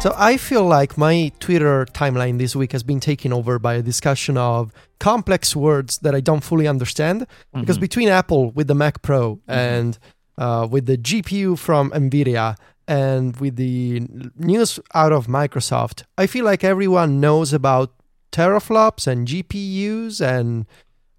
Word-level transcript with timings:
So 0.00 0.14
I 0.16 0.36
feel 0.36 0.64
like 0.64 0.96
my 0.96 1.32
Twitter 1.40 1.84
timeline 1.86 2.38
this 2.38 2.54
week 2.54 2.70
has 2.70 2.84
been 2.84 3.00
taken 3.00 3.32
over 3.32 3.58
by 3.58 3.74
a 3.74 3.82
discussion 3.82 4.36
of 4.36 4.72
complex 5.00 5.56
words 5.56 5.98
that 5.98 6.14
I 6.14 6.20
don't 6.20 6.42
fully 6.44 6.68
understand. 6.68 7.26
Because 7.52 7.78
Mhm. 7.78 7.80
between 7.80 8.08
Apple 8.08 8.52
with 8.52 8.68
the 8.68 8.76
Mac 8.76 9.02
Pro 9.02 9.36
Mm-hmm. 9.36 9.50
and 9.50 9.98
uh, 10.38 10.68
with 10.70 10.86
the 10.86 10.96
GPU 10.96 11.56
from 11.58 11.90
Nvidia 11.90 12.54
and 12.86 13.36
with 13.40 13.56
the 13.56 14.06
news 14.38 14.78
out 14.94 15.12
of 15.12 15.26
Microsoft, 15.26 16.04
I 16.16 16.28
feel 16.28 16.44
like 16.44 16.62
everyone 16.62 17.18
knows 17.20 17.52
about 17.52 17.92
teraflops 18.30 19.08
and 19.08 19.26
GPUs 19.26 20.20
and 20.20 20.66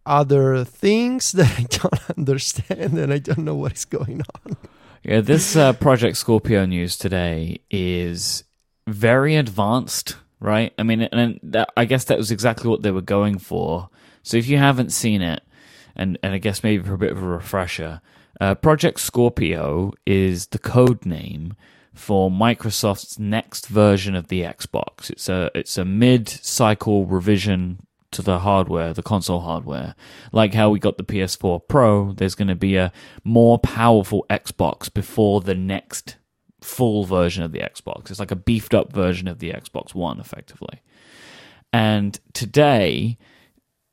other 0.06 0.64
things 0.64 1.32
that 1.38 1.52
I 1.60 1.64
don't 1.64 2.18
understand 2.18 2.98
and 2.98 3.12
I 3.12 3.20
don't 3.20 3.40
know 3.44 3.56
what 3.56 3.74
is 3.74 3.84
going 3.84 4.22
on. 4.36 4.56
Yeah, 5.04 5.20
this 5.22 5.56
uh, 5.58 5.74
Project 5.74 6.16
Scorpio 6.18 6.66
news 6.66 6.98
today 6.98 7.60
is 7.70 8.44
very 8.92 9.36
advanced, 9.36 10.18
right? 10.40 10.74
I 10.78 10.84
mean, 10.84 11.02
and 11.02 11.40
that, 11.44 11.70
I 11.76 11.86
guess 11.86 12.06
that 12.06 12.18
was 12.18 12.32
exactly 12.32 12.70
what 12.70 12.82
they 12.82 12.92
were 12.92 13.02
going 13.02 13.40
for. 13.40 13.90
So 14.24 14.38
if 14.38 14.48
you 14.48 14.58
haven't 14.58 14.92
seen 14.92 15.22
it, 15.22 15.44
and 15.96 16.18
and 16.24 16.34
I 16.34 16.38
guess 16.38 16.64
maybe 16.64 16.84
for 16.84 16.94
a 16.94 16.98
bit 16.98 17.12
of 17.12 17.22
a 17.22 17.28
refresher, 17.28 18.02
uh, 18.40 18.56
Project 18.56 19.00
Scorpio 19.00 19.94
is 20.06 20.48
the 20.48 20.60
code 20.60 21.06
name 21.06 21.56
for 21.94 22.32
Microsoft's 22.32 23.20
next 23.20 23.68
version 23.68 24.16
of 24.16 24.28
the 24.28 24.42
Xbox. 24.42 25.10
It's 25.10 25.28
a 25.30 25.52
it's 25.54 25.78
a 25.78 25.86
mid-cycle 25.86 27.06
revision 27.06 27.86
to 28.12 28.22
the 28.22 28.40
hardware, 28.40 28.94
the 28.94 29.04
console 29.04 29.42
hardware. 29.42 29.96
Like 30.32 30.54
how 30.54 30.70
we 30.70 30.80
got 30.80 30.98
the 30.98 31.04
PS4 31.04 31.62
Pro, 31.68 32.14
there's 32.14 32.36
going 32.36 32.48
to 32.48 32.56
be 32.56 32.76
a 32.76 32.92
more 33.24 33.60
powerful 33.60 34.26
Xbox 34.30 34.92
before 34.92 35.42
the 35.42 35.56
next 35.56 36.16
full 36.62 37.06
version 37.06 37.44
of 37.44 37.52
the 37.52 37.60
Xbox. 37.60 38.10
It's 38.10 38.20
like 38.20 38.32
a 38.32 38.36
beefed 38.36 38.74
up 38.74 38.92
version 38.94 39.28
of 39.28 39.40
the 39.40 39.52
Xbox 39.52 39.94
One, 39.94 40.20
effectively. 40.20 40.82
And 41.72 42.20
today, 42.34 43.18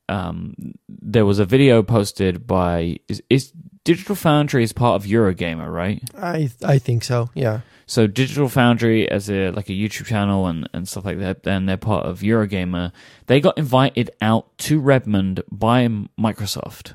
um, 0.08 0.54
there 0.88 1.26
was 1.26 1.38
a 1.38 1.44
video 1.44 1.82
posted 1.82 2.46
by 2.46 2.98
is, 3.08 3.22
is 3.28 3.52
Digital 3.84 4.16
Foundry 4.16 4.64
is 4.64 4.72
part 4.72 5.00
of 5.00 5.08
Eurogamer, 5.08 5.72
right? 5.72 6.02
I 6.16 6.50
I 6.64 6.78
think 6.78 7.04
so, 7.04 7.30
yeah. 7.34 7.60
So 7.86 8.08
Digital 8.08 8.48
Foundry 8.48 9.08
as 9.08 9.30
a 9.30 9.50
like 9.50 9.68
a 9.68 9.72
YouTube 9.72 10.06
channel 10.06 10.46
and, 10.46 10.68
and 10.72 10.88
stuff 10.88 11.04
like 11.04 11.18
that, 11.18 11.46
and 11.46 11.68
they're 11.68 11.76
part 11.76 12.06
of 12.06 12.20
Eurogamer. 12.20 12.92
They 13.26 13.40
got 13.40 13.58
invited 13.58 14.10
out 14.20 14.56
to 14.58 14.80
Redmond 14.80 15.42
by 15.50 15.86
Microsoft 16.18 16.94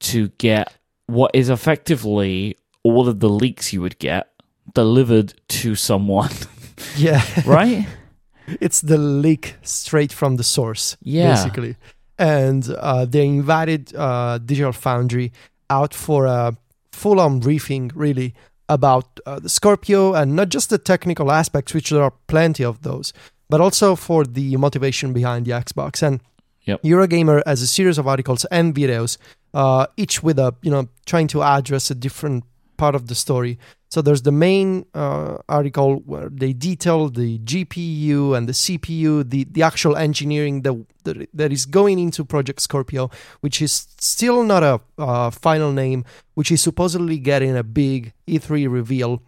to 0.00 0.28
get 0.38 0.76
what 1.06 1.30
is 1.34 1.48
effectively 1.48 2.56
all 2.82 3.08
of 3.08 3.20
the 3.20 3.28
leaks 3.28 3.72
you 3.72 3.80
would 3.80 3.98
get 3.98 4.33
delivered 4.72 5.34
to 5.48 5.74
someone, 5.74 6.30
Yeah. 6.96 7.22
right? 7.46 7.86
it's 8.60 8.82
the 8.82 8.98
leak 8.98 9.56
straight 9.62 10.12
from 10.12 10.36
the 10.36 10.44
source 10.44 10.96
Yeah. 11.02 11.30
basically 11.34 11.76
and 12.18 12.68
uh, 12.78 13.06
they 13.06 13.24
invited 13.26 13.94
uh, 13.96 14.36
digital 14.38 14.72
foundry 14.72 15.32
out 15.70 15.94
for 15.94 16.26
a 16.26 16.54
full-on 16.92 17.40
briefing 17.40 17.90
really 17.94 18.34
about 18.68 19.06
uh, 19.26 19.40
the 19.40 19.48
scorpio 19.48 20.12
and 20.14 20.36
not 20.36 20.50
just 20.50 20.68
the 20.70 20.76
technical 20.78 21.32
aspects 21.32 21.72
which 21.72 21.88
there 21.90 22.02
are 22.02 22.12
plenty 22.26 22.62
of 22.64 22.82
those 22.82 23.12
but 23.48 23.60
also 23.62 23.96
for 23.96 24.24
the 24.24 24.56
motivation 24.58 25.12
behind 25.14 25.46
the 25.46 25.52
xbox 25.52 26.02
and 26.02 26.20
Yep. 26.66 26.82
eurogamer 26.82 27.42
has 27.46 27.60
a 27.62 27.66
series 27.66 27.98
of 27.98 28.06
articles 28.06 28.44
and 28.46 28.74
videos 28.74 29.16
uh, 29.54 29.86
each 29.96 30.22
with 30.22 30.38
a 30.38 30.54
you 30.62 30.70
know 30.70 30.88
trying 31.06 31.28
to 31.28 31.42
address 31.42 31.90
a 31.90 31.94
different 31.94 32.44
part 32.76 32.94
of 32.94 33.06
the 33.06 33.14
story 33.14 33.58
so 33.94 34.02
there's 34.02 34.22
the 34.22 34.32
main 34.32 34.86
uh, 34.92 35.36
article 35.48 36.02
where 36.04 36.28
they 36.28 36.52
detail 36.52 37.08
the 37.08 37.38
GPU 37.38 38.36
and 38.36 38.48
the 38.48 38.52
CPU, 38.52 39.22
the, 39.30 39.44
the 39.44 39.62
actual 39.62 39.96
engineering 39.96 40.62
that, 40.62 40.84
that 41.04 41.28
that 41.32 41.52
is 41.52 41.64
going 41.64 42.00
into 42.00 42.24
Project 42.24 42.60
Scorpio, 42.60 43.08
which 43.38 43.62
is 43.62 43.86
still 44.00 44.42
not 44.42 44.64
a 44.64 44.80
uh, 44.98 45.30
final 45.30 45.70
name, 45.70 46.04
which 46.34 46.50
is 46.50 46.60
supposedly 46.60 47.18
getting 47.18 47.56
a 47.56 47.62
big 47.62 48.12
E3 48.26 48.68
reveal. 48.68 49.22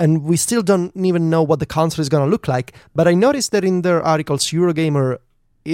And 0.00 0.24
we 0.24 0.38
still 0.38 0.62
don't 0.62 0.90
even 0.96 1.28
know 1.28 1.42
what 1.42 1.58
the 1.58 1.66
console 1.66 2.00
is 2.00 2.08
going 2.08 2.24
to 2.24 2.30
look 2.30 2.48
like. 2.48 2.72
But 2.94 3.08
I 3.08 3.12
noticed 3.12 3.52
that 3.52 3.62
in 3.62 3.82
their 3.82 4.02
articles, 4.02 4.46
Eurogamer, 4.46 5.18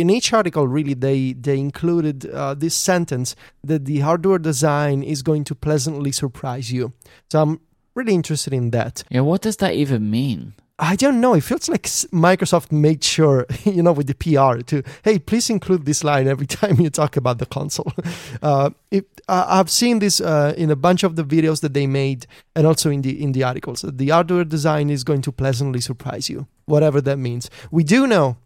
in 0.01 0.11
each 0.11 0.33
article, 0.33 0.67
really, 0.67 0.95
they, 0.95 1.33
they 1.33 1.59
included 1.59 2.27
uh, 2.27 2.55
this 2.55 2.75
sentence 2.75 3.37
that 3.63 3.85
the 3.85 4.01
hardware 4.01 4.39
design 4.39 5.03
is 5.03 5.23
going 5.23 5.45
to 5.45 5.55
pleasantly 5.55 6.13
surprise 6.13 6.73
you. 6.73 6.93
So 7.31 7.43
I'm 7.43 7.61
really 7.95 8.15
interested 8.15 8.53
in 8.53 8.71
that. 8.71 9.05
Yeah, 9.09 9.21
what 9.21 9.43
does 9.43 9.57
that 9.59 9.75
even 9.75 10.11
mean? 10.11 10.55
I 10.79 10.97
don't 10.97 11.21
know. 11.21 11.35
It 11.35 11.45
feels 11.45 11.69
like 11.69 11.85
Microsoft 11.85 12.73
made 12.73 13.05
sure, 13.05 13.47
you 13.65 13.83
know, 13.83 13.93
with 13.93 14.09
the 14.09 14.15
PR 14.15 14.61
to, 14.63 14.83
hey, 15.05 15.21
please 15.21 15.49
include 15.49 15.87
this 15.87 16.03
line 16.03 16.27
every 16.27 16.47
time 16.59 16.81
you 16.81 16.91
talk 16.91 17.17
about 17.17 17.39
the 17.39 17.47
console. 17.47 17.93
Uh, 18.43 18.71
it, 18.91 19.07
I've 19.29 19.71
seen 19.71 20.01
this 20.01 20.21
uh, 20.21 20.53
in 20.57 20.71
a 20.71 20.77
bunch 20.77 21.03
of 21.03 21.17
the 21.17 21.25
videos 21.25 21.61
that 21.63 21.73
they 21.73 21.87
made, 21.87 22.27
and 22.55 22.67
also 22.67 22.91
in 22.91 23.01
the 23.01 23.23
in 23.23 23.33
the 23.33 23.43
articles. 23.43 23.83
The 23.87 24.09
hardware 24.11 24.45
design 24.45 24.91
is 24.91 25.03
going 25.03 25.23
to 25.23 25.33
pleasantly 25.33 25.81
surprise 25.81 26.29
you, 26.29 26.47
whatever 26.67 27.01
that 27.01 27.19
means. 27.19 27.49
We 27.71 27.85
do 27.85 28.07
know, 28.07 28.37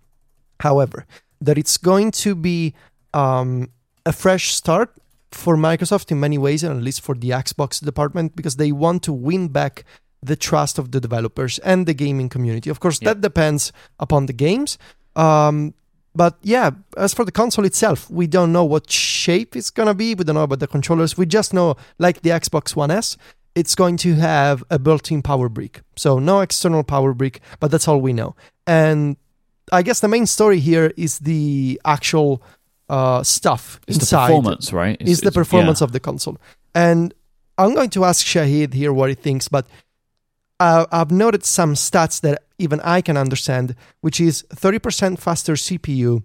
however, 0.61 1.05
that 1.41 1.59
it's 1.59 1.77
going 1.77 2.11
to 2.13 2.35
be 2.35 2.75
um, 3.15 3.71
a 4.05 4.13
fresh 4.13 4.55
start 4.55 4.93
for 5.31 5.57
Microsoft 5.57 6.11
in 6.11 6.21
many 6.21 6.39
ways, 6.39 6.63
and 6.63 6.77
at 6.77 6.83
least 6.83 7.01
for 7.03 7.15
the 7.15 7.31
Xbox 7.31 7.85
department, 7.85 8.35
because 8.35 8.57
they 8.57 8.73
want 8.73 9.03
to 9.05 9.13
win 9.13 9.49
back 9.49 9.85
the 10.23 10.37
trust 10.37 10.79
of 10.79 10.91
the 10.91 11.01
developers 11.01 11.59
and 11.61 11.87
the 11.87 11.95
gaming 11.95 12.29
community. 12.29 12.71
Of 12.71 12.81
course, 12.81 12.99
Yeah. 13.01 13.13
that 13.13 13.21
depends 13.21 13.73
upon 14.01 14.27
the 14.27 14.33
games. 14.33 14.79
Um, 15.15 15.75
but 16.15 16.39
yeah, 16.43 16.71
as 16.97 17.15
for 17.15 17.25
the 17.25 17.31
console 17.31 17.65
itself, 17.65 18.11
we 18.11 18.27
don't 18.27 18.51
know 18.53 18.65
what 18.65 18.91
shape 18.91 19.55
it's 19.55 19.71
gonna 19.71 19.95
be. 19.95 20.15
We 20.15 20.25
don't 20.25 20.35
know 20.35 20.43
about 20.43 20.59
the 20.61 20.67
controllers. 20.67 21.17
We 21.17 21.27
just 21.27 21.53
know, 21.55 21.77
like 21.99 22.23
the 22.23 22.31
Xbox 22.31 22.75
One 22.75 22.91
S, 22.91 23.17
it's 23.55 23.75
going 23.75 23.97
to 23.99 24.15
have 24.15 24.65
a 24.71 24.79
built-in 24.79 25.23
power 25.23 25.49
brick. 25.49 25.83
So 25.97 26.19
no 26.19 26.41
external 26.41 26.83
power 26.83 27.13
brick, 27.15 27.41
but 27.61 27.71
that's 27.71 27.87
all 27.87 28.01
we 28.01 28.13
know. 28.13 28.35
And 28.67 29.17
I 29.73 29.83
guess 29.83 30.01
the 30.01 30.09
main 30.09 30.27
story 30.27 30.61
here 30.61 30.93
is 30.97 31.19
the 31.21 31.81
actual 31.85 32.43
uh, 32.89 33.23
stuff 33.23 33.81
It's 33.87 33.99
inside 33.99 34.29
the 34.29 34.35
performance, 34.35 34.73
right? 34.73 34.97
It's, 35.01 35.11
is 35.11 35.21
the 35.21 35.33
performance 35.33 35.81
yeah. 35.81 35.85
of 35.85 35.93
the 35.93 36.01
console. 36.01 36.39
And 36.75 37.15
I'm 37.57 37.75
going 37.75 37.91
to 37.91 38.05
ask 38.05 38.25
Shahid 38.25 38.75
here 38.75 38.93
what 38.93 39.09
he 39.09 39.15
thinks, 39.15 39.49
but 39.49 39.67
uh, 40.61 40.87
I've 40.91 41.11
noted 41.11 41.45
some 41.45 41.75
stats 41.75 42.21
that 42.23 42.45
even 42.59 42.81
I 42.81 43.01
can 43.01 43.17
understand, 43.17 43.75
which 44.01 44.21
is 44.21 44.45
30% 44.55 45.19
faster 45.19 45.55
CPU 45.55 46.23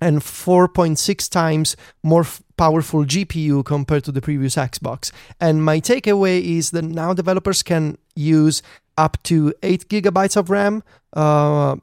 and 0.00 0.20
4.6 0.20 1.30
times 1.30 1.76
more 2.02 2.22
f- 2.22 2.42
powerful 2.56 3.04
GPU 3.04 3.64
compared 3.64 4.04
to 4.04 4.12
the 4.12 4.20
previous 4.20 4.56
Xbox. 4.56 5.10
And 5.40 5.64
my 5.64 5.80
takeaway 5.80 6.42
is 6.42 6.70
that 6.72 6.84
now 6.84 7.14
developers 7.14 7.62
can 7.62 7.98
use 8.14 8.62
up 8.96 9.20
to 9.24 9.52
8 9.62 9.88
gigabytes 9.88 10.36
of 10.36 10.50
RAM 10.50 10.82
uh, 11.14 11.76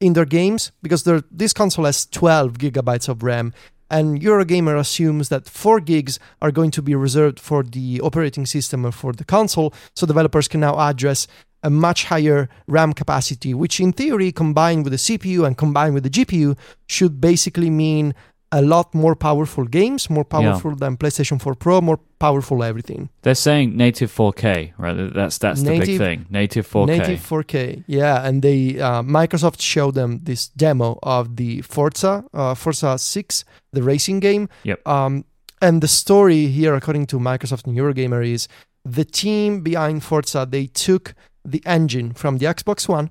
in 0.00 0.12
their 0.12 0.24
games 0.24 0.72
because 0.82 1.04
this 1.30 1.52
console 1.52 1.84
has 1.84 2.06
12 2.06 2.58
gigabytes 2.58 3.08
of 3.08 3.22
RAM. 3.22 3.52
And 3.90 4.20
Eurogamer 4.20 4.78
assumes 4.78 5.28
that 5.28 5.48
4 5.48 5.78
gigs 5.80 6.18
are 6.40 6.50
going 6.50 6.70
to 6.72 6.82
be 6.82 6.94
reserved 6.94 7.38
for 7.38 7.62
the 7.62 8.00
operating 8.00 8.46
system 8.46 8.84
or 8.84 8.92
for 8.92 9.12
the 9.12 9.24
console, 9.24 9.72
so 9.94 10.06
developers 10.06 10.48
can 10.48 10.60
now 10.60 10.78
address 10.78 11.26
a 11.62 11.70
much 11.70 12.04
higher 12.04 12.48
RAM 12.66 12.92
capacity, 12.92 13.54
which 13.54 13.80
in 13.80 13.92
theory, 13.92 14.32
combined 14.32 14.84
with 14.84 14.92
the 14.92 14.98
CPU 14.98 15.46
and 15.46 15.56
combined 15.56 15.94
with 15.94 16.02
the 16.02 16.10
GPU, 16.10 16.58
should 16.86 17.20
basically 17.20 17.70
mean 17.70 18.14
a 18.54 18.62
lot 18.62 18.94
more 18.94 19.16
powerful 19.16 19.64
games, 19.64 20.08
more 20.08 20.24
powerful 20.24 20.76
than 20.76 20.96
PlayStation 20.96 21.40
4 21.42 21.56
Pro, 21.56 21.80
more 21.80 21.98
powerful 22.20 22.62
everything. 22.62 23.10
They're 23.22 23.34
saying 23.34 23.76
native 23.76 24.14
4K, 24.14 24.74
right? 24.78 25.12
That's 25.12 25.38
that's 25.38 25.62
the 25.62 25.78
big 25.78 25.98
thing. 25.98 26.26
Native 26.30 26.66
4K. 26.68 26.86
Native 26.86 27.20
4K, 27.20 27.84
yeah, 27.88 28.24
and 28.26 28.42
they 28.42 28.78
uh, 28.78 29.02
Microsoft 29.02 29.60
showed 29.60 29.94
them 29.96 30.20
this 30.22 30.48
demo 30.48 31.00
of 31.02 31.34
the 31.34 31.62
Forza, 31.62 32.24
uh, 32.32 32.54
Forza 32.54 32.96
6, 32.96 33.44
the 33.72 33.82
racing 33.82 34.20
game. 34.20 34.48
Yep. 34.62 34.86
Um, 34.86 35.24
and 35.60 35.82
the 35.82 35.88
story 35.88 36.46
here, 36.46 36.74
according 36.76 37.06
to 37.06 37.18
Microsoft 37.18 37.66
and 37.66 37.76
Eurogamer, 37.76 38.24
is 38.24 38.46
the 38.84 39.04
team 39.04 39.62
behind 39.62 40.04
Forza 40.04 40.46
they 40.48 40.66
took 40.66 41.14
the 41.44 41.62
engine 41.66 42.12
from 42.14 42.38
the 42.38 42.46
Xbox 42.46 42.88
One 42.88 43.10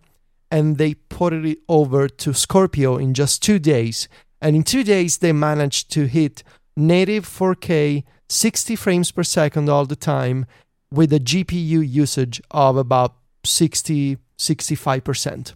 and 0.49 0.77
they 0.77 0.93
ported 0.93 1.45
it 1.45 1.57
over 1.67 2.07
to 2.07 2.33
Scorpio 2.33 2.95
in 2.97 3.13
just 3.13 3.41
two 3.41 3.59
days. 3.59 4.07
And 4.43 4.57
in 4.57 4.63
two 4.63 4.83
days, 4.83 5.19
they 5.19 5.31
managed 5.31 5.89
to 5.91 6.05
hit 6.05 6.43
native 6.75 7.25
4K, 7.25 8.03
60 8.27 8.75
frames 8.75 9.09
per 9.09 9.23
second 9.23 9.69
all 9.69 9.85
the 9.85 9.95
time, 9.95 10.45
with 10.91 11.13
a 11.13 11.19
GPU 11.19 11.87
usage 11.87 12.41
of 12.51 12.75
about 12.75 13.15
60, 13.45 14.17
65%. 14.37 15.53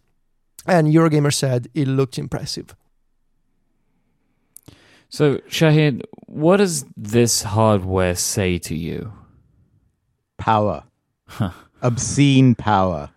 And 0.66 0.88
Eurogamer 0.88 1.34
said 1.34 1.68
it 1.74 1.90
looked 1.90 2.18
impressive. 2.18 2.78
So, 5.10 5.40
Shahid, 5.50 6.04
what 6.26 6.58
does 6.58 6.86
this 6.96 7.44
hardware 7.44 8.16
say 8.16 8.58
to 8.60 8.76
you? 8.76 9.12
Power. 10.38 10.86
Huh. 11.28 11.52
Obscene 11.82 12.56
power. 12.56 13.10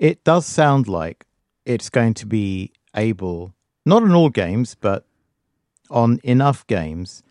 it 0.00 0.24
does 0.24 0.44
sound 0.44 0.88
like 0.88 1.24
it's 1.64 1.88
going 1.88 2.14
to 2.14 2.26
be 2.26 2.72
able, 2.96 3.54
not 3.84 4.02
on 4.02 4.12
all 4.12 4.28
games, 4.30 4.76
but 4.80 5.04
on 5.90 6.20
enough 6.22 6.66
games 6.66 7.22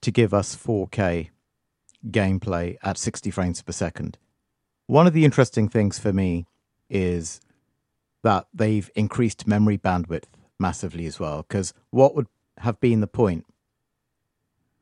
to 0.00 0.10
give 0.10 0.34
us 0.34 0.54
4K 0.54 1.30
gameplay 2.10 2.76
at 2.82 2.98
60 2.98 3.30
frames 3.30 3.62
per 3.62 3.72
second. 3.72 4.18
One 4.86 5.06
of 5.06 5.12
the 5.12 5.24
interesting 5.24 5.68
things 5.68 5.98
for 5.98 6.12
me 6.12 6.46
is 6.88 7.40
that 8.22 8.46
they've 8.52 8.90
increased 8.94 9.46
memory 9.46 9.78
bandwidth 9.78 10.24
massively 10.58 11.06
as 11.06 11.18
well. 11.18 11.42
Because 11.42 11.72
what 11.90 12.14
would 12.14 12.26
have 12.58 12.80
been 12.80 13.00
the 13.00 13.06
point 13.06 13.44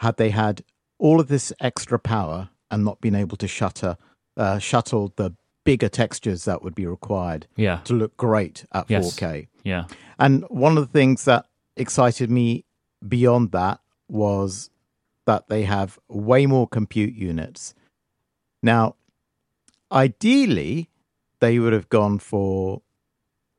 had 0.01 0.17
they 0.17 0.31
had 0.31 0.63
all 0.99 1.21
of 1.21 1.29
this 1.29 1.53
extra 1.61 1.99
power 1.99 2.51
and 2.71 2.85
not 2.85 3.01
been 3.01 3.15
able 3.15 3.37
to 3.37 3.49
shutter, 3.49 3.97
uh, 4.37 4.59
shuttle 4.59 5.13
the 5.17 5.35
bigger 5.65 5.89
textures 5.89 6.45
that 6.45 6.63
would 6.63 6.75
be 6.75 6.87
required 6.87 7.47
Yeah. 7.57 7.79
to 7.85 7.95
look 7.95 8.17
great 8.17 8.65
at 8.73 8.89
Yes. 8.91 9.05
4K? 9.17 9.49
Yeah. 9.65 9.87
And 10.19 10.45
one 10.49 10.77
of 10.79 10.87
the 10.87 10.93
things 10.93 11.25
that 11.25 11.47
excited 11.77 12.31
me 12.31 12.65
beyond 13.07 13.51
that 13.53 13.81
was 14.09 14.71
that 15.27 15.49
they 15.49 15.63
have 15.65 15.99
way 16.09 16.47
more 16.47 16.69
compute 16.69 17.15
units. 17.15 17.75
Now, 18.63 18.97
ideally, 19.91 20.91
they 21.41 21.59
would 21.59 21.73
have 21.73 21.89
gone 21.89 22.19
for 22.19 22.83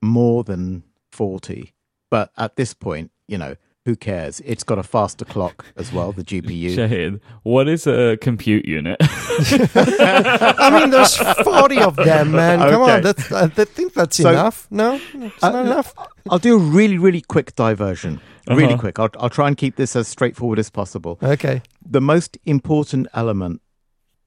more 0.01 0.43
than 0.43 0.83
40. 1.11 1.73
But 2.09 2.31
at 2.37 2.55
this 2.55 2.73
point, 2.73 3.11
you 3.27 3.37
know, 3.37 3.55
who 3.85 3.95
cares? 3.95 4.41
It's 4.43 4.63
got 4.63 4.79
a 4.79 4.83
faster 4.83 5.25
clock 5.25 5.65
as 5.77 5.93
well, 5.93 6.11
the 6.11 6.23
GPU. 6.23 6.71
Shahid, 6.75 7.19
what 7.43 7.67
is 7.67 7.85
a 7.87 8.17
compute 8.17 8.65
unit? 8.65 8.97
I 8.99 10.69
mean, 10.79 10.89
there's 10.89 11.15
40 11.17 11.79
of 11.81 11.95
them, 11.95 12.31
man. 12.31 12.59
Come 12.59 12.81
Okay. 12.81 12.91
on, 12.95 13.01
that's, 13.03 13.31
I 13.31 13.47
think 13.47 13.93
that's 13.93 14.17
So- 14.17 14.29
enough. 14.29 14.67
No, 14.71 14.99
it's 15.13 15.43
Uh, 15.43 15.51
not 15.51 15.65
enough. 15.65 15.93
I'll 16.29 16.39
do 16.39 16.55
a 16.55 16.59
really, 16.59 16.97
really 16.97 17.21
quick 17.21 17.55
diversion. 17.55 18.19
Really 18.47 18.73
Uh-huh. 18.73 18.77
quick. 18.77 18.99
I'll, 18.99 19.09
I'll 19.19 19.29
try 19.29 19.47
and 19.47 19.55
keep 19.57 19.75
this 19.75 19.95
as 19.95 20.07
straightforward 20.07 20.59
as 20.59 20.69
possible. 20.69 21.17
Okay. 21.23 21.61
the 21.87 22.01
most 22.01 22.37
important 22.45 23.07
element, 23.13 23.61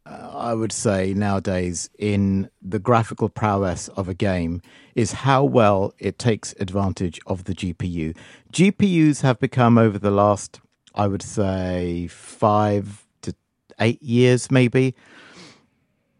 I 0.08 0.55
would 0.55 0.72
say, 0.72 1.12
nowadays 1.14 1.90
in 1.99 2.49
the 2.62 2.78
graphical 2.78 3.28
prowess 3.28 3.88
of 3.88 4.08
a 4.08 4.14
game 4.14 4.62
is 4.94 5.12
how 5.12 5.44
well 5.44 5.93
it 5.99 6.19
takes 6.19 6.55
advantage 6.58 7.20
of 7.26 7.44
the 7.44 7.55
GPU. 7.55 8.16
GPUs 8.52 9.22
have 9.22 9.38
become, 9.38 9.76
over 9.76 9.99
the 9.99 10.10
last, 10.10 10.60
I 10.94 11.06
would 11.06 11.22
say, 11.22 12.06
five 12.08 13.06
to 13.22 13.34
eight 13.81 14.02
years, 14.02 14.50
maybe. 14.50 14.94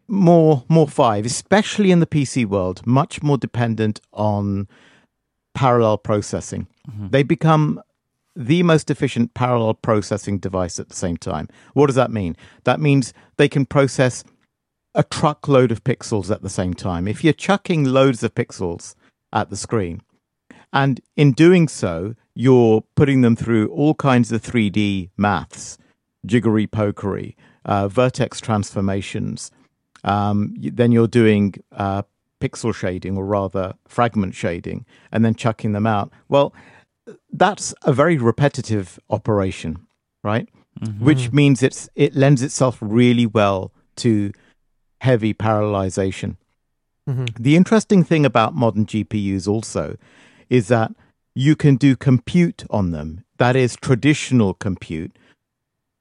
More, 0.07 0.63
more 0.67 0.87
five, 0.87 1.25
especially 1.25 1.91
in 1.91 1.99
the 1.99 2.07
PC 2.07 2.45
world, 2.45 2.85
much 2.85 3.21
more 3.21 3.37
dependent 3.37 4.01
on 4.11 4.67
parallel 5.53 5.97
processing. 5.97 6.67
Mm-hmm. 6.89 7.07
They 7.09 7.23
become 7.23 7.81
the 8.39 8.63
most 8.63 8.89
efficient 8.89 9.33
parallel 9.33 9.73
processing 9.73 10.39
device 10.39 10.79
at 10.79 10.87
the 10.87 10.95
same 10.95 11.17
time. 11.17 11.49
What 11.73 11.87
does 11.87 11.95
that 11.97 12.09
mean? 12.09 12.37
That 12.63 12.79
means 12.79 13.13
they 13.35 13.49
can 13.49 13.65
process 13.65 14.23
a 14.95 15.03
truckload 15.03 15.71
of 15.73 15.83
pixels 15.83 16.31
at 16.31 16.41
the 16.41 16.49
same 16.49 16.73
time. 16.73 17.05
If 17.05 17.21
you're 17.21 17.33
chucking 17.33 17.83
loads 17.83 18.23
of 18.23 18.33
pixels 18.33 18.95
at 19.33 19.49
the 19.49 19.57
screen, 19.57 20.01
and 20.71 21.01
in 21.17 21.33
doing 21.33 21.67
so, 21.67 22.15
you're 22.33 22.83
putting 22.95 23.21
them 23.21 23.35
through 23.35 23.67
all 23.69 23.93
kinds 23.93 24.31
of 24.31 24.41
3D 24.41 25.09
maths, 25.17 25.77
jiggery 26.25 26.65
pokery, 26.65 27.35
uh, 27.65 27.89
vertex 27.89 28.39
transformations. 28.39 29.51
Um, 30.05 30.53
then 30.57 30.93
you're 30.93 31.07
doing 31.07 31.55
uh, 31.73 32.03
pixel 32.39 32.73
shading, 32.73 33.17
or 33.17 33.25
rather 33.25 33.73
fragment 33.85 34.33
shading, 34.33 34.85
and 35.11 35.25
then 35.25 35.35
chucking 35.35 35.73
them 35.73 35.85
out. 35.85 36.11
Well, 36.29 36.53
that's 37.31 37.73
a 37.83 37.93
very 37.93 38.17
repetitive 38.17 38.99
operation, 39.09 39.87
right? 40.23 40.47
Mm-hmm. 40.79 41.03
Which 41.03 41.31
means 41.31 41.63
it's 41.63 41.89
it 41.95 42.15
lends 42.15 42.41
itself 42.41 42.77
really 42.81 43.25
well 43.25 43.71
to 43.97 44.31
heavy 45.01 45.33
parallelization. 45.33 46.37
Mm-hmm. 47.09 47.25
The 47.39 47.55
interesting 47.55 48.03
thing 48.03 48.25
about 48.25 48.53
modern 48.53 48.85
GPUs 48.85 49.47
also 49.47 49.97
is 50.49 50.67
that 50.67 50.91
you 51.35 51.55
can 51.55 51.75
do 51.75 51.95
compute 51.95 52.65
on 52.69 52.91
them. 52.91 53.23
That 53.37 53.55
is 53.55 53.75
traditional 53.75 54.53
compute 54.53 55.17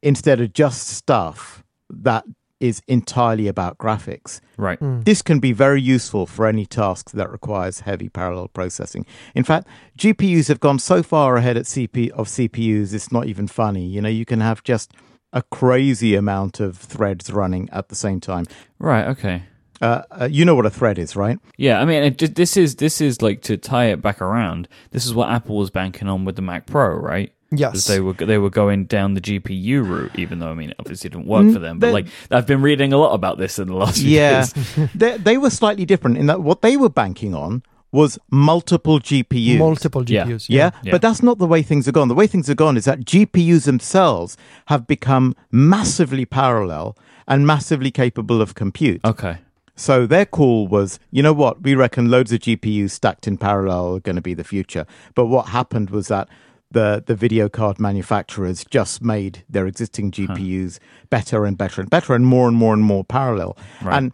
instead 0.02 0.40
of 0.40 0.52
just 0.52 0.88
stuff 0.88 1.64
that 1.90 2.24
is 2.60 2.82
entirely 2.88 3.46
about 3.48 3.78
graphics. 3.78 4.40
right. 4.56 4.78
This 4.80 5.22
can 5.22 5.38
be 5.38 5.52
very 5.52 5.80
useful 5.80 6.26
for 6.26 6.46
any 6.46 6.66
task 6.66 7.12
that 7.12 7.30
requires 7.30 7.80
heavy 7.80 8.08
parallel 8.08 8.48
processing. 8.48 9.06
In 9.34 9.44
fact, 9.44 9.68
GPUs 9.98 10.48
have 10.48 10.60
gone 10.60 10.78
so 10.78 11.02
far 11.02 11.36
ahead 11.36 11.56
at 11.56 11.64
CP 11.64 12.10
of 12.10 12.26
CPUs, 12.28 12.92
it's 12.92 13.12
not 13.12 13.26
even 13.26 13.46
funny. 13.46 13.86
You 13.86 14.00
know, 14.02 14.08
you 14.08 14.24
can 14.24 14.40
have 14.40 14.62
just 14.64 14.92
a 15.32 15.42
crazy 15.42 16.14
amount 16.14 16.58
of 16.58 16.76
threads 16.76 17.30
running 17.30 17.68
at 17.70 17.88
the 17.88 17.94
same 17.94 18.18
time. 18.20 18.44
Right. 18.78 19.06
Okay. 19.06 19.42
Uh, 19.80 20.02
uh, 20.10 20.28
you 20.30 20.44
know 20.44 20.56
what 20.56 20.66
a 20.66 20.70
thread 20.70 20.98
is, 20.98 21.14
right? 21.14 21.38
Yeah, 21.56 21.80
I 21.80 21.84
mean, 21.84 22.02
it, 22.02 22.18
ju- 22.18 22.26
this 22.26 22.56
is 22.56 22.76
this 22.76 23.00
is 23.00 23.22
like 23.22 23.42
to 23.42 23.56
tie 23.56 23.84
it 23.86 24.02
back 24.02 24.20
around. 24.20 24.66
This 24.90 25.06
is 25.06 25.14
what 25.14 25.30
Apple 25.30 25.56
was 25.56 25.70
banking 25.70 26.08
on 26.08 26.24
with 26.24 26.34
the 26.34 26.42
Mac 26.42 26.66
Pro, 26.66 26.88
right? 26.96 27.32
'Cause 27.50 27.60
Yes. 27.60 27.86
they 27.86 28.00
were 28.00 28.12
they 28.12 28.36
were 28.38 28.50
going 28.50 28.84
down 28.84 29.14
the 29.14 29.20
GPU 29.22 29.82
route, 29.82 30.12
even 30.16 30.38
though 30.38 30.48
I 30.50 30.54
mean, 30.54 30.70
it 30.70 30.76
obviously 30.78 31.08
didn't 31.08 31.26
work 31.26 31.44
mm, 31.44 31.52
for 31.54 31.58
them. 31.58 31.78
But 31.78 31.86
they- 31.88 31.92
like, 31.92 32.06
I've 32.30 32.46
been 32.46 32.60
reading 32.62 32.92
a 32.92 32.98
lot 32.98 33.14
about 33.14 33.38
this 33.38 33.58
in 33.58 33.68
the 33.68 33.74
last 33.74 34.00
few 34.02 34.10
Yeah, 34.10 34.40
days. 34.44 34.54
they, 34.94 35.16
they 35.16 35.38
were 35.38 35.50
slightly 35.50 35.86
different 35.86 36.18
in 36.18 36.26
that 36.26 36.42
what 36.42 36.60
they 36.62 36.76
were 36.76 36.90
banking 36.90 37.34
on 37.34 37.62
was 37.90 38.18
multiple 38.30 39.00
GPUs. 39.00 39.56
Multiple 39.56 40.04
Yeah. 40.06 40.26
GPUs. 40.26 40.46
Yeah, 40.50 40.70
Yeah. 40.82 40.92
but 40.92 41.00
that's 41.00 41.22
not 41.22 41.38
the 41.38 41.46
way 41.46 41.62
things 41.62 41.88
are 41.88 41.92
gone. 41.92 42.08
The 42.08 42.14
way 42.14 42.26
things 42.26 42.50
are 42.50 42.54
gone 42.54 42.76
is 42.76 42.84
that 42.84 43.06
GPUs 43.06 43.64
themselves 43.64 44.36
have 44.66 44.86
become 44.86 45.34
massively 45.50 46.26
parallel 46.26 46.98
and 47.26 47.46
massively 47.46 47.90
capable 47.90 48.42
of 48.42 48.54
compute. 48.54 49.00
Okay. 49.06 49.38
So 49.74 50.06
their 50.06 50.26
call 50.26 50.66
was, 50.68 50.98
you 51.10 51.22
know 51.22 51.32
what, 51.32 51.62
we 51.62 51.74
reckon 51.74 52.10
loads 52.10 52.30
of 52.32 52.40
GPUs 52.40 52.90
stacked 52.90 53.26
in 53.26 53.38
parallel 53.38 53.94
are 53.96 54.00
going 54.00 54.16
to 54.16 54.22
be 54.22 54.34
the 54.34 54.44
future. 54.44 54.84
But 55.14 55.26
what 55.26 55.46
happened 55.48 55.88
was 55.90 56.08
that 56.08 56.28
the 56.70 57.02
the 57.06 57.14
video 57.14 57.48
card 57.48 57.78
manufacturers 57.78 58.64
just 58.70 59.02
made 59.02 59.44
their 59.48 59.66
existing 59.66 60.10
GPUs 60.10 60.78
better 61.10 61.44
and 61.44 61.56
better 61.56 61.80
and 61.80 61.90
better 61.90 62.14
and 62.14 62.26
more 62.26 62.48
and 62.48 62.56
more 62.56 62.74
and 62.74 62.82
more 62.82 63.04
parallel. 63.04 63.56
Right. 63.82 63.96
And 63.96 64.12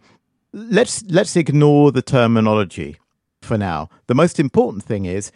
let's 0.53 1.03
let's 1.03 1.35
ignore 1.35 1.91
the 1.91 2.01
terminology 2.01 2.97
for 3.41 3.57
now. 3.57 3.89
The 4.07 4.15
most 4.15 4.39
important 4.39 4.83
thing 4.83 5.05
is 5.05 5.31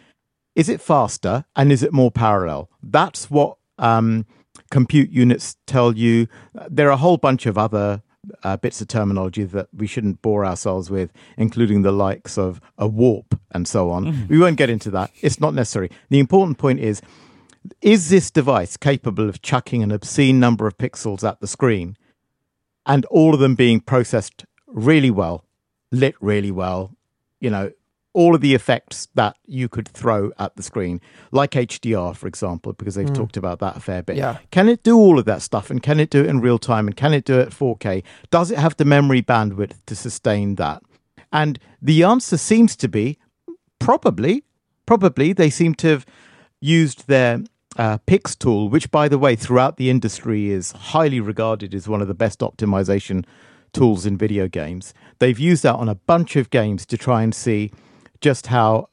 is 0.54 0.68
it 0.68 0.80
faster 0.80 1.44
and 1.54 1.70
is 1.70 1.82
it 1.82 1.92
more 1.92 2.10
parallel? 2.10 2.70
That's 2.82 3.30
what 3.30 3.56
um, 3.78 4.26
compute 4.70 5.10
units 5.10 5.56
tell 5.66 5.96
you. 5.96 6.26
There 6.68 6.88
are 6.88 6.92
a 6.92 6.96
whole 6.96 7.18
bunch 7.18 7.46
of 7.46 7.56
other 7.56 8.02
uh, 8.42 8.56
bits 8.56 8.80
of 8.80 8.88
terminology 8.88 9.44
that 9.44 9.68
we 9.74 9.86
shouldn't 9.86 10.22
bore 10.22 10.44
ourselves 10.44 10.90
with, 10.90 11.12
including 11.36 11.82
the 11.82 11.92
likes 11.92 12.36
of 12.38 12.60
a 12.78 12.86
warp 12.86 13.38
and 13.52 13.66
so 13.66 13.90
on. 13.90 14.04
We 14.28 14.38
won't 14.38 14.56
get 14.56 14.70
into 14.70 14.90
that. 14.92 15.10
It's 15.20 15.40
not 15.40 15.54
necessary. 15.54 15.90
The 16.08 16.18
important 16.18 16.58
point 16.58 16.80
is 16.80 17.02
is 17.82 18.08
this 18.08 18.30
device 18.30 18.78
capable 18.78 19.28
of 19.28 19.42
chucking 19.42 19.82
an 19.82 19.90
obscene 19.92 20.40
number 20.40 20.66
of 20.66 20.78
pixels 20.78 21.28
at 21.28 21.40
the 21.40 21.46
screen 21.46 21.94
and 22.86 23.04
all 23.06 23.34
of 23.34 23.40
them 23.40 23.54
being 23.54 23.80
processed 23.80 24.46
really 24.66 25.10
well, 25.10 25.44
lit 25.92 26.14
really 26.20 26.50
well, 26.50 26.96
you 27.38 27.50
know, 27.50 27.70
all 28.12 28.34
of 28.34 28.40
the 28.40 28.54
effects 28.54 29.08
that 29.14 29.36
you 29.46 29.68
could 29.68 29.86
throw 29.88 30.32
at 30.38 30.56
the 30.56 30.62
screen, 30.62 31.00
like 31.30 31.52
HDR, 31.52 32.16
for 32.16 32.26
example, 32.26 32.72
because 32.72 32.96
they've 32.96 33.12
talked 33.12 33.36
about 33.36 33.60
that 33.60 33.76
a 33.76 33.80
fair 33.80 34.02
bit. 34.02 34.16
Yeah. 34.16 34.38
Can 34.50 34.68
it 34.68 34.82
do 34.82 34.96
all 34.96 35.18
of 35.18 35.24
that 35.26 35.42
stuff 35.42 35.70
and 35.70 35.82
can 35.82 36.00
it 36.00 36.10
do 36.10 36.20
it 36.20 36.26
in 36.26 36.40
real 36.40 36.58
time 36.58 36.88
and 36.88 36.96
can 36.96 37.14
it 37.14 37.24
do 37.24 37.38
it 37.38 37.48
at 37.48 37.52
4K? 37.52 38.02
Does 38.30 38.50
it 38.50 38.58
have 38.58 38.76
the 38.76 38.84
memory 38.84 39.22
bandwidth 39.22 39.74
to 39.86 39.94
sustain 39.94 40.56
that? 40.56 40.82
And 41.32 41.58
the 41.80 42.02
answer 42.02 42.36
seems 42.36 42.74
to 42.76 42.88
be 42.88 43.18
probably. 43.78 44.44
Probably 44.86 45.32
they 45.32 45.50
seem 45.50 45.74
to 45.76 45.88
have 45.88 46.06
used 46.60 47.06
their 47.06 47.42
uh, 47.76 47.98
Pix 48.06 48.34
tool, 48.34 48.68
which, 48.68 48.90
by 48.90 49.08
the 49.08 49.18
way, 49.18 49.36
throughout 49.36 49.76
the 49.76 49.88
industry 49.88 50.50
is 50.50 50.72
highly 50.72 51.20
regarded 51.20 51.74
as 51.74 51.88
one 51.88 52.02
of 52.02 52.08
the 52.08 52.14
best 52.14 52.40
optimization 52.40 53.24
tools 53.72 54.04
in 54.04 54.16
video 54.16 54.48
games. 54.48 54.92
They've 55.20 55.38
used 55.38 55.62
that 55.62 55.76
on 55.76 55.88
a 55.88 55.94
bunch 55.94 56.34
of 56.34 56.50
games 56.50 56.84
to 56.86 56.98
try 56.98 57.22
and 57.22 57.32
see 57.32 57.70
just 58.20 58.48
how 58.48 58.88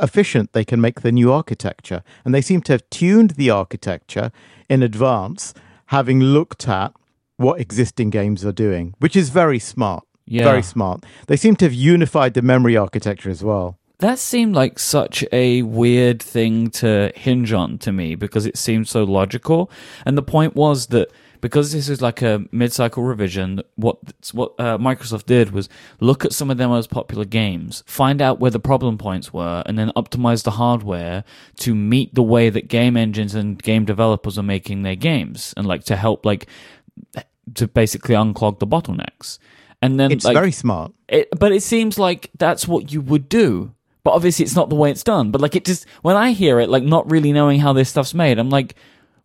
efficient 0.00 0.52
they 0.52 0.64
can 0.64 0.80
make 0.80 1.02
the 1.02 1.12
new 1.12 1.32
architecture. 1.32 2.02
And 2.24 2.34
they 2.34 2.40
seem 2.40 2.62
to 2.62 2.72
have 2.72 2.88
tuned 2.90 3.32
the 3.32 3.50
architecture 3.50 4.32
in 4.68 4.82
advance, 4.82 5.54
having 5.86 6.20
looked 6.20 6.68
at 6.68 6.92
what 7.36 7.60
existing 7.60 8.10
games 8.10 8.44
are 8.44 8.52
doing, 8.52 8.94
which 8.98 9.16
is 9.16 9.30
very 9.30 9.58
smart. 9.58 10.04
Yeah. 10.26 10.44
Very 10.44 10.62
smart. 10.62 11.04
They 11.26 11.36
seem 11.36 11.56
to 11.56 11.64
have 11.64 11.74
unified 11.74 12.34
the 12.34 12.42
memory 12.42 12.76
architecture 12.76 13.30
as 13.30 13.42
well. 13.42 13.78
That 13.98 14.18
seemed 14.18 14.54
like 14.54 14.78
such 14.78 15.24
a 15.32 15.62
weird 15.62 16.22
thing 16.22 16.70
to 16.70 17.12
hinge 17.16 17.52
on 17.52 17.78
to 17.78 17.92
me 17.92 18.14
because 18.14 18.46
it 18.46 18.56
seemed 18.56 18.88
so 18.88 19.02
logical. 19.04 19.70
And 20.06 20.16
the 20.16 20.22
point 20.22 20.54
was 20.54 20.86
that 20.86 21.10
because 21.40 21.72
this 21.72 21.88
is 21.88 22.00
like 22.02 22.22
a 22.22 22.44
mid-cycle 22.52 23.02
revision. 23.02 23.62
What 23.76 23.98
what 24.32 24.54
uh, 24.58 24.78
Microsoft 24.78 25.26
did 25.26 25.50
was 25.50 25.68
look 26.00 26.24
at 26.24 26.32
some 26.32 26.50
of 26.50 26.58
their 26.58 26.68
most 26.68 26.90
popular 26.90 27.24
games, 27.24 27.82
find 27.86 28.20
out 28.20 28.40
where 28.40 28.50
the 28.50 28.60
problem 28.60 28.98
points 28.98 29.32
were, 29.32 29.62
and 29.66 29.78
then 29.78 29.90
optimize 29.96 30.44
the 30.44 30.52
hardware 30.52 31.24
to 31.58 31.74
meet 31.74 32.14
the 32.14 32.22
way 32.22 32.50
that 32.50 32.68
game 32.68 32.96
engines 32.96 33.34
and 33.34 33.62
game 33.62 33.84
developers 33.84 34.38
are 34.38 34.42
making 34.42 34.82
their 34.82 34.96
games, 34.96 35.54
and 35.56 35.66
like 35.66 35.84
to 35.84 35.96
help 35.96 36.24
like 36.24 36.46
to 37.54 37.66
basically 37.66 38.14
unclog 38.14 38.58
the 38.58 38.66
bottlenecks. 38.66 39.38
And 39.82 39.98
then 39.98 40.12
It's 40.12 40.24
like, 40.24 40.34
very 40.34 40.52
smart. 40.52 40.92
it, 41.08 41.28
but 41.38 41.52
it 41.52 41.62
seems 41.62 41.98
like 41.98 42.30
that's 42.38 42.68
what 42.68 42.92
you 42.92 43.00
would 43.00 43.28
do. 43.28 43.74
But 44.02 44.12
obviously, 44.12 44.44
it's 44.44 44.56
not 44.56 44.70
the 44.70 44.76
way 44.76 44.90
it's 44.90 45.02
done. 45.02 45.30
But 45.30 45.40
like, 45.40 45.56
it 45.56 45.64
just 45.64 45.86
when 46.02 46.16
I 46.16 46.32
hear 46.32 46.60
it, 46.60 46.68
like 46.68 46.82
not 46.82 47.10
really 47.10 47.32
knowing 47.32 47.60
how 47.60 47.72
this 47.72 47.88
stuff's 47.88 48.14
made, 48.14 48.38
I'm 48.38 48.50
like, 48.50 48.74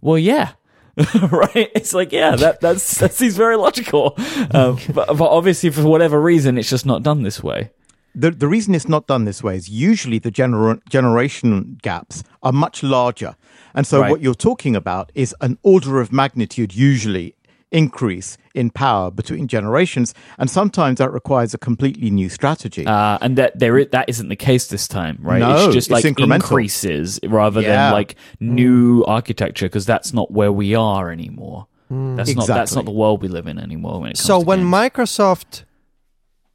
well, 0.01 0.17
yeah, 0.17 0.51
right. 1.31 1.71
It's 1.75 1.93
like, 1.93 2.11
yeah, 2.11 2.35
that 2.37 2.61
that's 2.61 2.97
that 2.99 3.13
seems 3.13 3.35
very 3.35 3.57
logical. 3.57 4.15
Um, 4.51 4.77
but, 4.93 5.07
but 5.17 5.29
obviously, 5.29 5.69
for 5.69 5.83
whatever 5.83 6.21
reason, 6.21 6.57
it's 6.57 6.69
just 6.69 6.85
not 6.85 7.03
done 7.03 7.23
this 7.23 7.43
way. 7.43 7.71
The, 8.17 8.31
the 8.31 8.47
reason 8.47 8.73
it's 8.73 8.87
not 8.87 9.07
done 9.07 9.25
this 9.25 9.43
way 9.43 9.57
is 9.57 9.67
usually 9.67 10.19
the 10.19 10.31
gener- 10.31 10.79
generation 10.87 11.77
gaps 11.81 12.23
are 12.43 12.53
much 12.53 12.81
larger. 12.81 13.35
And 13.73 13.85
so 13.85 13.99
Right. 13.99 14.09
what 14.11 14.21
you're 14.21 14.33
talking 14.33 14.73
about 14.73 15.11
is 15.15 15.35
an 15.41 15.57
order 15.63 15.99
of 15.99 16.13
magnitude, 16.13 16.73
usually 16.73 17.35
increase 17.75 18.37
in 18.53 18.69
power 18.69 19.11
between 19.11 19.47
generations. 19.47 20.13
And 20.39 20.49
sometimes 20.49 20.97
that 20.99 21.11
requires 21.11 21.53
a 21.53 21.57
completely 21.57 22.09
new 22.09 22.29
strategy. 22.29 22.85
Uh, 22.85 23.17
and 23.21 23.37
that 23.37 23.59
there 23.59 23.77
i- 23.79 23.87
that 23.91 24.05
isn't 24.07 24.29
the 24.29 24.35
case 24.49 24.67
this 24.67 24.87
time, 24.87 25.17
right? 25.21 25.39
No, 25.39 25.65
it's 25.65 25.73
just 25.73 25.89
like 25.91 26.05
incremental. 26.05 26.35
increases 26.35 27.19
rather 27.27 27.61
Yeah. 27.61 27.69
than 27.75 27.93
like 27.99 28.15
new 28.39 29.03
architecture 29.05 29.65
because 29.67 29.85
that's 29.85 30.13
not 30.13 30.31
where 30.31 30.51
we 30.51 30.73
are 30.75 31.11
anymore. 31.11 31.67
That's 31.89 32.33
not 32.35 32.47
that's 32.47 32.73
not 32.75 32.85
the 32.85 32.91
world 33.01 33.21
we 33.21 33.27
live 33.27 33.45
in 33.47 33.59
anymore. 33.59 33.99
When 34.01 34.09
it 34.11 34.17
comes 34.17 34.25
So 34.25 34.39
to 34.39 34.45
when 34.45 34.59
games. 34.61 34.73
Microsoft 34.73 35.63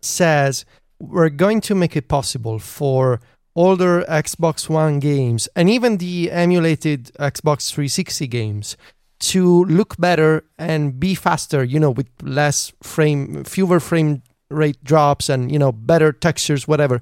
says 0.01 0.65
we're 0.99 1.29
going 1.45 1.61
to 1.63 1.75
make 1.75 1.97
it 1.97 2.09
possible 2.09 2.59
for 2.59 3.21
older 3.55 4.05
Xbox 4.09 4.69
One 4.69 4.99
games 5.01 5.49
and 5.57 5.69
even 5.71 5.99
the 5.99 6.31
emulated 6.31 7.11
Xbox 7.19 7.71
360 7.73 8.27
games 8.27 8.77
to 9.21 9.65
look 9.67 9.97
better 9.99 10.45
and 10.59 10.99
be 10.99 11.15
faster, 11.15 11.63
you 11.63 11.79
know, 11.79 11.91
with 11.91 12.09
less 12.23 12.73
frame, 12.83 13.45
fewer 13.45 13.81
frame 13.81 14.23
rate 14.51 14.83
drops 14.83 15.29
and, 15.29 15.53
you 15.53 15.59
know, 15.59 15.73
better 15.73 16.13
textures, 16.13 16.67
whatever. 16.67 17.01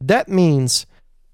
That 0.00 0.28
means 0.28 0.86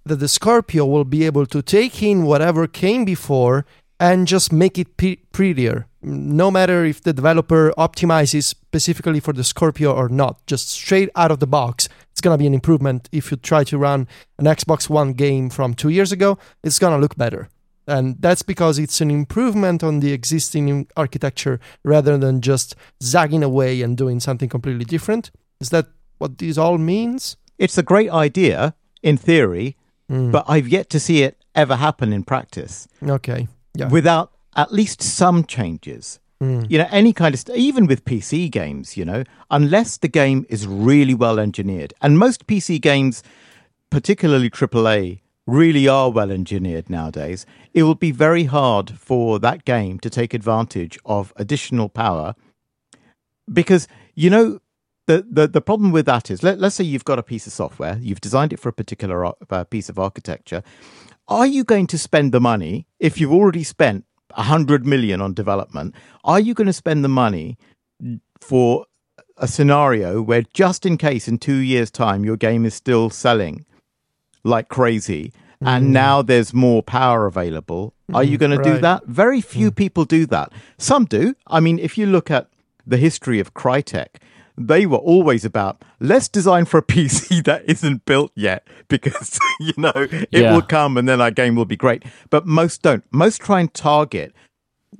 that 0.05 0.17
the 0.17 0.29
Scorpio 0.29 0.87
will 0.87 1.05
be 1.05 1.25
able 1.25 1.47
to 1.47 1.63
take 1.63 2.03
in 2.03 2.25
whatever 2.25 2.67
came 2.67 3.05
before 3.05 3.67
and 3.99 4.27
just 4.27 4.53
make 4.53 4.79
it 4.79 4.97
pe- 4.97 5.17
prettier. 5.33 5.87
No 6.03 6.51
matter 6.51 6.85
if 6.85 7.03
the 7.03 7.13
developer 7.13 7.73
optimizes 7.79 8.45
specifically 8.45 9.21
for 9.21 9.33
the 9.33 9.45
Scorpio 9.45 9.93
or 9.93 10.09
not, 10.09 10.47
just 10.47 10.69
straight 10.69 11.09
out 11.17 11.31
of 11.31 11.41
the 11.41 11.47
box, 11.47 11.89
it's 12.13 12.21
going 12.21 12.35
to 12.35 12.39
be 12.39 12.47
an 12.47 12.55
improvement. 12.55 13.09
If 13.13 13.31
you 13.31 13.37
try 13.37 13.65
to 13.65 13.79
run 13.79 14.07
an 14.39 14.45
Xbox 14.45 14.91
One 14.91 15.15
game 15.15 15.51
from 15.51 15.75
two 15.75 15.89
years 15.89 16.13
ago, 16.13 16.39
it's 16.63 16.79
going 16.79 16.93
to 16.93 17.01
look 17.01 17.17
better. 17.17 17.49
And 17.87 18.17
that's 18.21 18.43
because 18.43 18.79
it's 18.79 19.01
an 19.01 19.11
improvement 19.11 19.83
on 19.85 20.01
the 20.01 20.13
existing 20.13 20.87
architecture 20.97 21.61
rather 21.83 22.17
than 22.19 22.41
just 22.41 22.75
zagging 23.03 23.43
away 23.43 23.83
and 23.83 23.97
doing 23.97 24.21
something 24.21 24.49
completely 24.49 24.85
different. 24.85 25.31
Is 25.61 25.69
that 25.71 25.87
what 26.19 26.39
this 26.39 26.59
all 26.59 26.79
means? 26.79 27.37
it's 27.59 27.79
a 27.79 27.83
great 27.85 28.11
idea 28.11 28.75
in 29.03 29.17
theory, 29.17 29.77
Mm, 30.11 30.31
but 30.33 30.45
I've 30.47 30.69
yet 30.69 30.91
to 30.91 31.01
see 31.01 31.23
it 31.23 31.43
ever 31.55 31.77
happen 31.77 32.13
in 32.13 32.25
practice 32.25 32.87
okay. 33.03 33.49
Yeah. 33.75 33.89
without 33.89 34.33
at 34.55 34.71
least 34.71 35.01
some 35.03 35.45
changes. 35.45 36.21
Mm, 36.43 36.71
you 36.71 36.77
know 36.77 36.89
any 36.91 37.13
kind 37.15 37.33
of 37.35 37.41
st- 37.41 37.57
even 37.57 37.87
with 37.87 38.05
pc 38.05 38.51
games 38.51 38.97
you 38.99 39.05
know 39.05 39.23
unless 39.51 39.97
the 39.99 40.09
game 40.09 40.45
is 40.51 40.67
really 40.67 41.15
well 41.15 41.39
engineered 41.39 41.95
and 42.03 42.19
most 42.19 42.47
pc 42.47 42.81
games 42.81 43.23
particularly 43.89 44.51
aaa 44.51 45.21
really 45.47 45.87
are 45.87 46.11
well 46.11 46.31
engineered 46.31 46.89
nowadays 46.89 47.45
it 47.75 47.83
will 47.83 47.97
be 47.97 48.13
very 48.13 48.45
hard 48.45 48.93
for 48.99 49.39
that 49.41 49.65
game 49.65 49.99
to 49.99 50.09
take 50.09 50.33
advantage 50.33 50.97
of 51.05 51.33
additional 51.37 51.89
power. 51.89 52.35
Because 53.53 53.89
you 54.15 54.31
know 54.31 54.61
the, 55.07 55.27
the, 55.29 55.47
the 55.47 55.61
problem 55.61 55.93
with 55.93 56.07
that 56.07 56.31
is 56.31 56.43
let, 56.43 56.59
let's 56.59 56.77
say 56.77 56.85
you've 56.85 57.05
got 57.05 57.19
a 57.19 57.23
piece 57.23 57.47
of 57.47 57.53
software 57.53 57.99
you've 58.01 58.23
designed 58.23 58.55
it 58.55 58.61
for 58.61 58.71
a 58.71 58.73
particular 58.73 59.27
ar- 59.27 59.37
uh, 59.51 59.65
piece 59.65 59.91
of 59.91 59.99
architecture. 59.99 60.63
Are 61.29 61.47
you 61.47 61.65
going 61.65 61.87
to 61.89 61.99
spend 61.99 62.33
the 62.33 62.41
money 62.41 62.87
if 63.01 63.21
you've 63.21 63.33
already 63.33 63.65
spent 63.65 64.05
100 64.35 64.87
million 64.87 65.21
on 65.21 65.35
development 65.35 65.95
are 66.25 66.41
you 66.41 66.55
going 66.55 66.67
to 66.67 66.73
spend 66.73 67.05
the 67.05 67.09
money 67.09 67.59
for 68.41 68.87
a 69.37 69.47
scenario 69.47 70.23
where 70.23 70.43
just 70.55 70.87
in 70.87 70.97
case 70.97 71.29
in 71.29 71.39
2 71.39 71.55
years 71.57 71.91
time 71.91 72.25
your 72.25 72.37
game 72.37 72.65
is 72.65 72.75
still 72.75 73.11
selling 73.11 73.67
like 74.45 74.69
crazy 74.69 75.33
and 75.61 75.87
mm. 75.87 75.91
now 75.91 76.23
there's 76.23 76.53
more 76.53 76.83
power 76.83 77.27
available 77.27 77.95
are 78.13 78.23
you 78.23 78.39
mm-hmm. 78.39 78.51
going 78.53 78.63
to 78.63 78.71
do 78.73 78.79
that 78.79 79.05
very 79.07 79.41
few 79.41 79.71
mm. 79.71 79.77
people 79.77 80.05
do 80.05 80.27
that 80.27 80.53
some 80.79 81.05
do 81.05 81.35
i 81.47 81.59
mean 81.59 81.79
if 81.79 81.97
you 81.99 82.07
look 82.07 82.31
at 82.31 82.49
the 82.87 82.99
history 82.99 83.41
of 83.41 83.55
crytek 83.55 84.17
they 84.57 84.87
were 84.87 84.99
always 84.99 85.45
about 85.45 85.83
let's 86.01 86.29
design 86.29 86.65
for 86.65 86.79
a 86.79 86.83
PC 86.95 87.45
that 87.45 87.65
isn't 87.69 88.05
built 88.05 88.33
yet 88.35 88.67
because 88.89 89.39
you 89.61 89.73
know 89.77 89.93
it 89.95 90.29
Yeah. 90.31 90.55
will 90.55 90.63
come 90.63 90.97
and 90.97 91.09
then 91.09 91.21
our 91.21 91.31
game 91.31 91.57
will 91.57 91.65
be 91.65 91.77
great. 91.77 92.05
But 92.31 92.47
most 92.47 92.83
don't. 92.83 93.05
Most 93.11 93.41
try 93.41 93.61
and 93.61 93.73
target 93.73 94.33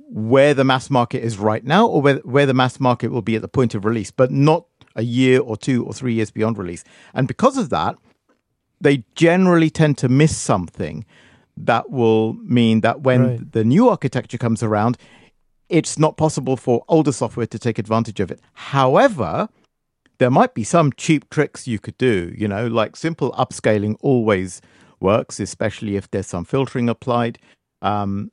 where 0.09 0.53
the 0.53 0.63
mass 0.63 0.89
market 0.89 1.23
is 1.23 1.37
right 1.37 1.63
now 1.63 1.87
or 1.87 2.01
where 2.01 2.17
where 2.17 2.45
the 2.45 2.53
mass 2.53 2.79
market 2.79 3.11
will 3.11 3.21
be 3.21 3.35
at 3.35 3.41
the 3.41 3.47
point 3.47 3.75
of 3.75 3.85
release, 3.85 4.11
but 4.11 4.31
not 4.31 4.65
a 4.95 5.03
year 5.03 5.39
or 5.39 5.57
two 5.57 5.85
or 5.85 5.93
three 5.93 6.13
years 6.13 6.31
beyond 6.31 6.57
release. 6.57 6.83
And 7.13 7.27
because 7.27 7.57
of 7.57 7.69
that, 7.69 7.97
they 8.81 9.03
generally 9.15 9.69
tend 9.69 9.97
to 9.99 10.09
miss 10.09 10.35
something 10.37 11.05
that 11.57 11.89
will 11.89 12.33
mean 12.43 12.81
that 12.81 13.01
when 13.01 13.21
Right. 13.23 13.51
the 13.51 13.63
new 13.63 13.89
architecture 13.89 14.37
comes 14.37 14.61
around, 14.61 14.97
it's 15.69 15.97
not 15.97 16.17
possible 16.17 16.57
for 16.57 16.83
older 16.87 17.11
software 17.11 17.47
to 17.47 17.57
take 17.57 17.79
advantage 17.79 18.19
of 18.19 18.29
it. 18.29 18.39
However, 18.53 19.49
there 20.17 20.29
might 20.29 20.53
be 20.53 20.63
some 20.63 20.91
cheap 20.93 21.29
tricks 21.29 21.67
you 21.67 21.79
could 21.79 21.97
do, 21.97 22.33
you 22.37 22.47
know, 22.47 22.67
like 22.67 22.95
simple 22.95 23.31
upscaling 23.33 23.95
always 24.01 24.61
works, 24.99 25.39
especially 25.39 25.95
if 25.95 26.09
there's 26.11 26.27
some 26.27 26.45
filtering 26.45 26.89
applied. 26.89 27.37
Um, 27.81 28.31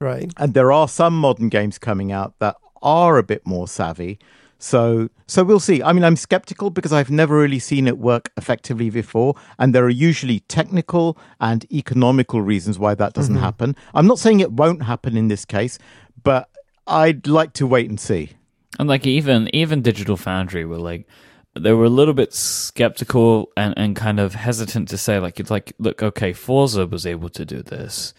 right. 0.00 0.32
and 0.36 0.54
there 0.54 0.72
are 0.72 0.88
some 0.88 1.16
modern 1.18 1.48
games 1.48 1.78
coming 1.78 2.12
out 2.12 2.34
that 2.38 2.56
are 2.82 3.18
a 3.18 3.22
bit 3.22 3.46
more 3.46 3.66
savvy. 3.68 4.18
So, 4.58 5.08
so 5.28 5.44
we'll 5.44 5.60
see. 5.60 5.82
I 5.82 5.92
mean, 5.92 6.04
I'm 6.04 6.16
skeptical 6.16 6.70
because 6.70 6.92
I've 6.92 7.10
never 7.10 7.38
really 7.38 7.60
seen 7.60 7.86
it 7.86 7.96
work 7.96 8.32
effectively 8.36 8.90
before, 8.90 9.36
and 9.58 9.72
there 9.74 9.84
are 9.84 9.88
usually 9.88 10.40
technical 10.40 11.16
and 11.40 11.64
economical 11.72 12.42
reasons 12.42 12.78
why 12.78 12.94
that 12.96 13.12
doesn't 13.12 13.36
mm-hmm. 13.36 13.44
happen. 13.44 13.76
I'm 13.94 14.08
not 14.08 14.18
saying 14.18 14.40
it 14.40 14.52
won't 14.52 14.82
happen 14.82 15.16
in 15.16 15.28
this 15.28 15.44
case, 15.44 15.78
but 16.22 16.50
I'd 16.88 17.28
like 17.28 17.52
to 17.54 17.66
wait 17.66 17.88
and 17.88 18.00
see. 18.00 18.30
And 18.78 18.88
like 18.88 19.06
even 19.06 19.48
even 19.54 19.82
Digital 19.82 20.16
Foundry 20.16 20.64
were 20.64 20.78
like 20.78 21.06
they 21.54 21.72
were 21.72 21.84
a 21.84 21.90
little 21.90 22.14
bit 22.14 22.34
skeptical 22.34 23.50
and, 23.56 23.74
and 23.76 23.96
kind 23.96 24.20
of 24.20 24.34
hesitant 24.34 24.88
to 24.88 24.98
say 24.98 25.18
like 25.18 25.40
it's 25.40 25.50
like 25.50 25.72
look 25.78 26.02
okay 26.02 26.32
Forza 26.32 26.86
was 26.86 27.06
able 27.06 27.28
to 27.30 27.44
do 27.44 27.62
this, 27.62 28.12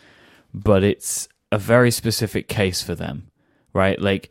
but 0.54 0.84
it's 0.84 1.28
a 1.52 1.58
very 1.58 1.92
specific 1.92 2.48
case 2.48 2.82
for 2.82 2.96
them, 2.96 3.30
right? 3.74 4.00
Like 4.02 4.30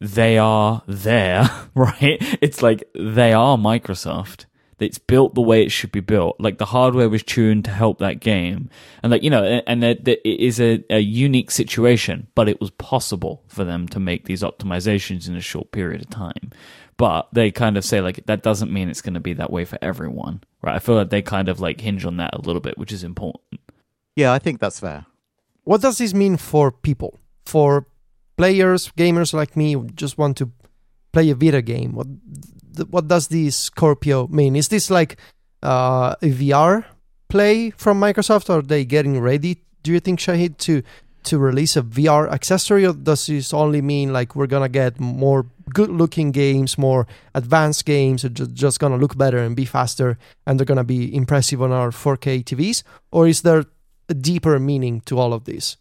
they 0.00 0.38
are 0.38 0.82
there, 0.86 1.48
right? 1.74 2.18
It's 2.40 2.62
like 2.62 2.84
they 2.94 3.32
are 3.32 3.56
Microsoft. 3.56 4.46
It's 4.78 4.96
built 4.96 5.34
the 5.34 5.42
way 5.42 5.62
it 5.62 5.70
should 5.70 5.92
be 5.92 6.00
built. 6.00 6.36
Like 6.40 6.56
the 6.56 6.64
hardware 6.64 7.10
was 7.10 7.22
tuned 7.22 7.66
to 7.66 7.70
help 7.70 7.98
that 7.98 8.18
game, 8.20 8.70
and 9.02 9.10
like 9.12 9.22
you 9.22 9.28
know, 9.28 9.44
and- 9.44 9.82
that 9.82 10.08
it 10.08 10.40
is 10.40 10.58
a, 10.58 10.82
a 10.88 11.00
unique 11.00 11.50
situation, 11.50 12.28
but 12.34 12.48
it 12.48 12.60
was 12.62 12.70
possible 12.70 13.42
for 13.46 13.62
them 13.64 13.86
to 13.88 14.00
make 14.00 14.24
these 14.24 14.40
optimizations 14.42 15.28
in 15.28 15.36
a 15.36 15.40
short 15.42 15.70
period 15.70 16.00
of 16.00 16.08
time. 16.08 16.50
But 16.96 17.28
they 17.32 17.50
kind 17.50 17.76
of 17.76 17.84
say 17.84 18.00
like 18.00 18.24
that 18.26 18.42
doesn't 18.42 18.72
mean 18.72 18.88
it's 18.88 19.02
going 19.02 19.14
to 19.14 19.20
be 19.20 19.34
that 19.34 19.50
way 19.52 19.66
for 19.66 19.78
everyone, 19.82 20.42
right? 20.62 20.76
I 20.76 20.78
feel 20.78 20.94
like 20.94 21.10
they 21.10 21.20
kind 21.22 21.48
of 21.50 21.60
like 21.60 21.80
hinge 21.82 22.06
on 22.06 22.16
that 22.16 22.34
a 22.34 22.40
little 22.40 22.60
bit, 22.60 22.78
which 22.78 22.92
is 22.92 23.04
important. 23.04 23.42
Yeah, 24.16 24.32
I 24.32 24.38
think 24.38 24.60
that's 24.60 24.80
fair. 24.80 25.04
What 25.64 25.82
does 25.82 25.98
this 25.98 26.14
mean 26.14 26.38
for 26.38 26.70
people? 26.72 27.18
For 27.44 27.86
players, 28.40 28.90
gamers 28.96 29.34
like 29.34 29.54
me 29.54 29.76
just 29.94 30.16
want 30.16 30.36
to 30.38 30.50
play 31.12 31.28
a 31.30 31.34
Vita 31.34 31.60
game? 31.60 31.92
What 31.92 32.06
what 32.88 33.08
does 33.08 33.28
this 33.28 33.56
Scorpio 33.56 34.28
mean? 34.28 34.56
Is 34.56 34.68
this 34.68 34.90
like 34.90 35.18
uh, 35.62 36.14
a 36.22 36.30
VR 36.30 36.84
play 37.28 37.70
from 37.70 38.00
Microsoft? 38.00 38.48
Are 38.48 38.62
they 38.62 38.84
getting 38.84 39.20
ready? 39.20 39.62
Do 39.82 39.92
you 39.92 40.00
think 40.00 40.20
Shahid 40.20 40.56
to 40.58 40.82
to 41.22 41.38
release 41.38 41.76
a 41.76 41.82
VR 41.82 42.32
accessory, 42.32 42.86
or 42.86 42.94
does 42.94 43.26
this 43.26 43.52
only 43.52 43.82
mean 43.82 44.12
like 44.12 44.34
we're 44.34 44.46
gonna 44.46 44.70
get 44.70 44.98
more 44.98 45.44
good-looking 45.74 46.32
games, 46.32 46.78
more 46.78 47.06
advanced 47.34 47.84
games, 47.84 48.24
are 48.24 48.30
ju- 48.30 48.46
just 48.46 48.80
gonna 48.80 48.96
look 48.96 49.18
better 49.18 49.38
and 49.38 49.54
be 49.54 49.66
faster, 49.66 50.16
and 50.46 50.58
they're 50.58 50.64
gonna 50.64 50.82
be 50.96 51.14
impressive 51.14 51.60
on 51.60 51.72
our 51.72 51.90
4K 51.90 52.42
TVs? 52.42 52.82
Or 53.12 53.28
is 53.28 53.42
there 53.42 53.66
a 54.08 54.14
deeper 54.14 54.58
meaning 54.58 55.02
to 55.02 55.18
all 55.18 55.34
of 55.34 55.44
this? 55.44 55.76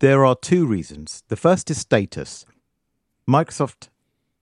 There 0.00 0.24
are 0.24 0.36
two 0.36 0.66
reasons. 0.66 1.22
The 1.28 1.36
first 1.36 1.70
is 1.70 1.78
status. 1.78 2.44
Microsoft 3.28 3.88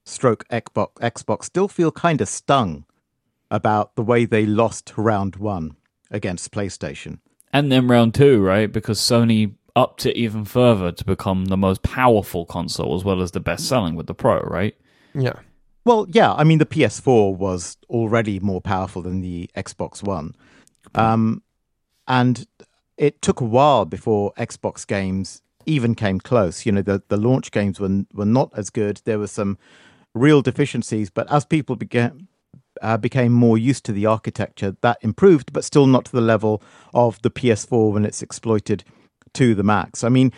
stroke 0.05 0.47
Xbox, 0.49 0.95
Xbox 0.95 1.45
still 1.45 1.69
feel 1.69 1.91
kind 1.91 2.21
of 2.21 2.29
stung 2.29 2.85
about 3.51 3.95
the 3.97 4.03
way 4.03 4.25
they 4.25 4.47
lost 4.47 4.93
round 4.97 5.37
one 5.37 5.77
against 6.11 6.53
PlayStation. 6.53 7.19
And 7.53 7.71
then 7.71 7.89
round 7.89 8.15
two, 8.15 8.43
right? 8.43 8.73
Because 8.73 8.99
Sony 8.99 9.55
upped 9.75 10.07
it 10.07 10.17
even 10.17 10.45
further 10.45 10.91
to 10.91 11.05
become 11.05 11.47
the 11.47 11.57
most 11.57 11.83
powerful 11.83 12.47
console 12.47 12.95
as 12.97 13.05
well 13.05 13.21
as 13.21 13.33
the 13.33 13.41
best 13.41 13.69
selling 13.69 13.95
with 13.95 14.07
the 14.07 14.15
Pro, 14.15 14.41
right? 14.41 14.75
Yeah. 15.15 15.35
Well, 15.85 16.07
yeah, 16.09 16.33
I 16.33 16.45
mean, 16.45 16.59
the 16.59 16.67
PS4 16.67 17.37
was 17.37 17.77
already 17.89 18.41
more 18.41 18.61
powerful 18.61 19.03
than 19.03 19.21
the 19.21 19.51
Xbox 19.57 20.03
One. 20.03 20.35
Um, 20.95 21.43
and 22.09 22.47
it 22.97 23.21
took 23.23 23.41
a 23.41 23.45
while 23.45 23.85
before 23.85 24.33
Xbox 24.35 24.87
games 24.87 25.43
even 25.67 25.95
came 25.95 26.21
close. 26.21 26.65
You 26.65 26.73
know, 26.73 26.83
the, 26.83 27.03
the 27.09 27.17
launch 27.17 27.51
games 27.51 27.81
were, 27.81 28.05
were 28.13 28.25
not 28.25 28.51
as 28.57 28.71
good. 28.71 29.01
There 29.05 29.19
were 29.19 29.27
some 29.27 29.59
real 30.15 30.43
deficiencies, 30.43 31.11
but 31.11 31.31
as 31.31 31.45
people 31.45 31.77
began, 31.77 32.29
uh, 32.81 32.97
became 32.97 33.33
more 33.33 33.59
used 33.59 33.85
to 33.85 33.93
the 33.93 34.07
architecture, 34.07 34.77
that 34.81 34.99
improved, 35.03 35.53
but 35.53 35.65
still 35.65 35.87
not 35.87 36.07
to 36.07 36.13
the 36.13 36.21
level 36.21 36.63
of 36.95 37.21
the 37.23 37.31
PS4 37.31 37.93
when 37.93 38.05
it's 38.05 38.23
exploited 38.23 38.85
to 39.35 39.55
the 39.55 39.65
max. 39.65 40.03
I 40.05 40.09
mean, 40.09 40.33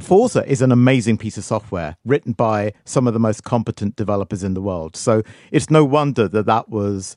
Forza 0.00 0.46
is 0.46 0.60
an 0.60 0.72
amazing 0.72 1.16
piece 1.16 1.38
of 1.38 1.44
software 1.44 1.96
written 2.04 2.32
by 2.32 2.74
some 2.84 3.06
of 3.06 3.14
the 3.14 3.20
most 3.20 3.44
competent 3.44 3.96
developers 3.96 4.44
in 4.44 4.52
the 4.52 4.60
world. 4.60 4.94
So 4.94 5.22
it's 5.50 5.70
no 5.70 5.84
wonder 5.84 6.28
that 6.28 6.44
that 6.44 6.68
was 6.68 7.16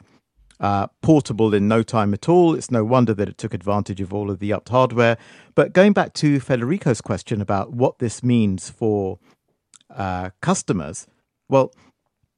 uh, 0.59 0.87
portable 1.01 1.53
in 1.53 1.67
no 1.67 1.83
time 1.83 2.13
at 2.13 2.27
all. 2.27 2.55
It's 2.55 2.71
no 2.71 2.83
wonder 2.83 3.13
that 3.13 3.29
it 3.29 3.37
took 3.37 3.53
advantage 3.53 4.01
of 4.01 4.13
all 4.13 4.29
of 4.29 4.39
the 4.39 4.51
upped 4.53 4.69
hardware. 4.69 5.17
But 5.55 5.73
going 5.73 5.93
back 5.93 6.13
to 6.15 6.39
Federico's 6.39 7.01
question 7.01 7.41
about 7.41 7.71
what 7.73 7.99
this 7.99 8.23
means 8.23 8.69
for 8.69 9.19
uh, 9.89 10.31
customers, 10.41 11.07
well, 11.47 11.73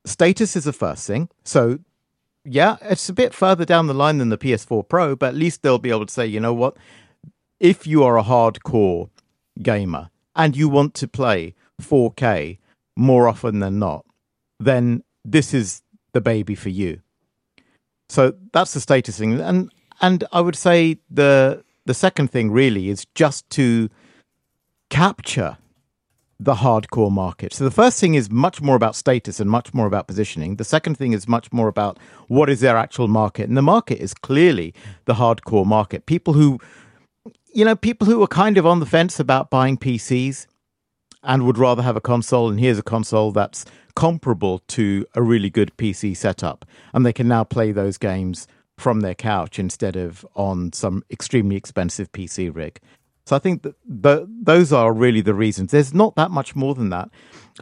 status 0.06 0.56
is 0.56 0.66
the 0.66 0.74
first 0.74 1.08
thing. 1.08 1.30
So 1.44 1.80
yeah, 2.44 2.78
it's 2.82 3.10
a 3.10 3.14
bit 3.14 3.34
further 3.34 3.66
down 3.66 3.88
the 3.88 3.94
line 3.94 4.18
than 4.18 4.30
the 4.30 4.38
PS4 4.38 4.88
Pro, 4.88 5.16
but 5.16 5.30
at 5.30 5.36
least 5.36 5.62
they'll 5.62 5.78
be 5.78 5.92
able 5.92 6.06
to 6.06 6.14
say, 6.14 6.26
you 6.26 6.40
know 6.40 6.54
what? 6.54 6.78
If 7.60 7.86
you 7.86 8.04
are 8.04 8.18
a 8.18 8.24
hardcore 8.24 9.10
gamer 9.62 10.10
and 10.36 10.56
you 10.56 10.68
want 10.68 10.94
to 10.96 11.08
play 11.08 11.54
4K 11.82 12.58
more 12.96 13.28
often 13.28 13.60
than 13.60 13.78
not, 13.78 14.06
then 14.60 15.04
this 15.24 15.54
is 15.54 15.84
the 16.14 16.22
baby 16.22 16.56
for 16.56 16.70
you. 16.70 17.02
So 18.12 18.34
that's 18.52 18.74
the 18.74 18.82
status 18.82 19.18
thing. 19.18 19.40
And 19.40 19.72
and 20.02 20.26
I 20.34 20.42
would 20.42 20.58
say 20.58 21.00
the 21.10 21.64
the 21.86 21.94
second 21.94 22.30
thing 22.30 22.52
really 22.52 22.90
is 22.90 23.06
just 23.16 23.50
to 23.52 23.90
capture 24.90 25.58
the 26.38 26.56
hardcore 26.56 27.12
market. 27.12 27.54
So 27.54 27.64
the 27.64 27.72
first 27.72 28.00
thing 28.02 28.16
is 28.16 28.30
much 28.30 28.62
more 28.62 28.76
about 28.76 28.96
status 28.96 29.40
and 29.40 29.50
much 29.50 29.74
more 29.74 29.86
about 29.86 30.08
positioning. 30.08 30.58
The 30.58 30.66
second 30.66 30.98
thing 30.98 31.14
is 31.14 31.28
much 31.28 31.54
more 31.54 31.70
about 31.70 32.00
what 32.28 32.50
is 32.50 32.60
their 32.60 32.76
actual 32.76 33.08
market. 33.08 33.48
And 33.48 33.56
the 33.56 33.62
market 33.62 34.00
is 34.00 34.14
clearly 34.14 34.74
the 35.06 35.14
hardcore 35.14 35.66
market. 35.66 36.06
People 36.06 36.34
who 36.34 36.60
you 37.54 37.64
know, 37.66 37.76
people 37.76 38.08
who 38.08 38.22
are 38.24 38.28
kind 38.28 38.58
of 38.58 38.66
on 38.66 38.80
the 38.80 38.86
fence 38.86 39.20
about 39.20 39.50
buying 39.50 39.78
PCs 39.78 40.48
and 41.24 41.46
would 41.46 41.58
rather 41.58 41.82
have 41.84 41.96
a 41.96 42.02
console 42.02 42.50
and 42.50 42.60
here's 42.60 42.80
a 42.80 42.84
console 42.84 43.32
that's 43.32 43.66
comparable 43.96 44.60
to 44.68 45.06
a 45.16 45.22
really 45.22 45.50
good 45.50 45.72
PC 45.78 46.16
setup 46.16 46.66
and 46.94 47.06
they 47.06 47.14
can 47.14 47.28
now 47.28 47.44
play 47.44 47.72
those 47.72 47.98
games 47.98 48.48
from 48.78 49.02
their 49.02 49.16
couch 49.16 49.60
instead 49.60 49.96
of 49.96 50.26
on 50.36 50.74
some 50.74 51.04
extremely 51.12 51.56
expensive 51.56 52.12
PC 52.12 52.54
rig. 52.54 52.80
So 53.26 53.36
I 53.36 53.40
think 53.40 53.62
that 53.62 53.76
the, 53.86 54.28
those 54.28 54.74
are 54.74 54.92
really 54.92 55.22
the 55.22 55.36
reasons. 55.36 55.72
There's 55.72 55.94
not 55.94 56.16
that 56.16 56.32
much 56.32 56.56
more 56.56 56.74
than 56.74 56.90
that. 56.90 57.10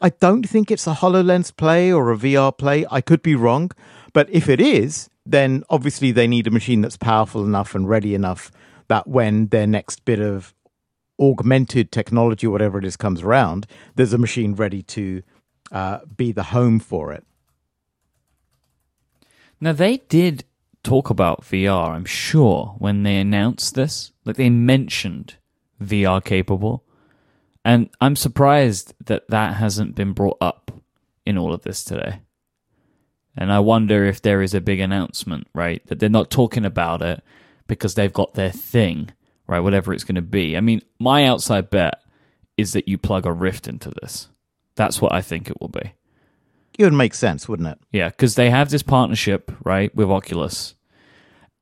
I 0.01 0.09
don't 0.09 0.47
think 0.47 0.71
it's 0.71 0.87
a 0.87 0.93
HoloLens 0.93 1.55
play 1.55 1.91
or 1.91 2.11
a 2.11 2.17
VR 2.17 2.57
play. 2.57 2.85
I 2.89 3.01
could 3.01 3.21
be 3.21 3.35
wrong. 3.35 3.71
But 4.13 4.29
if 4.29 4.47
it 4.47 4.61
is, 4.61 5.09
then 5.25 5.63
obviously 5.69 6.11
they 6.11 6.27
need 6.27 6.47
a 6.47 6.51
machine 6.51 6.81
that's 6.81 6.97
powerful 6.97 7.43
enough 7.43 7.75
and 7.75 7.87
ready 7.87 8.15
enough 8.15 8.51
that 8.87 9.07
when 9.07 9.47
their 9.47 9.67
next 9.67 10.05
bit 10.05 10.19
of 10.19 10.53
augmented 11.19 11.91
technology, 11.91 12.47
whatever 12.47 12.79
it 12.79 12.85
is, 12.85 12.95
comes 12.95 13.21
around, 13.21 13.67
there's 13.95 14.13
a 14.13 14.17
machine 14.17 14.53
ready 14.55 14.81
to 14.83 15.21
uh, 15.71 15.99
be 16.15 16.31
the 16.31 16.43
home 16.43 16.79
for 16.79 17.11
it. 17.11 17.25
Now, 19.61 19.73
they 19.73 19.97
did 19.97 20.45
talk 20.83 21.09
about 21.09 21.41
VR, 21.41 21.89
I'm 21.89 22.05
sure, 22.05 22.75
when 22.77 23.03
they 23.03 23.17
announced 23.17 23.75
this. 23.75 24.11
Like, 24.25 24.37
they 24.37 24.49
mentioned 24.49 25.35
VR 25.81 26.23
capable. 26.23 26.85
And 27.65 27.89
I'm 27.99 28.15
surprised 28.15 28.93
that 29.05 29.27
that 29.29 29.55
hasn't 29.55 29.95
been 29.95 30.13
brought 30.13 30.37
up 30.39 30.71
in 31.25 31.37
all 31.37 31.53
of 31.53 31.63
this 31.63 31.83
today. 31.83 32.21
And 33.35 33.51
I 33.51 33.59
wonder 33.59 34.05
if 34.05 34.21
there 34.21 34.41
is 34.41 34.53
a 34.53 34.61
big 34.61 34.79
announcement, 34.79 35.47
right? 35.53 35.85
That 35.87 35.99
they're 35.99 36.09
not 36.09 36.31
talking 36.31 36.65
about 36.65 37.01
it 37.01 37.21
because 37.67 37.95
they've 37.95 38.11
got 38.11 38.33
their 38.33 38.51
thing, 38.51 39.11
right? 39.49 39.59
Whatever 39.59 39.93
it's 39.93 40.03
going 40.03 40.15
to 40.15 40.21
be. 40.21 40.55
I 40.55 40.61
mean, 40.61 40.81
my 40.99 41.25
outside 41.25 41.71
bet 41.71 42.03
is 42.55 42.73
that 42.73 42.87
you 42.87 42.99
plug 42.99 43.25
a 43.25 43.33
Rift 43.33 43.67
into 43.67 43.91
this. 44.01 44.29
That's 44.75 45.01
what 45.01 45.11
I 45.11 45.21
think 45.21 45.49
it 45.49 45.59
will 45.59 45.69
be. 45.69 45.93
It 46.77 46.83
would 46.83 46.93
make 46.93 47.15
sense, 47.15 47.49
wouldn't 47.49 47.67
it? 47.67 47.79
Yeah, 47.91 48.09
because 48.09 48.35
they 48.35 48.51
have 48.51 48.69
this 48.69 48.83
partnership, 48.83 49.51
right, 49.65 49.93
with 49.95 50.09
Oculus. 50.09 50.75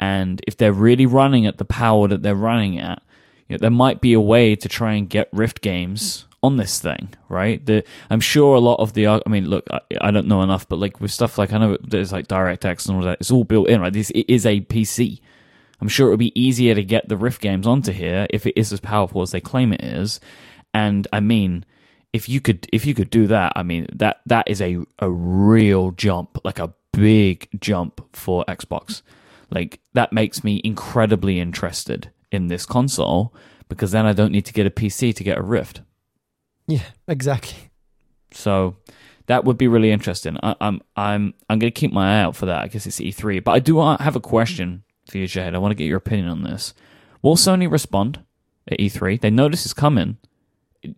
And 0.01 0.41
if 0.45 0.57
they're 0.57 0.73
really 0.73 1.05
running 1.05 1.47
at 1.47 1.59
the 1.59 1.65
power 1.65 2.09
that 2.09 2.23
they're 2.23 2.35
running 2.35 2.77
at, 2.77 3.01
you 3.47 3.53
know, 3.53 3.59
there 3.61 3.71
might 3.71 4.01
be 4.01 4.11
a 4.11 4.19
way 4.19 4.55
to 4.57 4.67
try 4.67 4.93
and 4.93 5.09
get 5.09 5.29
Rift 5.31 5.61
games 5.61 6.27
on 6.43 6.57
this 6.57 6.79
thing, 6.79 7.13
right? 7.29 7.65
The, 7.65 7.85
I'm 8.09 8.19
sure 8.19 8.55
a 8.55 8.59
lot 8.59 8.79
of 8.81 8.93
the, 8.93 9.07
I 9.07 9.21
mean, 9.27 9.49
look, 9.49 9.65
I, 9.71 9.79
I, 10.01 10.11
don't 10.11 10.27
know 10.27 10.41
enough, 10.41 10.67
but 10.67 10.77
like 10.77 10.99
with 10.99 11.11
stuff 11.11 11.37
like 11.37 11.53
I 11.53 11.57
know 11.57 11.77
there's 11.81 12.11
like 12.11 12.27
DirectX 12.27 12.87
and 12.87 12.97
all 12.97 13.03
that, 13.03 13.19
it's 13.21 13.31
all 13.31 13.45
built 13.45 13.69
in, 13.69 13.79
right? 13.79 13.93
This 13.93 14.09
it 14.11 14.25
is 14.27 14.45
a 14.45 14.59
PC. 14.59 15.21
I'm 15.79 15.87
sure 15.87 16.07
it 16.07 16.11
would 16.11 16.19
be 16.19 16.39
easier 16.39 16.73
to 16.73 16.83
get 16.83 17.07
the 17.07 17.17
Rift 17.17 17.41
games 17.41 17.67
onto 17.67 17.91
here 17.91 18.27
if 18.29 18.45
it 18.45 18.57
is 18.57 18.73
as 18.73 18.79
powerful 18.79 19.21
as 19.21 19.31
they 19.31 19.41
claim 19.41 19.73
it 19.73 19.83
is. 19.83 20.19
And 20.73 21.07
I 21.13 21.19
mean, 21.19 21.65
if 22.13 22.27
you 22.27 22.41
could 22.41 22.67
if 22.73 22.85
you 22.85 22.93
could 22.93 23.09
do 23.09 23.27
that, 23.27 23.53
I 23.55 23.63
mean 23.63 23.87
that 23.93 24.21
that 24.25 24.47
is 24.47 24.61
a 24.61 24.77
a 24.99 25.09
real 25.09 25.91
jump, 25.91 26.39
like 26.43 26.59
a 26.59 26.73
big 26.93 27.47
jump 27.59 28.01
for 28.15 28.43
Xbox. 28.45 29.01
Like 29.51 29.79
that 29.93 30.11
makes 30.11 30.43
me 30.43 30.61
incredibly 30.63 31.39
interested 31.39 32.11
in 32.31 32.47
this 32.47 32.65
console 32.65 33.33
because 33.69 33.91
then 33.91 34.05
I 34.05 34.13
don't 34.13 34.31
need 34.31 34.45
to 34.45 34.53
get 34.53 34.65
a 34.65 34.71
PC 34.71 35.15
to 35.15 35.23
get 35.23 35.37
a 35.37 35.43
Rift. 35.43 35.81
Yeah, 36.67 36.83
exactly. 37.07 37.69
So 38.31 38.77
that 39.27 39.45
would 39.45 39.57
be 39.57 39.67
really 39.67 39.91
interesting. 39.91 40.37
I, 40.41 40.55
I'm 40.59 40.81
I'm 40.95 41.33
I'm 41.49 41.59
going 41.59 41.71
to 41.71 41.79
keep 41.79 41.93
my 41.93 42.17
eye 42.17 42.23
out 42.23 42.35
for 42.35 42.47
that. 42.47 42.63
I 42.63 42.67
guess 42.67 42.85
it's 42.87 42.99
E3, 42.99 43.43
but 43.43 43.51
I 43.51 43.59
do 43.59 43.79
uh, 43.79 43.97
have 44.01 44.15
a 44.15 44.21
question 44.21 44.83
you, 45.15 45.27
Jade. 45.27 45.55
I 45.55 45.57
want 45.57 45.71
to 45.71 45.75
get 45.75 45.85
your 45.85 45.97
opinion 45.97 46.29
on 46.29 46.43
this. 46.43 46.73
Will 47.21 47.35
Sony 47.35 47.69
respond 47.69 48.23
at 48.69 48.79
E3? 48.79 49.19
They 49.19 49.29
know 49.29 49.49
this 49.49 49.65
is 49.65 49.73
coming. 49.73 50.17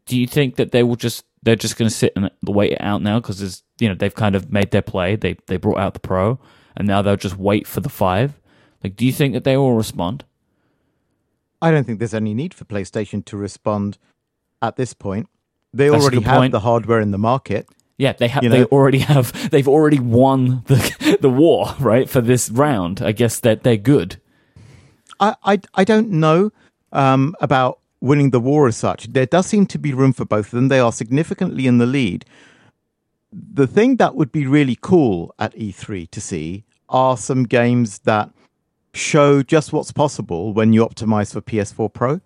Do 0.06 0.18
you 0.20 0.28
think 0.28 0.56
that 0.58 0.72
they 0.72 0.84
will 0.84 0.96
just 0.96 1.26
they're 1.42 1.56
just 1.56 1.78
going 1.78 1.90
to 1.90 1.96
sit 1.96 2.14
and 2.16 2.30
wait 2.44 2.74
it 2.74 2.82
out 2.82 3.02
now 3.02 3.20
because 3.20 3.64
you 3.80 3.88
know 3.88 3.96
they've 3.96 4.14
kind 4.14 4.36
of 4.36 4.52
made 4.52 4.72
their 4.72 4.82
play. 4.82 5.16
They 5.16 5.38
they 5.48 5.58
brought 5.58 5.80
out 5.80 5.94
the 5.94 6.00
Pro, 6.00 6.40
and 6.76 6.88
now 6.88 7.02
they'll 7.02 7.16
just 7.16 7.38
wait 7.38 7.66
for 7.66 7.80
the 7.80 7.90
five. 7.90 8.40
Like, 8.84 8.96
do 8.96 9.06
you 9.06 9.12
think 9.12 9.34
that 9.34 9.44
they 9.44 9.58
will 9.58 9.76
respond? 9.76 10.26
I 11.62 11.72
don't 11.72 11.84
think 11.84 12.00
there's 12.00 12.14
any 12.14 12.34
need 12.34 12.54
for 12.54 12.66
PlayStation 12.66 13.24
to 13.26 13.38
respond 13.38 13.98
at 14.62 14.76
this 14.78 14.94
point. 14.94 15.28
They 15.74 15.90
That's 15.90 16.02
already 16.02 16.22
have 16.22 16.38
point. 16.38 16.52
the 16.52 16.62
hardware 16.62 17.02
in 17.02 17.12
the 17.12 17.18
market. 17.18 17.68
Yeah, 18.00 18.14
they 18.14 18.30
have. 18.30 18.44
You 18.44 18.50
know? 18.50 18.60
They 18.60 18.66
already 18.66 19.00
have. 19.00 19.52
They've 19.52 19.68
already 19.68 20.00
won 20.00 20.64
the 20.66 21.18
the 21.22 21.30
war, 21.30 21.76
right? 21.80 22.10
For 22.10 22.22
this 22.22 22.50
round, 22.50 23.02
I 23.02 23.12
guess 23.12 23.40
that 23.42 23.64
they're 23.64 23.78
good. 23.78 24.20
I 25.20 25.36
I, 25.44 25.60
I 25.76 25.84
don't 25.84 26.10
know 26.10 26.52
um, 26.94 27.36
about 27.42 27.80
winning 28.00 28.30
the 28.30 28.40
war 28.40 28.68
as 28.68 28.78
such. 28.78 29.08
There 29.12 29.26
does 29.26 29.48
seem 29.48 29.66
to 29.68 29.78
be 29.78 29.94
room 29.94 30.14
for 30.14 30.24
both 30.24 30.48
of 30.48 30.52
them. 30.52 30.70
They 30.70 30.80
are 30.80 30.94
significantly 30.94 31.68
in 31.68 31.78
the 31.78 31.86
lead. 31.86 32.24
The 33.32 33.68
thing 33.68 33.98
that 33.98 34.16
would 34.16 34.32
be 34.32 34.48
really 34.48 34.78
cool 34.82 35.36
at 35.38 35.54
E3 35.56 36.10
to 36.10 36.22
see 36.22 36.64
are 36.88 37.18
some 37.18 37.44
games 37.44 38.00
that 38.00 38.32
show 38.94 39.44
just 39.44 39.74
what's 39.74 39.92
possible 39.92 40.54
when 40.54 40.72
you 40.72 40.86
optimize 40.86 41.34
for 41.34 41.42
PS4 41.42 41.94
Pro. 41.94 42.22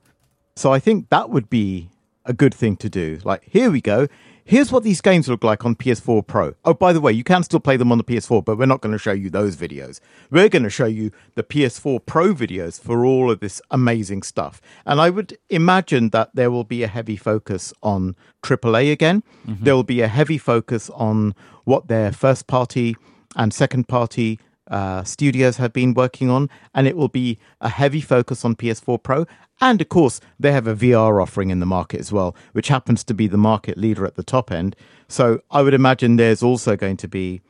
So 0.55 0.71
I 0.71 0.79
think 0.79 1.09
that 1.09 1.31
would 1.31 1.49
be 1.49 1.89
a 2.25 2.33
good 2.33 2.53
thing 2.53 2.77
to 2.77 2.89
do. 2.89 3.19
Like, 3.23 3.43
here 3.43 3.71
we 3.71 3.81
go. 3.81 4.07
Here's 4.45 4.71
what 4.71 4.83
these 4.83 4.99
games 4.99 5.29
look 5.29 5.43
like 5.43 5.65
on 5.65 5.75
PS4 5.75 6.25
Pro. 6.27 6.53
Oh, 6.65 6.73
by 6.73 6.91
the 6.91 6.99
way, 6.99 7.11
you 7.13 7.23
can 7.23 7.43
still 7.43 7.59
play 7.59 7.77
them 7.77 7.91
on 7.91 7.97
the 7.97 8.03
PS4, 8.03 8.43
but 8.43 8.57
we're 8.57 8.65
not 8.65 8.81
going 8.81 8.91
to 8.91 8.97
show 8.97 9.13
you 9.13 9.29
those 9.29 9.55
videos. 9.55 9.99
We're 10.29 10.49
going 10.49 10.63
to 10.63 10.69
show 10.69 10.85
you 10.85 11.11
the 11.35 11.43
PS4 11.43 12.05
Pro 12.05 12.33
videos 12.33 12.79
for 12.79 13.05
all 13.05 13.31
of 13.31 13.39
this 13.39 13.61
amazing 13.71 14.23
stuff. 14.23 14.61
And 14.85 14.99
I 14.99 15.09
would 15.09 15.37
imagine 15.49 16.09
that 16.09 16.31
there 16.33 16.51
will 16.51 16.65
be 16.65 16.83
a 16.83 16.87
heavy 16.87 17.15
focus 17.15 17.73
on 17.81 18.15
AAA 18.41 18.91
again. 18.91 19.23
Mm-hmm. 19.47 19.63
There 19.63 19.75
will 19.75 19.83
be 19.83 20.01
a 20.01 20.07
heavy 20.07 20.37
focus 20.37 20.89
on 20.89 21.35
what 21.63 21.87
their 21.87 22.11
first 22.11 22.47
party 22.47 22.97
and 23.35 23.53
second 23.53 23.87
party 23.87 24.39
uh, 24.73 25.03
studios 25.03 25.57
have 25.57 25.71
been 25.71 25.93
working 25.93 26.31
on, 26.31 26.49
and 26.73 26.87
it 26.87 26.97
will 26.97 27.07
be 27.07 27.37
a 27.61 27.69
heavy 27.69 28.01
focus 28.01 28.43
on 28.43 28.55
PS4 28.55 29.01
Pro. 29.03 29.27
And 29.61 29.79
of 29.79 29.87
course, 29.87 30.19
they 30.39 30.51
have 30.51 30.65
a 30.65 30.73
VR 30.73 31.21
offering 31.21 31.51
in 31.51 31.59
the 31.59 31.67
market 31.67 31.99
as 31.99 32.11
well, 32.11 32.35
which 32.53 32.69
happens 32.69 33.03
to 33.03 33.13
be 33.13 33.27
the 33.27 33.37
market 33.37 33.77
leader 33.77 34.03
at 34.03 34.15
the 34.15 34.23
top 34.23 34.51
end. 34.51 34.75
So 35.07 35.41
I 35.51 35.61
would 35.61 35.75
imagine 35.75 36.15
there's 36.15 36.41
also 36.41 36.75
going 36.75 36.97
to 36.97 37.07
be 37.07 37.41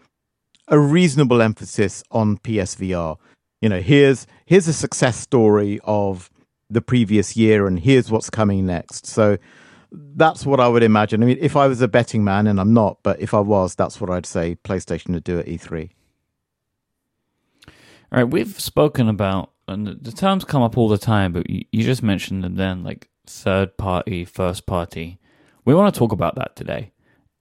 a 0.67 0.77
reasonable 0.77 1.41
emphasis 1.41 2.03
on 2.11 2.39
PSVR. 2.39 3.17
You 3.61 3.69
know, 3.69 3.79
here's 3.79 4.27
here's 4.45 4.67
a 4.67 4.73
success 4.73 5.17
story 5.17 5.79
of 5.85 6.29
the 6.69 6.81
previous 6.81 7.37
year, 7.37 7.67
and 7.67 7.79
here's 7.79 8.11
what's 8.11 8.29
coming 8.29 8.65
next. 8.65 9.05
So 9.05 9.37
that's 9.93 10.45
what 10.45 10.59
I 10.59 10.67
would 10.67 10.83
imagine. 10.83 11.23
I 11.23 11.27
mean, 11.27 11.37
if 11.39 11.55
I 11.55 11.67
was 11.67 11.81
a 11.81 11.87
betting 11.87 12.25
man, 12.25 12.47
and 12.47 12.59
I'm 12.59 12.73
not, 12.73 12.97
but 13.01 13.21
if 13.21 13.33
I 13.33 13.39
was, 13.39 13.75
that's 13.75 14.01
what 14.01 14.09
I'd 14.09 14.25
say 14.25 14.57
PlayStation 14.65 15.13
would 15.13 15.23
do 15.23 15.39
at 15.39 15.45
E3. 15.45 15.91
All 18.13 18.19
right, 18.19 18.31
we've 18.31 18.59
spoken 18.59 19.09
about, 19.09 19.53
and 19.67 19.87
the 19.87 20.11
terms 20.11 20.45
come 20.45 20.61
up 20.61 20.77
all 20.77 20.87
the 20.87 20.99
time, 20.99 21.33
but 21.33 21.49
you, 21.49 21.83
just 21.83 22.03
mentioned 22.03 22.43
them 22.43 22.55
then, 22.55 22.83
like 22.83 23.09
third 23.25 23.75
party, 23.75 24.23
first 24.23 24.67
party. 24.67 25.17
We 25.65 25.73
want 25.73 25.91
to 25.91 25.97
talk 25.97 26.11
about 26.11 26.35
that 26.35 26.55
today. 26.55 26.91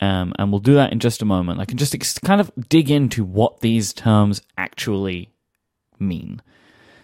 Um, 0.01 0.33
and 0.39 0.51
we'll 0.51 0.61
do 0.61 0.75
that 0.75 0.91
in 0.91 0.99
just 0.99 1.21
a 1.21 1.27
moment. 1.27 1.61
I 1.61 1.67
can 1.67 1.77
just 1.77 1.95
ex- 1.95 2.19
kind 2.19 2.41
of 2.41 2.51
dig 2.71 2.91
into 2.91 3.23
what 3.23 3.61
these 3.61 3.93
terms 3.93 4.41
actually 4.57 5.35
mean. 5.99 6.41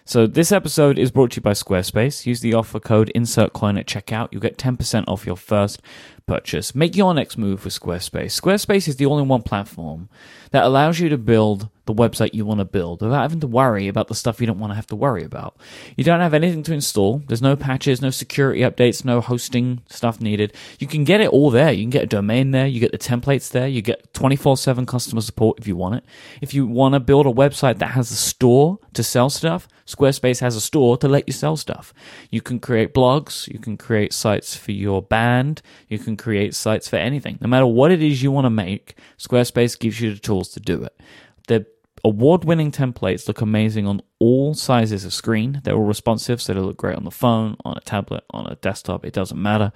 So 0.06 0.26
this 0.26 0.50
episode 0.50 0.98
is 0.98 1.10
brought 1.10 1.32
to 1.32 1.36
you 1.36 1.42
by 1.42 1.50
Squarespace. 1.50 2.24
Use 2.24 2.40
the 2.40 2.54
offer 2.54 2.80
code 2.80 3.12
InsertCoin 3.14 3.78
at 3.78 3.86
checkout. 3.86 4.28
You'll 4.32 4.40
get 4.40 4.56
10% 4.56 5.04
off 5.06 5.26
your 5.26 5.36
first 5.36 5.82
purchase. 6.28 6.74
Make 6.74 6.94
your 6.94 7.12
next 7.14 7.36
move 7.36 7.64
with 7.64 7.74
Squarespace. 7.74 8.40
Squarespace 8.40 8.86
is 8.86 8.96
the 8.96 9.06
all-in-one 9.06 9.42
platform 9.42 10.08
that 10.50 10.64
allows 10.64 11.00
you 11.00 11.08
to 11.08 11.18
build 11.18 11.68
the 11.86 11.94
website 11.94 12.34
you 12.34 12.44
want 12.44 12.60
to 12.60 12.66
build 12.66 13.00
without 13.00 13.22
having 13.22 13.40
to 13.40 13.46
worry 13.46 13.88
about 13.88 14.08
the 14.08 14.14
stuff 14.14 14.40
you 14.40 14.46
don't 14.46 14.58
want 14.58 14.70
to 14.70 14.74
have 14.74 14.86
to 14.86 14.94
worry 14.94 15.24
about. 15.24 15.56
You 15.96 16.04
don't 16.04 16.20
have 16.20 16.34
anything 16.34 16.62
to 16.64 16.74
install. 16.74 17.22
There's 17.26 17.40
no 17.40 17.56
patches, 17.56 18.02
no 18.02 18.10
security 18.10 18.60
updates, 18.60 19.06
no 19.06 19.22
hosting 19.22 19.80
stuff 19.88 20.20
needed. 20.20 20.54
You 20.78 20.86
can 20.86 21.04
get 21.04 21.22
it 21.22 21.30
all 21.30 21.50
there. 21.50 21.72
You 21.72 21.82
can 21.82 21.90
get 21.90 22.04
a 22.04 22.06
domain 22.06 22.50
there. 22.50 22.66
You 22.66 22.78
get 22.78 22.92
the 22.92 22.98
templates 22.98 23.50
there. 23.50 23.66
You 23.66 23.80
get 23.80 24.12
24-7 24.12 24.86
customer 24.86 25.22
support 25.22 25.58
if 25.58 25.66
you 25.66 25.76
want 25.76 25.96
it. 25.96 26.04
If 26.42 26.52
you 26.52 26.66
want 26.66 26.92
to 26.92 27.00
build 27.00 27.26
a 27.26 27.32
website 27.32 27.78
that 27.78 27.92
has 27.92 28.10
a 28.10 28.16
store 28.16 28.78
to 28.92 29.02
sell 29.02 29.30
stuff, 29.30 29.66
Squarespace 29.86 30.40
has 30.40 30.56
a 30.56 30.60
store 30.60 30.98
to 30.98 31.08
let 31.08 31.26
you 31.26 31.32
sell 31.32 31.56
stuff. 31.56 31.94
You 32.30 32.42
can 32.42 32.60
create 32.60 32.92
blogs. 32.92 33.48
You 33.48 33.58
can 33.58 33.78
create 33.78 34.12
sites 34.12 34.54
for 34.54 34.72
your 34.72 35.00
band. 35.00 35.62
You 35.88 35.98
can 35.98 36.17
create 36.18 36.54
sites 36.54 36.88
for 36.88 36.96
anything. 36.96 37.38
No 37.40 37.48
matter 37.48 37.66
what 37.66 37.90
it 37.90 38.02
is 38.02 38.22
you 38.22 38.30
want 38.30 38.44
to 38.46 38.50
make, 38.50 38.98
Squarespace 39.18 39.78
gives 39.78 40.00
you 40.00 40.12
the 40.12 40.20
tools 40.20 40.50
to 40.50 40.60
do 40.60 40.82
it. 40.82 40.98
The 41.46 41.66
award 42.04 42.44
winning 42.44 42.70
templates 42.70 43.26
look 43.26 43.40
amazing 43.40 43.86
on 43.86 44.00
all 44.18 44.54
sizes 44.54 45.04
of 45.04 45.12
screen. 45.12 45.60
They're 45.64 45.74
all 45.74 45.82
responsive, 45.82 46.40
so 46.40 46.54
they 46.54 46.60
look 46.60 46.76
great 46.76 46.96
on 46.96 47.04
the 47.04 47.10
phone, 47.10 47.56
on 47.64 47.76
a 47.76 47.80
tablet, 47.80 48.24
on 48.30 48.46
a 48.46 48.56
desktop, 48.56 49.04
it 49.04 49.12
doesn't 49.12 49.40
matter. 49.40 49.72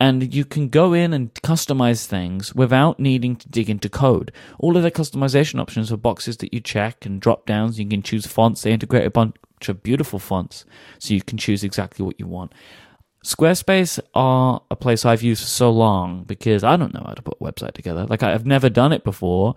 And 0.00 0.34
you 0.34 0.44
can 0.44 0.68
go 0.68 0.92
in 0.92 1.12
and 1.12 1.32
customize 1.34 2.06
things 2.06 2.54
without 2.54 2.98
needing 2.98 3.36
to 3.36 3.48
dig 3.48 3.70
into 3.70 3.88
code. 3.88 4.32
All 4.58 4.76
of 4.76 4.82
the 4.82 4.90
customization 4.90 5.60
options 5.60 5.92
are 5.92 5.96
boxes 5.96 6.36
that 6.38 6.54
you 6.54 6.60
check 6.60 7.04
and 7.06 7.20
drop 7.20 7.46
downs. 7.46 7.78
You 7.78 7.86
can 7.86 8.02
choose 8.02 8.26
fonts. 8.26 8.62
They 8.62 8.72
integrate 8.72 9.06
a 9.06 9.10
bunch 9.10 9.36
of 9.68 9.82
beautiful 9.82 10.18
fonts, 10.18 10.64
so 10.98 11.14
you 11.14 11.22
can 11.22 11.38
choose 11.38 11.64
exactly 11.64 12.04
what 12.04 12.18
you 12.18 12.26
want. 12.26 12.52
Squarespace 13.24 14.00
are 14.14 14.62
a 14.70 14.76
place 14.76 15.04
I've 15.04 15.22
used 15.22 15.42
for 15.42 15.48
so 15.48 15.70
long 15.70 16.24
because 16.24 16.64
I 16.64 16.76
don't 16.76 16.94
know 16.94 17.04
how 17.04 17.12
to 17.12 17.22
put 17.22 17.36
a 17.40 17.44
website 17.44 17.72
together. 17.72 18.06
Like 18.06 18.22
I've 18.22 18.46
never 18.46 18.70
done 18.70 18.92
it 18.92 19.04
before. 19.04 19.56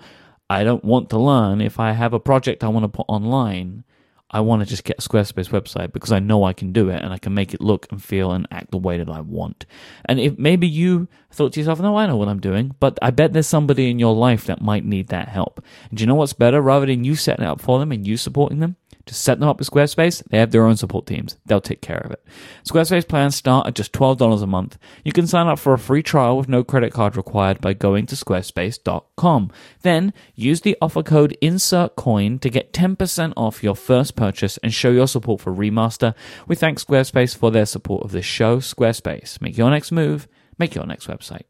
I 0.49 0.63
don't 0.63 0.84
want 0.84 1.10
to 1.12 1.17
learn. 1.17 1.62
If 1.62 1.80
I 1.80 1.93
have 1.93 2.13
a 2.13 2.19
project 2.19 2.63
I 2.63 2.67
want 2.67 2.84
to 2.84 2.89
put 2.89 3.06
online, 3.08 3.86
I 4.30 4.41
want 4.41 4.63
to 4.63 4.65
just 4.65 4.84
get 4.84 4.97
a 4.97 5.02
Squarespace 5.02 5.49
website 5.49 5.93
because 5.93 6.12
I 6.12 6.19
know 6.19 6.43
I 6.43 6.54
can 6.54 6.73
do 6.73 6.89
it 6.89 7.02
and 7.02 7.13
I 7.13 7.19
can 7.19 7.36
make 7.36 7.54
it 7.54 7.62
look 7.62 7.88
and 7.91 8.04
feel 8.04 8.32
and 8.32 8.47
act 8.52 8.71
the 8.71 8.78
way 8.80 8.97
that 8.97 9.08
I 9.08 9.21
want. 9.21 9.65
And 10.06 10.19
if 10.19 10.38
maybe 10.38 10.67
you 10.67 11.08
thought 11.32 11.54
to 11.54 11.60
yourself, 11.60 11.80
no, 11.80 11.95
I 11.95 12.08
know 12.08 12.17
what 12.17 12.28
I'm 12.28 12.41
doing, 12.41 12.76
but 12.80 12.97
I 13.02 13.12
bet 13.12 13.32
there's 13.32 13.47
somebody 13.47 13.91
in 13.91 13.99
your 13.99 14.15
life 14.15 14.45
that 14.45 14.62
might 14.62 14.86
need 14.86 15.10
that 15.10 15.30
help. 15.30 15.63
And 15.89 15.97
do 15.97 16.02
you 16.02 16.08
know 16.08 16.15
what's 16.15 16.34
better? 16.34 16.62
Rather 16.62 16.88
than 16.88 17.04
you 17.04 17.15
setting 17.15 17.45
it 17.45 17.47
up 17.47 17.62
for 17.62 17.80
them 17.80 17.91
and 17.91 18.06
you 18.08 18.17
supporting 18.17 18.60
them, 18.60 18.76
just 19.05 19.21
set 19.21 19.39
them 19.39 19.49
up 19.49 19.59
with 19.59 19.69
Squarespace. 19.69 20.23
They 20.29 20.37
have 20.37 20.51
their 20.51 20.65
own 20.65 20.77
support 20.77 21.05
teams. 21.05 21.37
They'll 21.45 21.59
take 21.59 21.81
care 21.81 22.01
of 22.05 22.11
it. 22.11 22.25
Squarespace 22.63 23.07
plans 23.07 23.35
start 23.35 23.67
at 23.67 23.75
just 23.75 23.91
$12 23.91 24.41
a 24.41 24.47
month. 24.47 24.77
You 25.03 25.11
can 25.11 25.27
sign 25.27 25.47
up 25.47 25.59
for 25.59 25.73
a 25.73 25.79
free 25.79 26.01
trial 26.01 26.37
with 26.37 26.47
no 26.47 26.63
credit 26.63 26.93
card 26.93 27.17
required 27.17 27.59
by 27.59 27.73
going 27.73 28.05
to 28.07 28.15
squarespace.com. 28.15 29.51
Then 29.81 30.13
use 30.35 30.61
the 30.61 30.77
offer 30.81 31.03
code 31.03 31.37
INSERTCOIN 31.41 32.39
to 32.39 32.49
get 32.49 32.71
10% 32.71 33.33
off 33.35 33.63
your 33.63 33.75
first 33.75 34.15
purchase 34.15 34.57
and 34.59 34.73
show 34.73 34.91
your 34.91 35.07
support 35.07 35.41
for 35.41 35.53
Remaster. 35.53 36.15
We 36.47 36.55
thank 36.55 36.79
Squarespace 36.79 37.35
for 37.35 37.51
their 37.51 37.65
support 37.65 38.03
of 38.03 38.11
this 38.11 38.25
show. 38.25 38.57
Squarespace, 38.57 39.41
make 39.41 39.57
your 39.57 39.69
next 39.69 39.91
move, 39.91 40.29
make 40.57 40.75
your 40.75 40.85
next 40.85 41.07
website. 41.07 41.43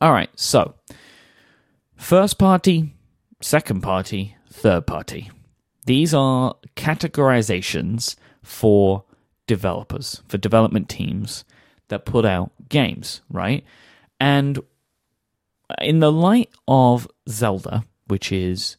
All 0.00 0.12
right, 0.12 0.30
so 0.34 0.74
first 1.96 2.38
party, 2.38 2.92
second 3.40 3.82
party, 3.82 4.36
third 4.50 4.88
party. 4.88 5.30
These 5.86 6.14
are 6.14 6.54
categorizations 6.76 8.16
for 8.42 9.04
developers, 9.46 10.22
for 10.28 10.38
development 10.38 10.88
teams 10.88 11.44
that 11.88 12.04
put 12.06 12.24
out 12.24 12.52
games, 12.68 13.20
right? 13.30 13.64
And 14.18 14.60
in 15.80 16.00
the 16.00 16.12
light 16.12 16.50
of 16.66 17.08
Zelda, 17.28 17.84
which 18.06 18.32
is 18.32 18.76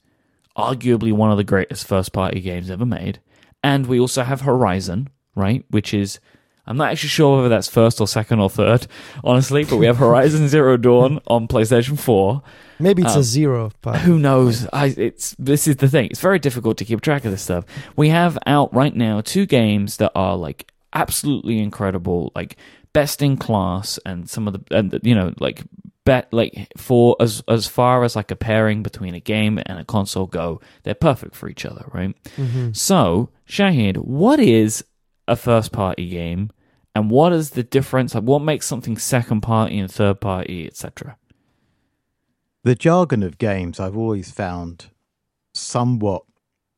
arguably 0.58 1.12
one 1.12 1.32
of 1.32 1.38
the 1.38 1.44
greatest 1.44 1.86
first 1.86 2.14
party 2.14 2.40
games 2.40 2.70
ever 2.70 2.86
made, 2.86 3.20
and 3.64 3.88
we 3.88 4.00
also 4.00 4.24
have 4.24 4.42
Horizon, 4.42 5.10
right? 5.36 5.66
Which 5.70 5.94
is, 5.94 6.20
I'm 6.68 6.78
not 6.78 6.92
actually 6.92 7.10
sure 7.10 7.38
whether 7.38 7.50
that's 7.50 7.68
first 7.68 8.02
or 8.02 8.08
second 8.08 8.40
or 8.40 8.50
third, 8.50 8.88
honestly, 9.24 9.64
but 9.66 9.78
we 9.78 9.86
have 9.86 9.98
Horizon 9.98 10.48
Zero 10.56 10.78
Dawn 10.78 11.20
on 11.28 11.48
PlayStation 11.48 11.98
4. 12.00 12.42
Maybe 12.80 13.04
it's 13.04 13.14
Um, 13.14 13.20
a 13.22 13.24
zero, 13.24 13.72
but 13.82 14.00
Who 14.00 14.20
knows? 14.20 14.68
I, 14.74 14.88
it's 14.98 15.34
this 15.40 15.68
is 15.68 15.78
the 15.78 15.88
thing. 15.88 16.08
It's 16.12 16.20
very 16.20 16.40
difficult 16.40 16.78
to 16.80 16.86
keep 16.86 17.00
track 17.02 17.24
of 17.24 17.32
this 17.32 17.42
stuff. 17.42 17.66
We 17.96 18.10
have 18.10 18.38
out 18.46 18.74
right 18.74 18.94
now 18.96 19.22
two 19.22 19.46
games 19.46 19.98
that 19.98 20.12
are 20.16 20.36
like 20.36 20.70
absolutely 20.94 21.60
incredible, 21.60 22.32
like 22.36 22.58
best 22.94 23.22
in 23.22 23.38
class, 23.38 23.98
and 24.06 24.30
some 24.30 24.48
of 24.48 24.54
the 24.54 24.76
and 24.78 25.00
you 25.04 25.16
know 25.16 25.34
like 25.40 25.64
bet 26.04 26.28
like 26.34 26.68
for 26.78 27.16
as 27.22 27.42
as 27.48 27.66
far 27.66 28.04
as 28.04 28.16
like 28.16 28.30
a 28.30 28.36
pairing 28.36 28.84
between 28.84 29.16
a 29.16 29.20
game 29.22 29.58
and 29.66 29.80
a 29.80 29.86
console 29.86 30.26
go, 30.28 30.60
they're 30.84 30.94
perfect 30.96 31.34
for 31.36 31.48
each 31.48 31.66
other, 31.66 31.86
right? 31.94 32.14
So 32.74 33.30
Shahid, 33.48 33.98
what 33.98 34.40
is 34.42 34.84
a 35.28 35.36
first 35.36 35.72
party 35.72 36.08
game, 36.08 36.52
and 36.94 37.10
what 37.10 37.34
is 37.34 37.52
the 37.52 37.64
difference? 37.64 38.16
Like, 38.16 38.24
what 38.24 38.42
makes 38.42 38.66
something 38.66 38.98
second 38.98 39.42
party 39.42 39.78
and 39.78 39.92
third 39.92 40.22
party, 40.22 40.66
etc. 40.66 41.18
The 42.64 42.76
jargon 42.76 43.22
of 43.24 43.38
games 43.38 43.80
I've 43.80 43.98
always 43.98 44.32
found 44.32 44.88
somewhat 45.54 46.24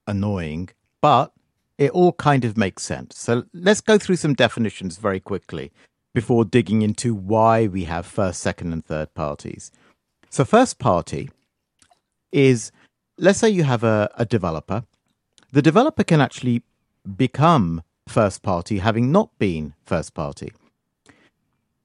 annoying, 0.05 0.69
but 1.01 1.31
it 1.77 1.91
all 1.91 2.13
kind 2.13 2.43
of 2.43 2.57
makes 2.57 2.83
sense. 2.83 3.17
So 3.17 3.43
let's 3.53 3.81
go 3.81 3.97
through 3.97 4.15
some 4.15 4.33
definitions 4.33 4.97
very 4.97 5.19
quickly 5.19 5.71
before 6.13 6.45
digging 6.45 6.81
into 6.81 7.13
why 7.13 7.67
we 7.67 7.83
have 7.83 8.05
first, 8.05 8.41
second, 8.41 8.73
and 8.73 8.83
third 8.83 9.13
parties. 9.13 9.71
So, 10.29 10.43
first 10.43 10.79
party 10.79 11.29
is 12.31 12.71
let's 13.17 13.39
say 13.39 13.49
you 13.49 13.63
have 13.63 13.83
a, 13.83 14.09
a 14.15 14.25
developer. 14.25 14.83
The 15.51 15.61
developer 15.61 16.03
can 16.03 16.21
actually 16.21 16.63
become 17.15 17.83
first 18.09 18.41
party 18.41 18.79
having 18.79 19.11
not 19.11 19.29
been 19.37 19.73
first 19.85 20.13
party. 20.13 20.51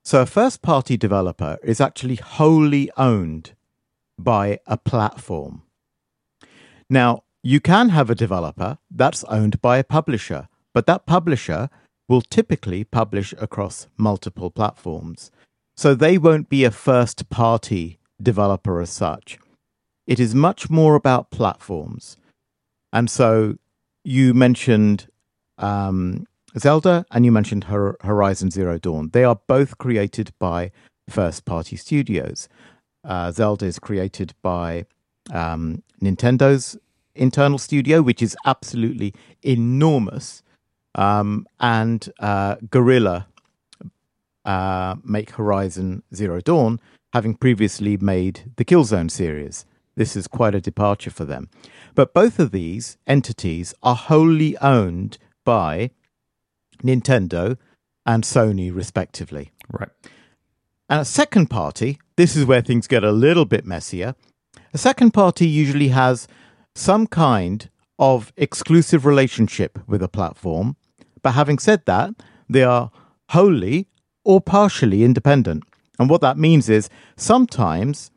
So, 0.04 0.22
a 0.22 0.26
first 0.26 0.62
party 0.62 0.96
developer 0.96 1.58
is 1.62 1.80
actually 1.80 2.16
wholly 2.16 2.90
owned 2.96 3.52
by 4.18 4.58
a 4.66 4.76
platform. 4.76 5.62
Now, 6.90 7.22
you 7.42 7.60
can 7.60 7.90
have 7.90 8.10
a 8.10 8.14
developer 8.14 8.78
that's 8.90 9.24
owned 9.24 9.60
by 9.60 9.78
a 9.78 9.84
publisher, 9.84 10.48
but 10.72 10.86
that 10.86 11.06
publisher 11.06 11.70
will 12.08 12.22
typically 12.22 12.84
publish 12.84 13.32
across 13.38 13.88
multiple 13.96 14.50
platforms. 14.50 15.30
So 15.76 15.94
they 15.94 16.18
won't 16.18 16.48
be 16.48 16.64
a 16.64 16.70
first 16.70 17.30
party 17.30 17.98
developer 18.20 18.80
as 18.80 18.90
such. 18.90 19.38
It 20.06 20.20
is 20.20 20.34
much 20.34 20.68
more 20.68 20.94
about 20.94 21.30
platforms. 21.30 22.16
And 22.92 23.08
so 23.08 23.56
you 24.04 24.34
mentioned 24.34 25.06
um, 25.62 26.26
Zelda 26.58 27.06
and 27.10 27.24
you 27.24 27.32
mentioned 27.32 27.64
Hor- 27.64 27.96
Horizon 28.02 28.50
Zero 28.50 28.78
Dawn. 28.78 29.10
They 29.12 29.24
are 29.24 29.40
both 29.46 29.78
created 29.78 30.32
by 30.38 30.70
first 31.08 31.44
party 31.44 31.76
studios. 31.76 32.48
Uh, 33.04 33.32
Zelda 33.32 33.66
is 33.66 33.78
created 33.78 34.34
by 34.42 34.84
um, 35.32 35.82
Nintendo's 36.00 36.76
internal 37.14 37.58
studio, 37.58 38.02
which 38.02 38.22
is 38.22 38.36
absolutely 38.44 39.14
enormous. 39.42 40.42
Um, 40.94 41.46
and 41.58 42.06
uh, 42.20 42.56
Guerrilla 42.70 43.28
uh, 44.44 44.96
make 45.04 45.30
Horizon 45.30 46.02
Zero 46.14 46.40
Dawn, 46.40 46.80
having 47.12 47.34
previously 47.34 47.96
made 47.96 48.52
the 48.56 48.64
Killzone 48.64 49.10
series. 49.10 49.64
This 49.94 50.16
is 50.16 50.26
quite 50.26 50.54
a 50.54 50.60
departure 50.60 51.10
for 51.10 51.24
them. 51.24 51.50
But 51.94 52.14
both 52.14 52.38
of 52.38 52.50
these 52.50 52.96
entities 53.06 53.74
are 53.82 53.94
wholly 53.94 54.56
owned 54.58 55.18
by 55.44 55.90
Nintendo 56.82 57.56
and 58.04 58.24
Sony, 58.24 58.74
respectively. 58.74 59.52
Right. 59.70 59.90
And 60.88 61.00
a 61.00 61.04
second 61.04 61.46
party, 61.48 61.98
this 62.16 62.36
is 62.36 62.44
where 62.44 62.60
things 62.60 62.86
get 62.86 63.04
a 63.04 63.12
little 63.12 63.44
bit 63.44 63.64
messier. 63.64 64.14
A 64.74 64.78
second 64.78 65.12
party 65.12 65.46
usually 65.46 65.88
has 65.88 66.28
some 66.74 67.06
kind 67.06 67.70
of 67.98 68.32
exclusive 68.36 69.06
relationship 69.06 69.78
with 69.86 70.02
a 70.02 70.08
platform. 70.08 70.76
But 71.22 71.32
having 71.32 71.58
said 71.58 71.86
that, 71.86 72.14
they 72.48 72.62
are 72.62 72.90
wholly 73.30 73.88
or 74.24 74.40
partially 74.40 75.04
independent. 75.04 75.62
And 75.98 76.10
what 76.10 76.20
that 76.20 76.38
means 76.38 76.68
is 76.68 76.88
sometimes 77.16 78.10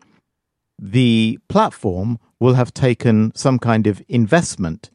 the 0.79 1.39
platform 1.49 2.19
will 2.39 2.55
have 2.55 2.73
taken 2.73 3.31
some 3.35 3.59
kind 3.59 3.88
of 3.88 4.01
investment 4.07 4.89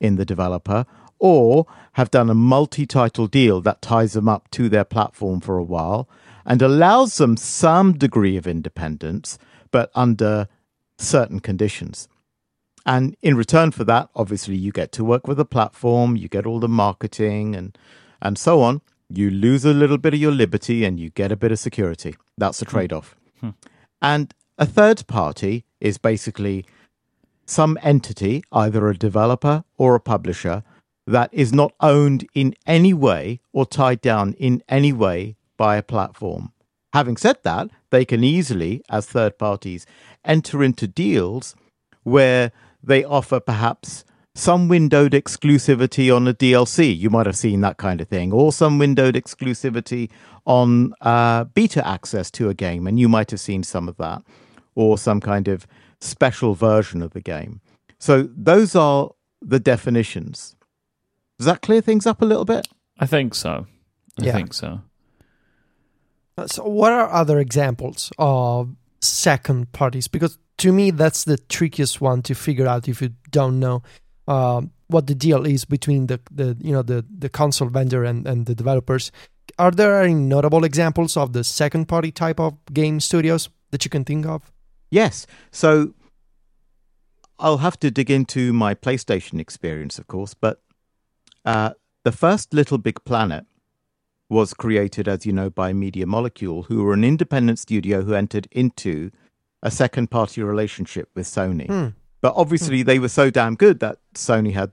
in 0.00 0.16
the 0.16 0.24
developer 0.24 0.84
or 1.22 1.66
have 1.92 2.10
done 2.10 2.28
a 2.28 2.34
multi 2.34 2.84
title 2.84 3.28
deal 3.28 3.60
that 3.60 3.80
ties 3.80 4.14
them 4.14 4.28
up 4.28 4.50
to 4.50 4.68
their 4.68 4.84
platform 4.84 5.40
for 5.40 5.56
a 5.56 5.62
while 5.62 6.08
and 6.44 6.60
allows 6.60 7.16
them 7.18 7.36
some 7.36 7.92
degree 7.92 8.36
of 8.36 8.44
independence, 8.44 9.38
but 9.70 9.88
under 9.94 10.48
certain 10.98 11.38
conditions. 11.38 12.08
And 12.84 13.16
in 13.22 13.36
return 13.36 13.70
for 13.70 13.84
that, 13.84 14.08
obviously, 14.16 14.56
you 14.56 14.72
get 14.72 14.90
to 14.92 15.04
work 15.04 15.28
with 15.28 15.36
the 15.36 15.44
platform, 15.44 16.16
you 16.16 16.28
get 16.28 16.44
all 16.44 16.58
the 16.58 16.68
marketing 16.68 17.54
and, 17.54 17.78
and 18.20 18.36
so 18.36 18.60
on. 18.60 18.80
You 19.08 19.30
lose 19.30 19.64
a 19.64 19.72
little 19.72 19.98
bit 19.98 20.14
of 20.14 20.20
your 20.20 20.32
liberty 20.32 20.84
and 20.84 20.98
you 20.98 21.10
get 21.10 21.30
a 21.30 21.36
bit 21.36 21.52
of 21.52 21.60
security. 21.60 22.16
That's 22.36 22.58
the 22.58 22.64
trade 22.64 22.92
off. 22.92 23.14
Hmm. 23.40 23.50
And 24.00 24.34
a 24.58 24.66
third 24.66 25.06
party 25.06 25.66
is 25.80 25.98
basically 25.98 26.66
some 27.46 27.78
entity, 27.80 28.42
either 28.50 28.88
a 28.88 28.96
developer 28.96 29.62
or 29.76 29.94
a 29.94 30.00
publisher, 30.00 30.64
that 31.06 31.32
is 31.32 31.52
not 31.52 31.72
owned 31.80 32.26
in 32.34 32.54
any 32.66 32.94
way 32.94 33.40
or 33.52 33.66
tied 33.66 34.00
down 34.00 34.34
in 34.34 34.62
any 34.68 34.92
way 34.92 35.36
by 35.56 35.76
a 35.76 35.82
platform. 35.82 36.52
Having 36.92 37.16
said 37.16 37.38
that, 37.42 37.68
they 37.90 38.04
can 38.04 38.22
easily, 38.22 38.82
as 38.90 39.06
third 39.06 39.38
parties, 39.38 39.86
enter 40.24 40.62
into 40.62 40.86
deals 40.86 41.54
where 42.02 42.52
they 42.82 43.04
offer 43.04 43.40
perhaps 43.40 44.04
some 44.34 44.68
windowed 44.68 45.12
exclusivity 45.12 46.14
on 46.14 46.26
a 46.26 46.34
DLC. 46.34 46.96
You 46.96 47.10
might 47.10 47.26
have 47.26 47.36
seen 47.36 47.60
that 47.62 47.76
kind 47.76 48.00
of 48.00 48.08
thing, 48.08 48.32
or 48.32 48.52
some 48.52 48.78
windowed 48.78 49.14
exclusivity 49.14 50.10
on 50.46 50.94
uh, 51.00 51.44
beta 51.44 51.86
access 51.86 52.30
to 52.32 52.48
a 52.48 52.54
game, 52.54 52.86
and 52.86 52.98
you 52.98 53.08
might 53.08 53.30
have 53.30 53.40
seen 53.40 53.62
some 53.62 53.88
of 53.88 53.96
that, 53.98 54.22
or 54.74 54.98
some 54.98 55.20
kind 55.20 55.48
of 55.48 55.66
special 56.00 56.54
version 56.54 57.02
of 57.02 57.12
the 57.12 57.20
game. 57.20 57.60
So 57.98 58.28
those 58.34 58.74
are 58.74 59.10
the 59.40 59.60
definitions. 59.60 60.56
Does 61.42 61.46
that 61.46 61.60
clear 61.60 61.80
things 61.80 62.06
up 62.06 62.22
a 62.22 62.24
little 62.24 62.44
bit? 62.44 62.68
I 63.00 63.06
think 63.06 63.34
so. 63.34 63.66
I 64.20 64.24
Yeah. 64.26 64.32
think 64.32 64.54
so. 64.54 64.80
Uh, 66.38 66.46
So, 66.46 66.62
what 66.62 66.92
are 66.92 67.10
other 67.10 67.40
examples 67.40 68.12
of 68.16 68.76
second 69.00 69.72
parties? 69.72 70.06
Because 70.06 70.38
to 70.58 70.72
me, 70.72 70.92
that's 70.92 71.24
the 71.24 71.36
trickiest 71.36 72.00
one 72.00 72.22
to 72.22 72.34
figure 72.34 72.68
out 72.68 72.88
if 72.88 73.02
you 73.02 73.10
don't 73.32 73.58
know 73.58 73.82
um, 74.28 74.70
what 74.86 75.08
the 75.08 75.16
deal 75.16 75.44
is 75.44 75.64
between 75.64 76.06
the, 76.06 76.20
the 76.30 76.56
you 76.60 76.72
know 76.72 76.82
the, 76.82 77.04
the 77.18 77.28
console 77.28 77.68
vendor 77.68 78.04
and, 78.04 78.24
and 78.24 78.46
the 78.46 78.54
developers. 78.54 79.10
Are 79.58 79.72
there 79.72 80.00
any 80.00 80.14
notable 80.14 80.62
examples 80.64 81.16
of 81.16 81.32
the 81.32 81.42
second 81.42 81.86
party 81.88 82.12
type 82.12 82.38
of 82.38 82.52
game 82.72 83.00
studios 83.00 83.48
that 83.72 83.84
you 83.84 83.90
can 83.90 84.04
think 84.04 84.26
of? 84.26 84.52
Yes. 84.90 85.26
So 85.50 85.92
I'll 87.40 87.58
have 87.58 87.80
to 87.80 87.90
dig 87.90 88.10
into 88.12 88.52
my 88.52 88.74
PlayStation 88.74 89.40
experience, 89.40 89.98
of 89.98 90.06
course, 90.06 90.34
but 90.34 90.60
uh, 91.44 91.70
the 92.04 92.12
first 92.12 92.52
Little 92.52 92.78
Big 92.78 93.04
Planet 93.04 93.44
was 94.28 94.54
created, 94.54 95.08
as 95.08 95.26
you 95.26 95.32
know, 95.32 95.50
by 95.50 95.72
Media 95.72 96.06
Molecule, 96.06 96.64
who 96.64 96.82
were 96.84 96.94
an 96.94 97.04
independent 97.04 97.58
studio 97.58 98.02
who 98.02 98.14
entered 98.14 98.48
into 98.50 99.10
a 99.62 99.70
second 99.70 100.10
party 100.10 100.42
relationship 100.42 101.08
with 101.14 101.26
Sony. 101.26 101.66
Hmm. 101.66 101.88
But 102.20 102.34
obviously, 102.36 102.82
they 102.82 102.98
were 102.98 103.08
so 103.08 103.30
damn 103.30 103.56
good 103.56 103.80
that 103.80 103.98
Sony 104.14 104.52
had 104.52 104.72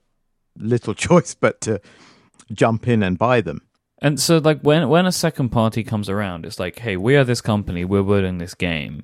little 0.57 0.93
choice 1.07 1.35
but 1.35 1.61
to 1.61 1.81
jump 2.51 2.87
in 2.87 3.03
and 3.03 3.17
buy 3.17 3.41
them. 3.41 3.61
And 4.01 4.19
so, 4.19 4.37
like, 4.37 4.61
when 4.61 4.87
when 4.87 5.05
a 5.05 5.11
second 5.11 5.49
party 5.49 5.83
comes 5.83 6.09
around, 6.09 6.45
it's 6.45 6.59
like, 6.59 6.79
hey, 6.79 6.95
we 6.95 7.17
are 7.17 7.25
this 7.25 7.41
company, 7.41 7.83
we're 7.83 8.03
building 8.03 8.37
this 8.37 8.53
game, 8.53 9.03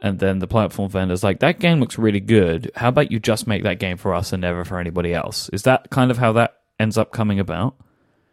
and 0.00 0.18
then 0.18 0.40
the 0.40 0.46
platform 0.46 0.90
vendor's 0.90 1.24
like, 1.24 1.40
that 1.40 1.60
game 1.60 1.80
looks 1.80 1.96
really 1.96 2.20
good. 2.20 2.70
How 2.76 2.88
about 2.88 3.10
you 3.10 3.18
just 3.18 3.46
make 3.46 3.62
that 3.62 3.78
game 3.78 3.96
for 3.96 4.12
us 4.12 4.34
and 4.34 4.42
never 4.42 4.64
for 4.64 4.78
anybody 4.78 5.14
else? 5.14 5.48
Is 5.50 5.62
that 5.62 5.88
kind 5.88 6.10
of 6.10 6.18
how 6.18 6.32
that 6.32 6.58
ends 6.78 6.98
up 6.98 7.12
coming 7.12 7.38
about? 7.38 7.74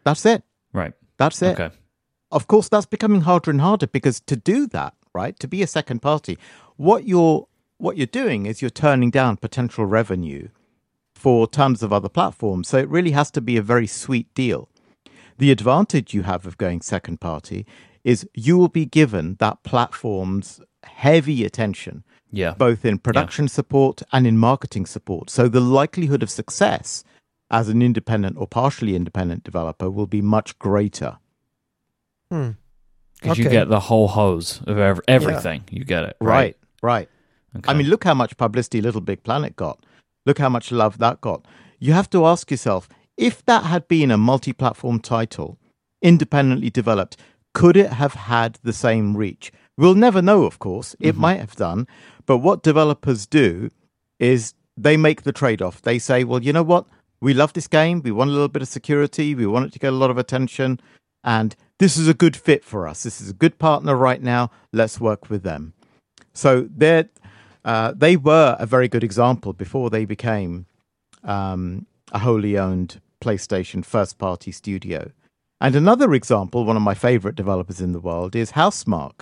That's 0.04 0.24
it. 0.26 0.42
Right. 0.72 0.92
That's 1.18 1.40
it. 1.42 1.58
Okay. 1.60 1.74
of 2.32 2.46
course 2.48 2.68
that's 2.68 2.86
becoming 2.86 3.20
harder 3.22 3.50
and 3.50 3.60
harder 3.60 3.86
because 3.86 4.18
to 4.20 4.34
do 4.36 4.66
that 4.66 4.94
right 5.14 5.38
to 5.38 5.46
be 5.46 5.62
a 5.62 5.66
second 5.66 6.00
party 6.00 6.38
what 6.76 7.06
you're 7.06 7.46
what 7.76 7.96
you're 7.98 8.06
doing 8.22 8.46
is 8.46 8.60
you're 8.62 8.70
turning 8.86 9.10
down 9.10 9.36
potential 9.36 9.84
revenue 9.84 10.48
for 11.14 11.46
tons 11.46 11.82
of 11.82 11.92
other 11.92 12.08
platforms 12.08 12.68
so 12.68 12.78
it 12.78 12.88
really 12.88 13.10
has 13.12 13.30
to 13.30 13.40
be 13.40 13.56
a 13.58 13.62
very 13.62 13.86
sweet 13.86 14.32
deal 14.34 14.68
the 15.38 15.50
advantage 15.52 16.14
you 16.14 16.22
have 16.22 16.46
of 16.46 16.56
going 16.56 16.80
second 16.80 17.20
party 17.20 17.66
is 18.02 18.26
you 18.34 18.56
will 18.58 18.68
be 18.68 18.86
given 18.86 19.36
that 19.38 19.62
platform's 19.62 20.60
heavy 20.84 21.44
attention 21.44 22.02
Yeah. 22.32 22.54
both 22.54 22.84
in 22.84 22.98
production 22.98 23.46
support 23.46 24.02
and 24.10 24.26
in 24.26 24.38
marketing 24.38 24.86
support 24.86 25.28
so 25.30 25.46
the 25.48 25.60
likelihood 25.60 26.22
of 26.22 26.30
success 26.30 27.04
as 27.52 27.68
an 27.68 27.82
independent 27.82 28.36
or 28.38 28.46
partially 28.46 28.96
independent 28.96 29.44
developer 29.44 29.90
will 29.90 30.06
be 30.06 30.22
much 30.22 30.58
greater 30.58 31.18
Hmm. 32.30 32.50
Because 33.20 33.38
you 33.38 33.48
get 33.50 33.68
the 33.68 33.78
whole 33.78 34.08
hose 34.08 34.62
of 34.66 34.78
ev- 34.78 35.00
everything. 35.06 35.64
You 35.70 35.84
get 35.84 36.04
it. 36.04 36.16
right 36.20 36.56
right 36.82 37.08
Okay. 37.54 37.70
I 37.70 37.74
mean, 37.74 37.88
look 37.88 38.04
how 38.04 38.14
much 38.14 38.38
publicity 38.38 38.80
Little 38.80 39.02
Big 39.02 39.22
Planet 39.22 39.54
got. 39.56 39.84
Look 40.24 40.38
how 40.38 40.48
much 40.48 40.72
love 40.72 40.96
that 40.98 41.20
got. 41.20 41.44
You 41.78 41.92
have 41.92 42.08
to 42.10 42.24
ask 42.24 42.50
yourself 42.50 42.88
if 43.18 43.44
that 43.44 43.64
had 43.64 43.86
been 43.88 44.10
a 44.10 44.16
multi 44.16 44.54
platform 44.54 44.98
title, 45.00 45.58
independently 46.00 46.70
developed, 46.70 47.18
could 47.52 47.76
it 47.76 47.92
have 47.92 48.14
had 48.14 48.58
the 48.62 48.72
same 48.72 49.14
reach? 49.16 49.52
We'll 49.76 49.94
never 49.94 50.22
know, 50.22 50.44
of 50.44 50.58
course. 50.58 50.96
It 50.98 51.16
might 51.16 51.40
have 51.40 51.54
done. 51.54 51.86
But 52.24 52.38
what 52.38 52.62
developers 52.62 53.26
do 53.26 53.68
is 54.18 54.54
they 54.76 54.96
make 54.96 55.22
the 55.22 55.32
trade 55.32 55.60
off. 55.60 55.82
They 55.82 55.98
say, 55.98 56.24
well, 56.24 56.42
you 56.42 56.52
know 56.54 56.62
what? 56.62 56.86
We 57.22 57.34
love 57.34 57.52
this 57.52 57.68
game. 57.68 58.02
We 58.02 58.10
want 58.10 58.30
a 58.30 58.32
little 58.32 58.48
bit 58.48 58.62
of 58.62 58.68
security. 58.68 59.36
We 59.36 59.46
want 59.46 59.66
it 59.66 59.72
to 59.74 59.78
get 59.78 59.92
a 59.92 59.96
lot 59.96 60.10
of 60.10 60.18
attention. 60.18 60.80
And 61.22 61.54
this 61.78 61.96
is 61.96 62.08
a 62.08 62.14
good 62.14 62.36
fit 62.36 62.64
for 62.64 62.88
us. 62.88 63.04
This 63.04 63.20
is 63.20 63.30
a 63.30 63.34
good 63.34 63.60
partner 63.60 63.94
right 63.94 64.20
now. 64.20 64.50
Let's 64.72 65.00
work 65.00 65.30
with 65.30 65.44
them. 65.44 65.72
So 66.34 66.68
they're, 66.68 67.08
uh, 67.64 67.92
they 67.96 68.16
were 68.16 68.56
a 68.58 68.66
very 68.66 68.88
good 68.88 69.04
example 69.04 69.52
before 69.52 69.88
they 69.88 70.04
became 70.04 70.66
um, 71.22 71.86
a 72.10 72.18
wholly 72.18 72.58
owned 72.58 73.00
PlayStation 73.20 73.84
first 73.84 74.18
party 74.18 74.50
studio. 74.50 75.12
And 75.60 75.76
another 75.76 76.14
example, 76.14 76.64
one 76.64 76.76
of 76.76 76.82
my 76.82 76.94
favorite 76.94 77.36
developers 77.36 77.80
in 77.80 77.92
the 77.92 78.00
world, 78.00 78.34
is 78.34 78.52
Housemarque. 78.52 79.20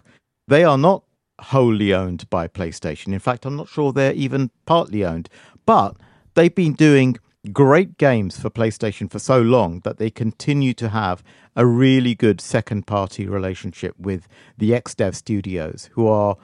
They 0.49 0.65
are 0.65 0.79
not 0.79 1.05
wholly 1.39 1.93
owned 1.93 2.31
by 2.31 2.49
PlayStation. 2.49 3.13
In 3.13 3.19
fact, 3.19 3.45
I'm 3.45 3.57
not 3.57 3.69
sure 3.69 3.93
they're 3.93 4.15
even 4.15 4.51
partly 4.65 5.05
owned, 5.05 5.29
but 5.67 5.97
they've 6.33 6.55
been 6.55 6.73
doing 6.73 7.19
great 7.53 7.97
games 7.97 8.39
for 8.39 8.51
PlayStation 8.51 9.11
for 9.11 9.19
so 9.19 9.41
long 9.41 9.81
that 9.81 9.99
they 9.99 10.11
continue 10.11 10.75
to 10.75 10.89
have 10.91 11.23
a 11.57 11.67
really 11.67 12.15
good 12.15 12.41
second 12.41 12.87
party 12.87 13.27
relationship 13.27 13.95
with 13.99 14.29
the 14.59 14.71
XDev 14.73 15.15
studios, 15.15 15.89
who 15.93 16.07
are 16.07 16.37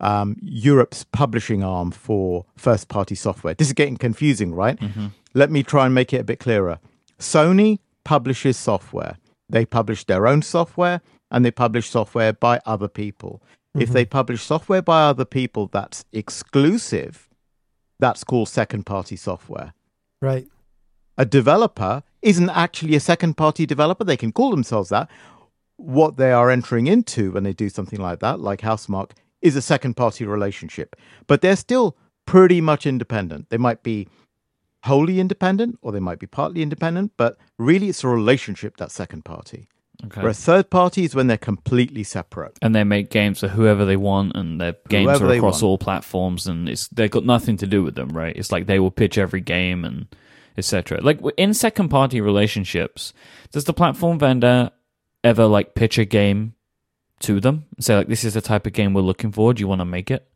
um, 0.00 0.36
Europe's 0.42 1.04
publishing 1.04 1.62
arm 1.64 1.90
for 1.90 2.44
first 2.56 2.88
party 2.88 3.14
software. 3.14 3.54
This 3.54 3.68
is 3.68 3.72
getting 3.72 3.96
confusing, 3.96 4.54
right? 4.54 4.78
Let 5.34 5.50
me 5.50 5.62
try 5.62 5.86
and 5.86 5.94
make 5.94 6.12
it 6.12 6.20
a 6.20 6.24
bit 6.24 6.40
clearer. 6.40 6.78
Sony 7.18 7.78
publishes 8.04 8.56
software, 8.56 9.16
they 9.48 9.64
publish 9.64 10.04
their 10.04 10.26
own 10.26 10.42
software 10.42 11.00
and 11.30 11.44
they 11.44 11.50
publish 11.50 11.88
software 11.88 12.32
by 12.32 12.60
other 12.66 12.88
people. 12.88 13.42
If 13.76 13.90
they 13.90 14.04
publish 14.04 14.42
software 14.42 14.82
by 14.82 15.04
other 15.04 15.24
people 15.24 15.68
that's 15.72 16.04
exclusive, 16.12 17.28
that's 17.98 18.22
called 18.22 18.48
second 18.48 18.84
party 18.84 19.16
software 19.16 19.72
Right. 20.22 20.46
a 21.16 21.24
developer 21.24 22.02
isn't 22.22 22.50
actually 22.50 22.96
a 22.96 23.00
second 23.00 23.36
party 23.36 23.66
developer. 23.66 24.04
They 24.04 24.16
can 24.16 24.32
call 24.32 24.50
themselves 24.50 24.88
that. 24.88 25.08
What 25.76 26.16
they 26.16 26.32
are 26.32 26.50
entering 26.50 26.86
into 26.86 27.32
when 27.32 27.44
they 27.44 27.52
do 27.52 27.68
something 27.68 28.00
like 28.00 28.20
that, 28.20 28.40
like 28.40 28.60
Housemarque, 28.62 29.12
is 29.42 29.54
a 29.56 29.62
second 29.62 29.94
party 29.94 30.24
relationship. 30.24 30.96
But 31.26 31.40
they're 31.40 31.56
still 31.56 31.96
pretty 32.26 32.60
much 32.60 32.86
independent. 32.86 33.50
They 33.50 33.58
might 33.58 33.82
be 33.82 34.08
wholly 34.84 35.20
independent 35.20 35.78
or 35.82 35.92
they 35.92 36.00
might 36.00 36.18
be 36.18 36.26
partly 36.26 36.62
independent, 36.62 37.12
but 37.16 37.36
really 37.58 37.88
it's 37.90 38.04
a 38.04 38.08
relationship 38.08 38.76
that's 38.76 38.94
second 38.94 39.24
party. 39.24 39.68
Okay. 40.06 40.20
Whereas 40.20 40.40
third 40.44 40.70
party 40.70 41.04
is 41.04 41.14
when 41.14 41.28
they're 41.28 41.36
completely 41.38 42.02
separate. 42.04 42.58
and 42.60 42.74
they 42.74 42.84
make 42.84 43.10
games 43.10 43.40
for 43.40 43.48
whoever 43.48 43.84
they 43.84 43.96
want, 43.96 44.32
and 44.36 44.60
their 44.60 44.74
games 44.88 45.06
Whoever 45.08 45.24
are 45.24 45.28
they 45.28 45.36
across 45.38 45.62
want. 45.62 45.70
all 45.70 45.78
platforms, 45.78 46.46
and 46.46 46.68
it's 46.68 46.88
they've 46.88 47.10
got 47.10 47.24
nothing 47.24 47.56
to 47.58 47.66
do 47.66 47.82
with 47.82 47.94
them, 47.94 48.08
right? 48.08 48.36
It's 48.36 48.52
like 48.52 48.66
they 48.66 48.78
will 48.78 48.90
pitch 48.90 49.16
every 49.18 49.40
game 49.40 49.84
and 49.84 50.06
etc. 50.58 51.00
Like 51.00 51.18
w- 51.18 51.34
in 51.36 51.54
second 51.54 51.88
party 51.88 52.20
relationships, 52.20 53.12
does 53.52 53.64
the 53.64 53.72
platform 53.72 54.18
vendor 54.18 54.70
ever 55.22 55.46
like 55.46 55.74
pitch 55.74 55.96
a 55.98 56.04
game 56.04 56.54
to 57.20 57.40
them 57.40 57.64
and 57.76 57.84
say 57.84 57.96
like 57.96 58.08
this 58.08 58.24
is 58.24 58.34
the 58.34 58.40
type 58.42 58.66
of 58.66 58.72
game 58.72 58.94
we're 58.94 59.00
looking 59.00 59.32
for? 59.32 59.54
Do 59.54 59.60
you 59.60 59.68
want 59.68 59.80
to 59.80 59.84
make 59.86 60.10
it? 60.10 60.26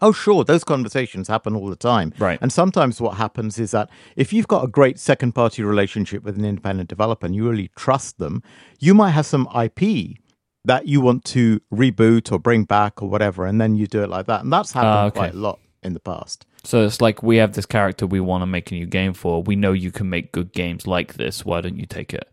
Oh, 0.00 0.12
sure. 0.12 0.44
Those 0.44 0.64
conversations 0.64 1.28
happen 1.28 1.54
all 1.56 1.68
the 1.68 1.76
time. 1.76 2.12
Right. 2.18 2.38
And 2.40 2.52
sometimes 2.52 3.00
what 3.00 3.16
happens 3.16 3.58
is 3.58 3.70
that 3.72 3.90
if 4.16 4.32
you've 4.32 4.48
got 4.48 4.64
a 4.64 4.68
great 4.68 4.98
second 4.98 5.32
party 5.32 5.62
relationship 5.62 6.22
with 6.22 6.36
an 6.38 6.44
independent 6.44 6.88
developer 6.88 7.26
and 7.26 7.34
you 7.34 7.48
really 7.48 7.70
trust 7.76 8.18
them, 8.18 8.42
you 8.78 8.94
might 8.94 9.10
have 9.10 9.26
some 9.26 9.48
IP 9.54 10.16
that 10.64 10.86
you 10.86 11.00
want 11.00 11.24
to 11.24 11.60
reboot 11.72 12.30
or 12.30 12.38
bring 12.38 12.64
back 12.64 13.02
or 13.02 13.08
whatever. 13.08 13.46
And 13.46 13.60
then 13.60 13.74
you 13.74 13.86
do 13.86 14.02
it 14.02 14.08
like 14.10 14.26
that. 14.26 14.42
And 14.42 14.52
that's 14.52 14.72
happened 14.72 14.90
Ah, 14.92 15.04
okay. 15.06 15.18
quite 15.20 15.34
a 15.34 15.38
lot 15.38 15.58
in 15.82 15.94
the 15.94 16.00
past. 16.00 16.44
So 16.64 16.84
it's 16.84 17.00
like 17.00 17.22
we 17.22 17.36
have 17.36 17.52
this 17.54 17.66
character 17.66 18.06
we 18.06 18.20
want 18.20 18.42
to 18.42 18.46
make 18.46 18.70
a 18.70 18.74
new 18.74 18.86
game 18.86 19.14
for. 19.14 19.42
We 19.42 19.56
know 19.56 19.72
you 19.72 19.90
can 19.92 20.10
make 20.10 20.32
good 20.32 20.52
games 20.52 20.86
like 20.86 21.14
this. 21.14 21.44
Why 21.44 21.60
don't 21.60 21.76
you 21.78 21.86
take 21.86 22.12
it? 22.12 22.28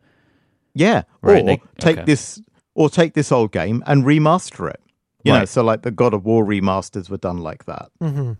Yeah. 0.73 1.03
Right, 1.21 1.43
Or 1.43 1.45
they- 1.45 1.61
take 1.79 1.97
okay. 1.99 2.05
this 2.05 2.41
or 2.73 2.89
take 2.89 3.13
this 3.13 3.31
old 3.31 3.51
game 3.53 3.81
and 3.87 4.03
remaster 4.03 4.69
it. 4.69 4.81
You 5.25 5.39
know, 5.39 5.45
so 5.45 5.63
like 5.63 5.81
the 5.81 5.91
God 5.91 6.13
of 6.13 6.25
War 6.25 6.45
remasters 6.45 7.09
were 7.09 7.17
done 7.17 7.39
like 7.39 7.65
that. 7.65 7.89
Mm-hmm. 8.01 8.33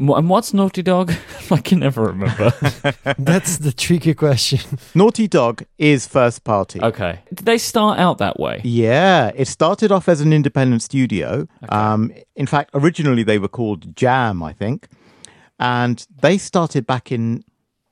And 0.00 0.30
what's 0.30 0.54
Naughty 0.54 0.82
Dog? 0.82 1.12
I 1.50 1.58
can 1.58 1.80
never 1.80 2.04
remember. 2.04 2.52
That's 3.18 3.58
the 3.58 3.72
tricky 3.72 4.14
question. 4.14 4.78
Naughty 4.94 5.26
Dog 5.26 5.64
is 5.76 6.06
first 6.06 6.44
party. 6.44 6.80
okay. 6.80 7.20
Did 7.34 7.46
they 7.46 7.58
start 7.58 7.98
out 7.98 8.18
that 8.18 8.38
way? 8.38 8.60
Yeah, 8.62 9.32
it 9.34 9.48
started 9.48 9.90
off 9.90 10.08
as 10.08 10.20
an 10.20 10.32
independent 10.32 10.82
studio. 10.82 11.48
Um, 11.70 12.12
in 12.36 12.46
fact, 12.46 12.70
originally 12.74 13.24
they 13.24 13.38
were 13.38 13.48
called 13.48 13.96
Jam, 13.96 14.40
I 14.40 14.52
think, 14.52 14.86
and 15.58 16.06
they 16.22 16.38
started 16.38 16.86
back 16.86 17.10
in 17.10 17.42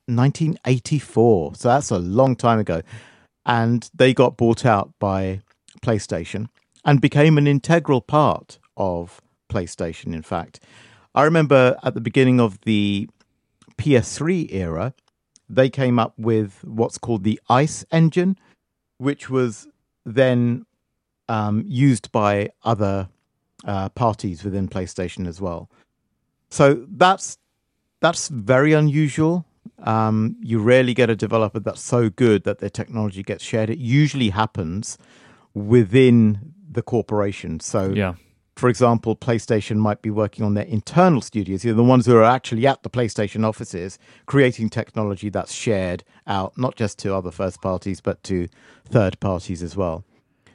1984. 0.06 1.56
So 1.56 1.68
that's 1.68 1.90
a 1.90 1.98
long 1.98 2.36
time 2.36 2.60
ago, 2.60 2.82
and 3.44 3.90
they 3.92 4.14
got 4.14 4.36
bought 4.36 4.64
out 4.64 4.92
by 5.00 5.40
PlayStation 5.82 6.48
and 6.86 7.00
became 7.00 7.36
an 7.36 7.46
integral 7.48 8.00
part 8.00 8.58
of 8.76 9.20
PlayStation. 9.50 10.14
In 10.14 10.22
fact, 10.22 10.60
I 11.14 11.24
remember 11.24 11.76
at 11.82 11.94
the 11.94 12.00
beginning 12.00 12.40
of 12.40 12.60
the 12.62 13.10
PS3 13.76 14.52
era, 14.52 14.94
they 15.48 15.68
came 15.68 15.98
up 15.98 16.14
with 16.16 16.62
what's 16.64 16.96
called 16.96 17.24
the 17.24 17.40
ICE 17.50 17.84
engine, 17.90 18.38
which 18.98 19.28
was 19.28 19.66
then 20.04 20.64
um, 21.28 21.64
used 21.66 22.10
by 22.12 22.50
other 22.62 23.08
uh, 23.64 23.88
parties 23.90 24.44
within 24.44 24.68
PlayStation 24.68 25.26
as 25.26 25.40
well. 25.40 25.68
So 26.50 26.86
that's 26.88 27.38
that's 28.00 28.28
very 28.28 28.72
unusual. 28.72 29.44
Um, 29.82 30.36
you 30.40 30.60
rarely 30.60 30.94
get 30.94 31.10
a 31.10 31.16
developer 31.16 31.58
that's 31.58 31.80
so 31.80 32.08
good 32.08 32.44
that 32.44 32.58
their 32.58 32.70
technology 32.70 33.22
gets 33.22 33.42
shared. 33.42 33.70
It 33.70 33.78
usually 33.78 34.30
happens 34.30 34.96
within 35.54 36.54
the 36.76 36.82
corporation. 36.82 37.58
So 37.58 37.90
Yeah. 37.92 38.14
for 38.54 38.68
example, 38.70 39.14
PlayStation 39.16 39.76
might 39.76 40.00
be 40.00 40.10
working 40.10 40.44
on 40.44 40.54
their 40.54 40.64
internal 40.64 41.20
studios, 41.20 41.64
you 41.64 41.72
know, 41.72 41.76
the 41.76 41.82
ones 41.84 42.06
who 42.06 42.16
are 42.16 42.24
actually 42.24 42.66
at 42.66 42.82
the 42.84 42.88
PlayStation 42.88 43.44
offices, 43.44 43.98
creating 44.26 44.70
technology 44.70 45.28
that's 45.28 45.52
shared 45.52 46.04
out, 46.26 46.56
not 46.56 46.74
just 46.76 46.98
to 47.00 47.14
other 47.14 47.30
first 47.30 47.60
parties, 47.60 48.00
but 48.00 48.22
to 48.22 48.48
third 48.88 49.18
parties 49.20 49.62
as 49.62 49.76
well. 49.76 50.04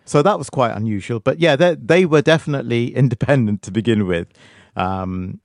So 0.05 0.23
that 0.23 0.37
was 0.39 0.49
quite 0.49 0.71
unusual. 0.75 1.19
But 1.19 1.39
yeah, 1.39 1.55
they, 1.55 1.75
they 1.75 2.05
were 2.05 2.23
definitely 2.23 2.95
independent 3.03 3.61
to 3.63 3.71
begin 3.71 4.07
with 4.07 4.27
um, 4.75 5.39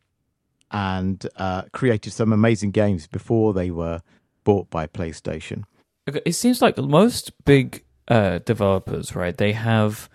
and 0.70 1.26
uh, 1.36 1.62
created 1.72 2.12
some 2.12 2.32
amazing 2.32 2.70
games 2.70 3.06
before 3.06 3.52
they 3.52 3.70
were 3.70 4.00
bought 4.44 4.70
by 4.70 4.86
PlayStation. 4.86 5.64
It 6.06 6.34
seems 6.34 6.62
like 6.62 6.78
most 6.78 7.32
big 7.44 7.84
uh, 8.08 8.38
developers, 8.38 9.14
right? 9.14 9.36
They 9.36 9.52
have 9.52 10.08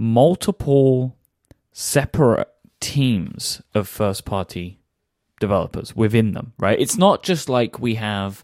multiple 0.00 1.14
separate 1.72 2.48
teams 2.80 3.60
of 3.74 3.86
first 3.86 4.24
party 4.24 4.80
developers 5.40 5.94
within 5.94 6.32
them, 6.32 6.54
right? 6.58 6.80
It's 6.80 6.96
not 6.96 7.22
just 7.22 7.50
like 7.50 7.78
we 7.78 7.96
have 7.96 8.42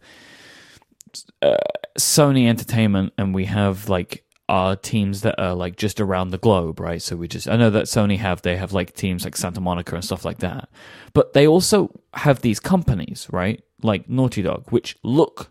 uh, 1.40 1.56
Sony 1.98 2.46
Entertainment 2.46 3.14
and 3.16 3.34
we 3.34 3.46
have 3.46 3.88
like 3.88 4.24
our 4.50 4.76
teams 4.76 5.22
that 5.22 5.40
are 5.40 5.54
like 5.54 5.76
just 5.76 5.98
around 5.98 6.28
the 6.28 6.38
globe, 6.38 6.78
right? 6.78 7.00
So 7.00 7.16
we 7.16 7.26
just 7.26 7.48
I 7.48 7.56
know 7.56 7.70
that 7.70 7.86
Sony 7.86 8.18
have 8.18 8.42
they 8.42 8.56
have 8.56 8.74
like 8.74 8.94
teams 8.94 9.24
like 9.24 9.34
Santa 9.34 9.60
Monica 9.60 9.94
and 9.94 10.04
stuff 10.04 10.26
like 10.26 10.38
that. 10.38 10.68
But 11.14 11.32
they 11.32 11.46
also 11.46 11.90
have 12.12 12.42
these 12.42 12.60
companies, 12.60 13.26
right? 13.32 13.62
Like 13.82 14.10
Naughty 14.10 14.42
Dog, 14.42 14.70
which 14.70 14.96
look 15.02 15.50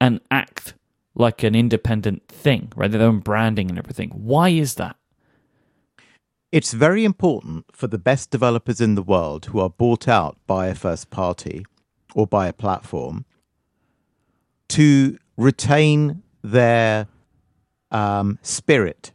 and 0.00 0.20
act 0.30 0.72
like 1.14 1.42
an 1.42 1.54
independent 1.54 2.26
thing, 2.26 2.72
right? 2.74 2.90
Their 2.90 3.02
own 3.02 3.20
branding 3.20 3.68
and 3.68 3.78
everything. 3.78 4.10
Why 4.10 4.48
is 4.48 4.76
that? 4.76 4.96
It's 6.52 6.72
very 6.72 7.04
important 7.04 7.64
for 7.72 7.86
the 7.86 7.98
best 7.98 8.30
developers 8.30 8.80
in 8.80 8.94
the 8.94 9.02
world 9.02 9.46
who 9.46 9.60
are 9.60 9.70
bought 9.70 10.06
out 10.08 10.38
by 10.46 10.68
a 10.68 10.74
first 10.74 11.10
party 11.10 11.66
or 12.14 12.26
by 12.26 12.46
a 12.46 12.52
platform 12.52 13.24
to 14.68 15.18
retain 15.36 16.22
their 16.42 17.08
um, 17.90 18.38
spirit 18.42 19.12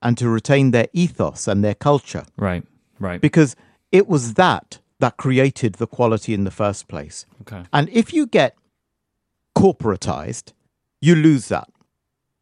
and 0.00 0.16
to 0.18 0.28
retain 0.28 0.70
their 0.70 0.88
ethos 0.92 1.46
and 1.48 1.64
their 1.64 1.74
culture 1.74 2.24
Right, 2.36 2.64
right. 2.98 3.20
because 3.20 3.56
it 3.90 4.08
was 4.08 4.34
that 4.34 4.78
that 5.00 5.16
created 5.16 5.74
the 5.74 5.86
quality 5.86 6.32
in 6.32 6.44
the 6.44 6.50
first 6.50 6.86
place. 6.86 7.26
Okay. 7.42 7.64
And 7.72 7.88
if 7.88 8.12
you 8.12 8.26
get 8.26 8.56
corporatized, 9.56 10.52
you 11.00 11.14
lose 11.16 11.48
that. 11.48 11.68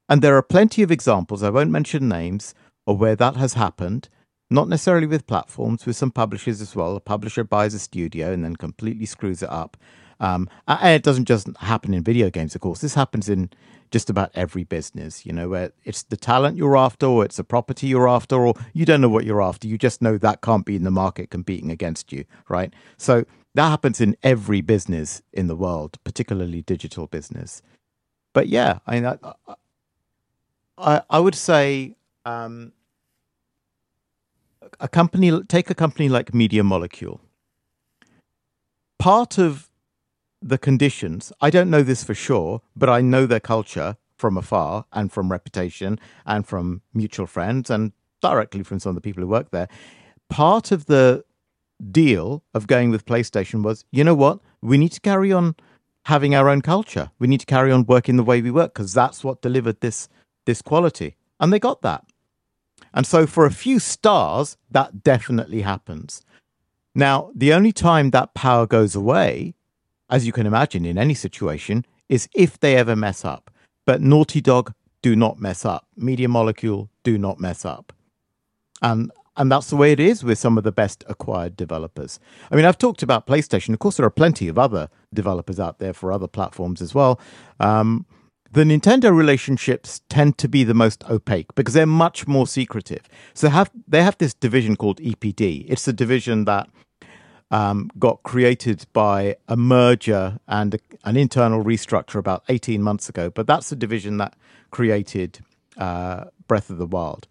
And 0.09 0.21
there 0.21 0.37
are 0.37 0.43
plenty 0.43 0.83
of 0.83 0.91
examples, 0.91 1.43
I 1.43 1.51
won't 1.51 1.71
mention 1.71 2.09
names, 2.09 2.55
of 2.87 3.01
where 3.01 3.17
that 3.17 3.37
has 3.37 3.55
happened, 3.55 4.09
not 4.51 4.69
necessarily 4.69 5.07
with 5.07 5.27
platforms, 5.27 5.87
with 5.87 5.97
some 5.97 6.11
publishers 6.11 6.61
as 6.61 6.75
well. 6.75 6.97
A 6.97 7.01
publisher 7.01 7.45
buys 7.45 7.75
a 7.75 7.79
studio 7.79 8.33
and 8.33 8.45
then 8.45 8.57
completely 8.57 9.07
screws 9.07 9.43
it 9.43 9.51
up. 9.51 9.77
Um, 10.19 10.49
and 10.69 10.95
it 10.95 11.03
doesn't 11.03 11.25
just 11.25 11.49
happen 11.59 11.95
in 11.95 12.03
video 12.03 12.31
games, 12.31 12.55
of 12.55 12.61
course. 12.61 12.81
This 12.81 12.95
happens 12.95 13.29
in 13.29 13.51
just 13.91 14.11
about 14.11 14.31
every 14.35 14.65
business, 14.65 15.25
you 15.25 15.33
know, 15.33 15.49
where 15.49 15.73
it's 15.85 16.03
the 16.03 16.17
talent 16.17 16.57
you're 16.57 16.77
after, 16.77 17.07
or 17.07 17.25
it's 17.25 17.39
a 17.39 17.45
property 17.45 17.87
you're 17.87 18.09
after, 18.09 18.37
or 18.37 18.55
you 18.73 18.85
don't 18.85 19.01
know 19.01 19.09
what 19.09 19.25
you're 19.25 19.43
after. 19.43 19.67
You 19.67 19.79
just 19.79 20.03
know 20.03 20.19
that 20.19 20.43
can't 20.43 20.67
be 20.67 20.77
in 20.77 20.85
the 20.85 20.91
market 20.91 21.31
competing 21.31 21.71
against 21.71 22.13
you, 22.13 22.25
right? 22.49 22.73
So 22.99 23.25
that 23.55 23.71
happens 23.71 24.01
in 24.01 24.17
every 24.23 24.61
business 24.61 25.23
in 25.33 25.47
the 25.47 25.57
world, 25.57 25.99
particularly 26.05 26.63
digital 26.63 27.07
business. 27.07 27.63
But 28.33 28.49
yeah, 28.49 28.79
I 28.87 28.95
mean, 28.95 29.07
I, 29.07 29.19
I, 30.79 31.03
I 31.11 31.19
would 31.19 31.35
say 31.35 31.97
um, 32.31 32.73
a 34.79 34.89
company, 34.89 35.43
take 35.45 35.71
a 35.71 35.75
company 35.75 36.09
like 36.09 36.35
Media 36.35 36.63
Molecule. 36.63 37.21
Part 38.99 39.39
of 39.39 39.71
the 40.43 40.59
conditions, 40.59 41.33
I 41.41 41.51
don't 41.51 41.71
know 41.71 41.83
this 41.83 42.05
for 42.05 42.15
sure, 42.15 42.63
but 42.77 42.89
I 42.89 43.01
know 43.01 43.27
their 43.27 43.41
culture 43.41 43.97
from 44.17 44.37
afar 44.37 44.85
and 44.93 45.11
from 45.11 45.31
reputation 45.31 45.99
and 46.27 46.47
from 46.47 46.83
mutual 46.93 47.27
friends 47.27 47.71
and 47.71 47.93
directly 48.21 48.63
from 48.63 48.79
some 48.79 48.91
of 48.91 48.95
the 48.95 49.01
people 49.01 49.23
who 49.23 49.29
work 49.29 49.51
there. 49.51 49.69
Part 50.29 50.73
of 50.73 50.87
the 50.87 51.25
deal 51.91 52.45
of 52.53 52.67
going 52.67 52.91
with 52.91 53.07
PlayStation 53.07 53.63
was, 53.63 53.85
you 53.91 54.05
know 54.05 54.15
what? 54.15 54.41
We 54.61 54.77
need 54.77 54.93
to 54.93 55.01
carry 55.01 55.33
on 55.33 55.57
having 56.05 56.35
our 56.35 56.49
own 56.49 56.61
culture. 56.61 57.11
We 57.19 57.27
need 57.27 57.41
to 57.41 57.47
carry 57.47 57.73
on 57.73 57.87
working 57.87 58.17
the 58.17 58.23
way 58.23 58.43
we 58.43 58.51
work 58.51 58.75
because 58.75 58.93
that's 58.93 59.25
what 59.25 59.43
delivered 59.43 59.81
this 59.81 60.09
this 60.47 60.63
quality. 60.63 61.17
And 61.39 61.53
they 61.53 61.59
got 61.59 61.83
that. 61.83 62.05
And 62.95 63.07
so 63.07 63.27
for 63.27 63.47
a 63.47 63.51
few 63.51 63.79
stars, 63.79 64.57
that 64.71 65.03
definitely 65.03 65.63
happens. 65.63 66.23
Now, 66.95 67.31
the 67.35 67.53
only 67.53 67.73
time 67.73 68.11
that 68.11 68.35
power 68.35 68.67
goes 68.67 68.95
away, 68.95 69.55
as 70.09 70.27
you 70.27 70.33
can 70.33 70.47
imagine 70.47 70.85
in 70.85 70.99
any 70.99 71.15
situation, 71.15 71.85
is 72.09 72.29
if 72.35 72.59
they 72.59 72.77
ever 72.77 72.97
mess 72.97 73.25
up. 73.25 73.51
But 73.87 74.01
Naughty 74.01 74.41
Dog 74.41 74.75
do 75.03 75.15
not 75.17 75.41
mess 75.41 75.65
up. 75.65 75.87
Media 75.97 76.29
Molecule 76.29 76.91
do 77.05 77.17
not 77.17 77.41
mess 77.41 77.65
up. 77.65 77.93
And 78.83 79.11
and 79.37 79.51
that's 79.51 79.71
the 79.71 79.77
way 79.77 79.93
it 79.93 80.01
is 80.01 80.23
with 80.23 80.39
some 80.39 80.59
of 80.59 80.65
the 80.65 80.73
best 80.73 81.03
acquired 81.09 81.57
developers. 81.57 82.21
I 82.51 82.57
mean, 82.57 82.67
I've 82.67 82.77
talked 82.77 83.03
about 83.03 83.27
PlayStation. 83.27 83.73
Of 83.73 83.79
course, 83.79 83.97
there 83.97 84.05
are 84.05 84.11
plenty 84.11 84.49
of 84.49 84.59
other 84.59 84.91
developers 85.15 85.59
out 85.59 85.79
there 85.79 85.95
for 85.95 86.13
other 86.13 86.27
platforms 86.27 86.83
as 86.83 86.95
well. 86.95 87.19
Um, 87.59 88.05
the 88.53 88.65
Nintendo 88.65 89.15
relationships 89.15 90.01
tend 90.09 90.37
to 90.39 90.49
be 90.49 90.65
the 90.65 90.75
most 90.75 91.05
opaque 91.09 91.55
because 91.55 91.75
they're 91.75 91.87
much 91.87 92.27
more 92.27 92.47
secretive. 92.47 93.09
So 93.35 93.47
they 93.47 93.53
have 93.53 93.71
they 93.87 94.03
have 94.03 94.19
this 94.19 94.35
division 94.35 94.77
called 94.77 94.99
EPD. 95.01 95.67
It's 95.69 95.85
the 95.85 95.93
division 95.93 96.45
that 96.47 96.69
um, 97.53 97.91
got 97.99 98.23
created 98.23 98.87
by 98.93 99.37
a 99.49 99.57
merger 99.57 100.39
and 100.49 100.75
a, 100.75 100.79
an 101.05 101.17
internal 101.17 101.65
restructure 101.65 102.19
about 102.19 102.45
18 102.49 102.83
months 102.83 103.09
ago. 103.09 103.31
But 103.31 103.47
that's 103.47 103.71
the 103.71 103.77
division 103.77 104.19
that 104.19 104.35
created 104.71 105.41
uh, 105.77 106.25
Breath 106.47 106.71
of 106.71 106.79
the 106.79 106.87
Wild. 106.87 107.27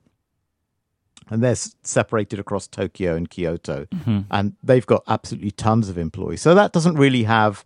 And 1.29 1.43
they're 1.43 1.51
s- 1.51 1.75
separated 1.83 2.39
across 2.39 2.67
Tokyo 2.67 3.15
and 3.15 3.29
Kyoto, 3.29 3.85
and 4.31 4.55
they've 4.63 4.85
got 4.85 5.03
absolutely 5.07 5.51
tons 5.51 5.87
of 5.87 5.97
employees. 5.97 6.41
So 6.41 6.55
that 6.55 6.73
doesn't 6.73 6.95
really 6.95 7.23
have 7.23 7.63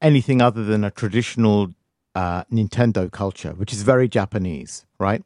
anything 0.00 0.40
other 0.40 0.64
than 0.64 0.82
a 0.82 0.90
traditional 0.90 1.72
uh, 2.14 2.44
Nintendo 2.44 3.10
culture, 3.10 3.52
which 3.54 3.72
is 3.72 3.82
very 3.82 4.08
Japanese, 4.08 4.84
right? 4.98 5.22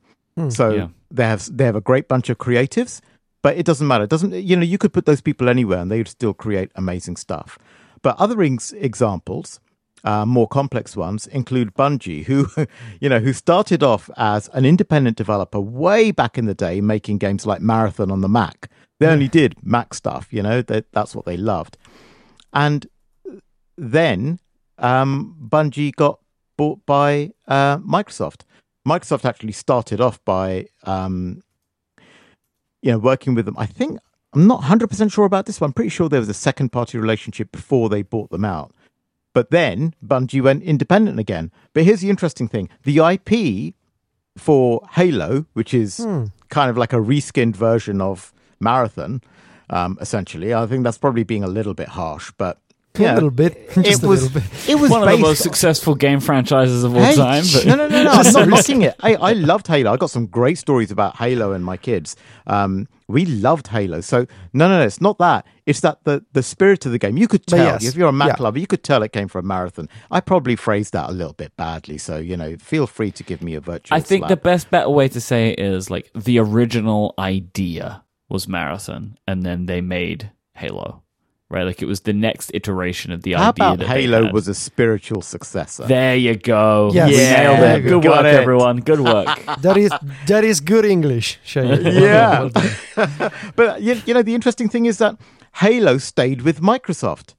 So 0.51 0.71
Yeah. 0.71 0.89
they 1.11 1.25
have 1.25 1.57
they 1.57 1.65
have 1.65 1.75
a 1.77 1.81
great 1.81 2.07
bunch 2.09 2.31
of 2.31 2.39
creatives, 2.39 3.01
but 3.43 3.57
it 3.57 3.67
doesn't 3.67 3.87
matter. 3.87 4.05
It 4.05 4.11
doesn't 4.11 4.33
you 4.33 4.55
know 4.57 4.63
you 4.63 4.79
could 4.79 4.93
put 4.93 5.05
those 5.05 5.21
people 5.21 5.49
anywhere 5.49 5.81
and 5.81 5.91
they 5.91 5.99
would 5.99 6.09
still 6.09 6.33
create 6.35 6.71
amazing 6.77 7.17
stuff. 7.17 7.59
But 8.03 8.15
other 8.21 8.41
ex- 8.43 8.73
examples, 8.73 9.59
uh, 10.05 10.25
more 10.25 10.47
complex 10.47 10.97
ones, 10.97 11.27
include 11.27 11.75
Bungie, 11.75 12.25
who 12.27 12.47
you 13.01 13.09
know 13.09 13.19
who 13.19 13.33
started 13.33 13.83
off 13.83 14.09
as 14.17 14.49
an 14.55 14.65
independent 14.65 15.17
developer 15.17 15.59
way 15.61 16.13
back 16.13 16.39
in 16.39 16.47
the 16.47 16.55
day, 16.55 16.81
making 16.81 17.19
games 17.19 17.45
like 17.45 17.61
Marathon 17.61 18.11
on 18.13 18.21
the 18.21 18.29
Mac. 18.29 18.71
They 19.01 19.07
only 19.09 19.29
did 19.29 19.55
Mac 19.63 19.93
stuff, 19.95 20.29
you 20.31 20.43
know. 20.43 20.63
That 20.63 20.85
that's 20.93 21.15
what 21.17 21.25
they 21.25 21.37
loved, 21.37 21.77
and 22.53 22.87
then 23.77 24.39
um, 24.79 25.37
Bungie 25.49 25.95
got 25.95 26.21
bought 26.59 26.85
by 26.85 27.31
uh, 27.47 27.79
Microsoft. 27.79 28.43
Microsoft 28.87 29.25
actually 29.25 29.53
started 29.53 30.01
off 30.01 30.23
by, 30.27 30.67
um, 30.85 31.43
you 32.83 32.91
know, 32.93 32.99
working 32.99 33.35
with 33.35 33.47
them. 33.47 33.57
I 33.57 33.65
think 33.65 33.99
I'm 34.35 34.47
not 34.47 34.59
100 34.59 34.89
percent 34.89 35.11
sure 35.13 35.25
about 35.25 35.47
this, 35.47 35.59
but 35.59 35.67
I'm 35.67 35.73
pretty 35.73 35.89
sure 35.89 36.11
there 36.11 36.21
was 36.21 36.29
a 36.29 36.35
second 36.35 36.71
party 36.71 36.99
relationship 36.99 37.51
before 37.51 37.89
they 37.89 38.03
bought 38.03 38.31
them 38.31 38.45
out. 38.45 38.75
But 39.33 39.51
then 39.51 39.95
Bungie 40.05 40.43
went 40.43 40.63
independent 40.63 41.19
again. 41.19 41.51
But 41.73 41.85
here's 41.85 42.01
the 42.01 42.11
interesting 42.11 42.49
thing: 42.49 42.69
the 42.85 42.99
IP 42.99 43.75
for 44.37 44.83
Halo, 44.93 45.47
which 45.55 45.73
is 45.73 45.99
kind 46.51 46.71
of 46.71 46.77
like 46.77 46.93
a 46.93 46.97
reskinned 46.97 47.57
version 47.57 48.01
of 48.01 48.33
Marathon, 48.61 49.23
um, 49.71 49.99
essentially. 50.01 50.55
I 50.55 50.67
think 50.67 50.85
that's 50.85 50.99
probably 50.99 51.25
being 51.25 51.45
a 51.45 51.49
little 51.49 51.75
bit 51.75 51.89
harsh, 51.89 52.33
but 52.39 52.61
A 52.99 53.03
yeah, 53.03 53.15
little 53.15 53.31
bit. 53.31 53.71
Just 53.75 54.03
it 54.03 54.03
a 54.05 54.09
was 54.09 54.23
little 54.23 54.41
bit. 54.41 54.69
it 54.69 54.75
was 54.77 54.91
One 54.91 55.03
of 55.03 55.09
the 55.09 55.15
based 55.17 55.23
most 55.23 55.43
successful 55.43 55.95
game 55.95 56.21
franchises 56.21 56.85
of 56.85 56.95
all 56.97 57.03
Hey, 57.03 57.15
time. 57.17 57.45
But 57.53 57.67
no, 57.67 57.75
no, 57.75 57.89
no, 57.89 58.03
no. 58.05 58.11
I'm 58.11 58.33
not 58.33 58.49
knocking 58.55 58.83
it. 58.83 58.95
I, 59.01 59.15
I 59.15 59.33
loved 59.33 59.67
Halo. 59.67 59.93
I 59.93 59.97
got 59.97 60.11
some 60.11 60.27
great 60.27 60.59
stories 60.59 60.91
about 60.91 61.17
Halo 61.17 61.53
and 61.53 61.65
my 61.65 61.77
kids. 61.77 62.17
Um, 62.47 62.89
we 63.09 63.25
loved 63.25 63.69
Halo. 63.69 64.01
So 64.01 64.27
no, 64.53 64.69
no, 64.69 64.79
no. 64.79 64.85
It's 64.85 65.01
not 65.01 65.19
that. 65.19 65.47
It's 65.65 65.81
that 65.81 66.05
the 66.05 66.25
the 66.33 66.43
spirit 66.43 66.85
of 66.87 66.93
the 66.93 66.99
game. 66.99 67.17
You 67.17 67.29
could 67.29 67.47
tell 67.47 67.59
yes, 67.65 67.85
if 67.85 67.95
you're 67.95 68.09
a 68.09 68.13
Mac 68.13 68.39
yeah. 68.39 68.43
lover, 68.43 68.59
you 68.59 68.67
could 68.67 68.83
tell 68.85 69.03
it 69.03 69.13
came 69.13 69.29
from 69.29 69.47
Marathon. 69.47 69.89
I 70.11 70.21
probably 70.21 70.57
phrased 70.57 70.93
that 70.93 71.09
a 71.09 71.13
little 71.13 71.33
bit 71.33 71.57
badly. 71.57 71.99
So 71.99 72.19
you 72.19 72.37
know, 72.37 72.57
feel 72.59 72.87
free 72.87 73.11
to 73.13 73.23
give 73.23 73.43
me 73.43 73.55
a 73.55 73.61
virtual. 73.61 73.97
I 73.97 74.01
think 74.01 74.29
the 74.29 74.37
best 74.37 74.71
better 74.71 74.91
way 74.91 75.09
to 75.09 75.21
say 75.21 75.51
it 75.51 75.59
is 75.59 75.91
like 75.91 76.11
the 76.15 76.39
original 76.39 77.15
idea 77.19 78.05
was 78.29 78.47
Marathon, 78.47 79.17
and 79.27 79.43
then 79.43 79.67
they 79.67 79.81
made 79.81 80.31
Halo, 80.55 81.03
right? 81.51 81.65
Like 81.65 81.81
it 81.83 81.87
was 81.87 82.01
the 82.01 82.13
next 82.13 82.51
iteration 82.55 83.11
of 83.13 83.23
the 83.23 83.33
How 83.33 83.49
idea. 83.49 83.51
about 83.51 83.79
that 83.79 83.89
Halo 83.89 84.31
was 84.33 84.49
a 84.49 84.55
spiritual 84.55 85.23
successor? 85.23 85.87
There 85.87 86.17
you 86.17 86.37
go. 86.37 86.91
Yes. 86.93 87.09
We 87.11 87.17
Yeah, 87.17 87.43
nailed 87.43 87.59
there 87.61 87.77
it. 87.79 87.83
you 87.85 87.89
Good 88.01 88.05
work, 88.11 88.25
it. 88.25 88.35
everyone. 88.35 88.77
Good 88.81 89.01
work. 89.01 89.29
That 89.63 89.77
is 89.77 89.91
that 90.27 90.45
is 90.45 90.61
good 90.61 90.85
English, 90.85 91.39
Shane. 91.45 91.85
Yeah. 91.87 92.49
but 93.57 93.83
you, 93.83 94.01
you 94.07 94.15
know, 94.15 94.23
the 94.23 94.35
interesting 94.35 94.69
thing 94.69 94.87
is 94.87 94.99
that 94.99 95.17
Halo 95.57 95.99
stayed 95.99 96.43
with 96.43 96.61
Microsoft. 96.61 97.35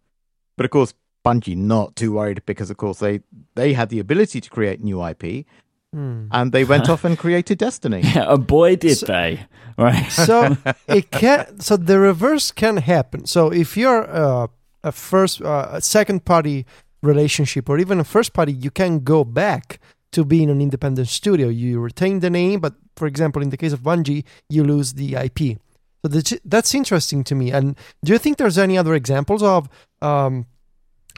But 0.57 0.65
of 0.65 0.71
course, 0.71 0.93
Bungie 1.25 1.55
not 1.55 1.95
too 1.95 2.13
worried 2.13 2.41
because, 2.45 2.69
of 2.69 2.77
course, 2.77 2.99
they, 2.99 3.21
they 3.55 3.73
had 3.73 3.89
the 3.89 3.99
ability 3.99 4.41
to 4.41 4.49
create 4.49 4.81
new 4.81 5.05
IP 5.05 5.45
and 5.93 6.51
they 6.51 6.63
went 6.63 6.89
off 6.89 7.03
and 7.03 7.17
created 7.23 7.57
Destiny. 7.57 8.01
yeah, 8.01 8.31
and 8.33 8.45
boy, 8.45 8.75
did 8.75 8.99
they. 8.99 9.45
Right. 9.77 10.11
so 10.11 10.57
it 10.87 11.09
can 11.09 11.59
so 11.59 11.77
the 11.77 11.99
reverse 11.99 12.51
can 12.51 12.77
happen 12.77 13.25
so 13.25 13.49
if 13.49 13.77
you're 13.77 14.03
uh, 14.13 14.47
a 14.83 14.91
first 14.91 15.41
uh, 15.41 15.69
a 15.71 15.81
second 15.81 16.25
party 16.25 16.65
relationship 17.01 17.69
or 17.69 17.79
even 17.79 17.97
a 17.99 18.03
first 18.03 18.33
party 18.33 18.51
you 18.51 18.71
can 18.71 18.99
go 18.99 19.23
back 19.23 19.79
to 20.11 20.25
being 20.25 20.49
an 20.49 20.59
independent 20.61 21.07
studio 21.07 21.47
you 21.47 21.79
retain 21.79 22.19
the 22.19 22.29
name 22.29 22.59
but 22.59 22.73
for 22.97 23.07
example 23.07 23.41
in 23.41 23.51
the 23.51 23.57
case 23.57 23.71
of 23.71 23.81
bungie 23.81 24.25
you 24.49 24.65
lose 24.65 24.93
the 24.95 25.15
ip 25.15 25.39
so 25.39 26.07
that's, 26.09 26.33
that's 26.43 26.75
interesting 26.75 27.23
to 27.23 27.33
me 27.33 27.49
and 27.49 27.77
do 28.03 28.11
you 28.11 28.19
think 28.19 28.35
there's 28.35 28.57
any 28.57 28.77
other 28.77 28.93
examples 28.93 29.41
of 29.41 29.69
um, 30.01 30.45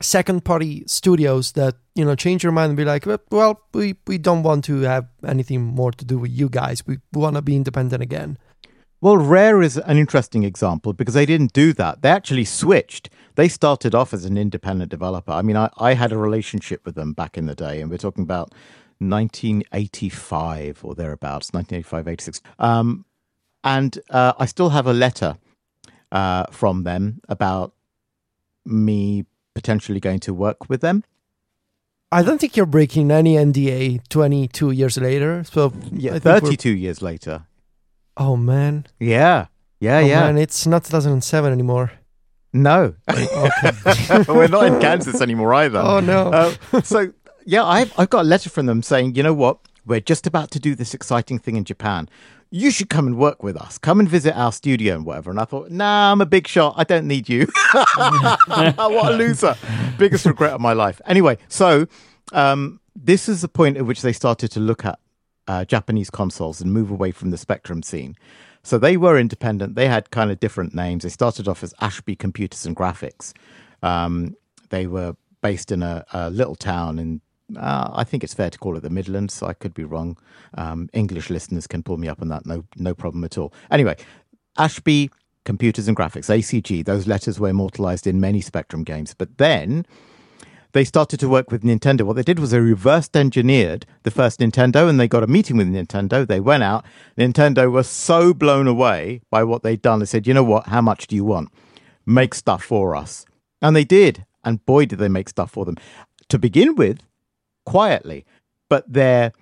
second 0.01 0.43
party 0.43 0.83
studios 0.87 1.53
that 1.53 1.75
you 1.95 2.05
know 2.05 2.15
change 2.15 2.43
your 2.43 2.51
mind 2.51 2.69
and 2.69 2.77
be 2.77 2.85
like 2.85 3.05
well 3.29 3.61
we, 3.73 3.95
we 4.07 4.17
don't 4.17 4.43
want 4.43 4.63
to 4.65 4.81
have 4.81 5.07
anything 5.25 5.61
more 5.61 5.91
to 5.91 6.05
do 6.05 6.17
with 6.17 6.31
you 6.31 6.49
guys 6.49 6.85
we 6.85 6.97
want 7.13 7.35
to 7.35 7.41
be 7.41 7.55
independent 7.55 8.01
again 8.01 8.37
Well, 9.03 9.17
Rare 9.17 9.63
is 9.63 9.77
an 9.77 9.97
interesting 9.97 10.43
example 10.43 10.93
because 10.93 11.15
they 11.15 11.25
didn't 11.25 11.53
do 11.53 11.73
that. 11.73 12.03
They 12.03 12.09
actually 12.09 12.45
switched. 12.45 13.09
They 13.33 13.49
started 13.49 13.95
off 13.95 14.13
as 14.13 14.25
an 14.25 14.37
independent 14.37 14.91
developer. 14.91 15.31
I 15.31 15.41
mean, 15.41 15.57
I, 15.57 15.69
I 15.77 15.95
had 15.95 16.11
a 16.11 16.17
relationship 16.17 16.85
with 16.85 16.93
them 16.93 17.13
back 17.13 17.35
in 17.35 17.47
the 17.47 17.55
day, 17.55 17.81
and 17.81 17.89
we're 17.89 17.97
talking 17.97 18.23
about 18.23 18.53
1985 18.99 20.85
or 20.85 20.93
thereabouts, 20.93 21.51
1985, 21.51 22.07
86. 22.07 22.41
Um, 22.59 23.05
and 23.63 23.97
uh, 24.11 24.33
I 24.37 24.45
still 24.45 24.69
have 24.69 24.85
a 24.85 24.93
letter 24.93 25.37
uh, 26.11 26.45
from 26.51 26.83
them 26.83 27.21
about 27.27 27.73
me 28.65 29.25
potentially 29.61 29.99
going 29.99 30.19
to 30.21 30.33
work 30.33 30.69
with 30.69 30.81
them. 30.81 31.03
I 32.11 32.23
don't 32.23 32.39
think 32.41 32.57
you're 32.57 32.65
breaking 32.65 33.11
any 33.11 33.35
NDA 33.35 34.01
22 34.09 34.71
years 34.71 34.97
later. 34.97 35.43
So 35.45 35.71
Yeah, 35.91 36.11
I 36.15 36.19
think 36.19 36.25
we're- 36.25 36.39
32 36.41 36.71
years 36.71 37.01
later. 37.01 37.45
Oh 38.17 38.35
man, 38.35 38.85
Yeah, 38.99 39.45
yeah, 39.79 39.97
oh, 39.97 40.05
yeah. 40.05 40.27
And 40.27 40.37
it's 40.37 40.67
not 40.67 40.83
2007 40.83 41.51
anymore. 41.53 41.91
No, 42.53 42.95
we're 44.27 44.47
not 44.49 44.65
in 44.65 44.79
Kansas 44.81 45.21
anymore 45.21 45.53
either. 45.53 45.79
Oh 45.79 46.01
no. 46.01 46.29
Uh, 46.33 46.81
so 46.81 47.13
yeah, 47.45 47.63
I've 47.63 47.93
I've 47.97 48.09
got 48.09 48.21
a 48.25 48.27
letter 48.27 48.49
from 48.49 48.65
them 48.65 48.83
saying, 48.83 49.15
you 49.15 49.23
know 49.23 49.33
what, 49.33 49.59
we're 49.85 50.01
just 50.01 50.27
about 50.27 50.51
to 50.51 50.59
do 50.59 50.75
this 50.75 50.93
exciting 50.93 51.39
thing 51.39 51.55
in 51.55 51.63
Japan. 51.63 52.09
You 52.53 52.69
should 52.69 52.89
come 52.89 53.07
and 53.07 53.17
work 53.17 53.43
with 53.43 53.55
us. 53.55 53.77
Come 53.77 54.01
and 54.01 54.09
visit 54.09 54.37
our 54.37 54.51
studio 54.51 54.95
and 54.95 55.05
whatever. 55.05 55.31
And 55.31 55.39
I 55.39 55.45
thought, 55.45 55.71
nah, 55.71 56.11
I'm 56.11 56.19
a 56.19 56.25
big 56.25 56.47
shot. 56.47 56.75
I 56.77 56.83
don't 56.83 57.07
need 57.07 57.29
you. 57.29 57.47
what 57.95 58.77
a 58.77 59.15
loser! 59.15 59.55
Biggest 59.97 60.25
regret 60.25 60.51
of 60.51 60.59
my 60.59 60.73
life. 60.73 60.99
Anyway, 61.05 61.37
so 61.47 61.87
um, 62.33 62.81
this 62.93 63.29
is 63.29 63.41
the 63.41 63.47
point 63.47 63.77
at 63.77 63.85
which 63.85 64.01
they 64.01 64.11
started 64.11 64.51
to 64.51 64.59
look 64.59 64.83
at 64.83 64.99
uh, 65.47 65.63
Japanese 65.65 66.09
consoles 66.09 66.61
and 66.61 66.73
move 66.73 66.91
away 66.91 67.11
from 67.11 67.31
the 67.31 67.37
Spectrum 67.37 67.83
scene. 67.83 68.15
So 68.63 68.77
they 68.77 68.97
were 68.97 69.17
independent. 69.17 69.75
They 69.75 69.87
had 69.87 70.11
kind 70.11 70.29
of 70.29 70.39
different 70.39 70.75
names. 70.75 71.03
They 71.03 71.09
started 71.09 71.47
off 71.47 71.63
as 71.63 71.73
Ashby 71.79 72.15
Computers 72.15 72.65
and 72.65 72.75
Graphics. 72.75 73.33
Um, 73.81 74.35
they 74.69 74.87
were 74.87 75.15
based 75.41 75.71
in 75.71 75.81
a, 75.81 76.05
a 76.13 76.29
little 76.29 76.55
town 76.55 76.99
in, 76.99 77.21
uh, 77.57 77.91
I 77.93 78.03
think 78.03 78.23
it's 78.23 78.33
fair 78.33 78.49
to 78.49 78.57
call 78.57 78.77
it 78.77 78.83
the 78.83 78.89
Midlands. 78.89 79.41
I 79.41 79.53
could 79.53 79.73
be 79.73 79.83
wrong. 79.83 80.17
Um, 80.55 80.89
English 80.93 81.29
listeners 81.29 81.67
can 81.67 81.83
pull 81.83 81.97
me 81.97 82.07
up 82.07 82.21
on 82.21 82.29
that. 82.29 82.45
No, 82.45 82.63
no 82.77 82.93
problem 82.93 83.23
at 83.23 83.37
all. 83.37 83.53
Anyway, 83.69 83.97
Ashby 84.57 85.09
Computers 85.43 85.87
and 85.87 85.97
Graphics, 85.97 86.29
ACG. 86.29 86.85
Those 86.85 87.07
letters 87.07 87.39
were 87.39 87.49
immortalized 87.49 88.05
in 88.05 88.19
many 88.19 88.41
Spectrum 88.41 88.83
games. 88.83 89.13
But 89.13 89.37
then 89.37 89.85
they 90.73 90.83
started 90.83 91.19
to 91.19 91.29
work 91.29 91.51
with 91.51 91.63
Nintendo. 91.63 92.03
What 92.03 92.15
they 92.15 92.23
did 92.23 92.39
was 92.39 92.51
they 92.51 92.59
reversed 92.59 93.17
engineered 93.17 93.85
the 94.03 94.11
first 94.11 94.39
Nintendo 94.39 94.87
and 94.87 94.99
they 94.99 95.07
got 95.07 95.23
a 95.23 95.27
meeting 95.27 95.57
with 95.57 95.67
Nintendo. 95.67 96.25
They 96.27 96.39
went 96.39 96.63
out. 96.63 96.85
Nintendo 97.17 97.71
was 97.71 97.87
so 97.87 98.33
blown 98.33 98.67
away 98.67 99.21
by 99.29 99.43
what 99.43 99.63
they'd 99.63 99.81
done. 99.81 99.99
They 99.99 100.05
said, 100.05 100.27
you 100.27 100.33
know 100.33 100.43
what? 100.43 100.67
How 100.67 100.81
much 100.81 101.07
do 101.07 101.15
you 101.15 101.25
want? 101.25 101.49
Make 102.05 102.33
stuff 102.33 102.63
for 102.63 102.95
us. 102.95 103.25
And 103.61 103.75
they 103.75 103.83
did. 103.83 104.25
And 104.43 104.65
boy, 104.65 104.85
did 104.85 104.99
they 104.99 105.09
make 105.09 105.29
stuff 105.29 105.51
for 105.51 105.65
them. 105.65 105.77
To 106.29 106.39
begin 106.39 106.75
with, 106.75 106.99
quietly. 107.65 108.25
But 108.69 108.91
their 108.91 109.33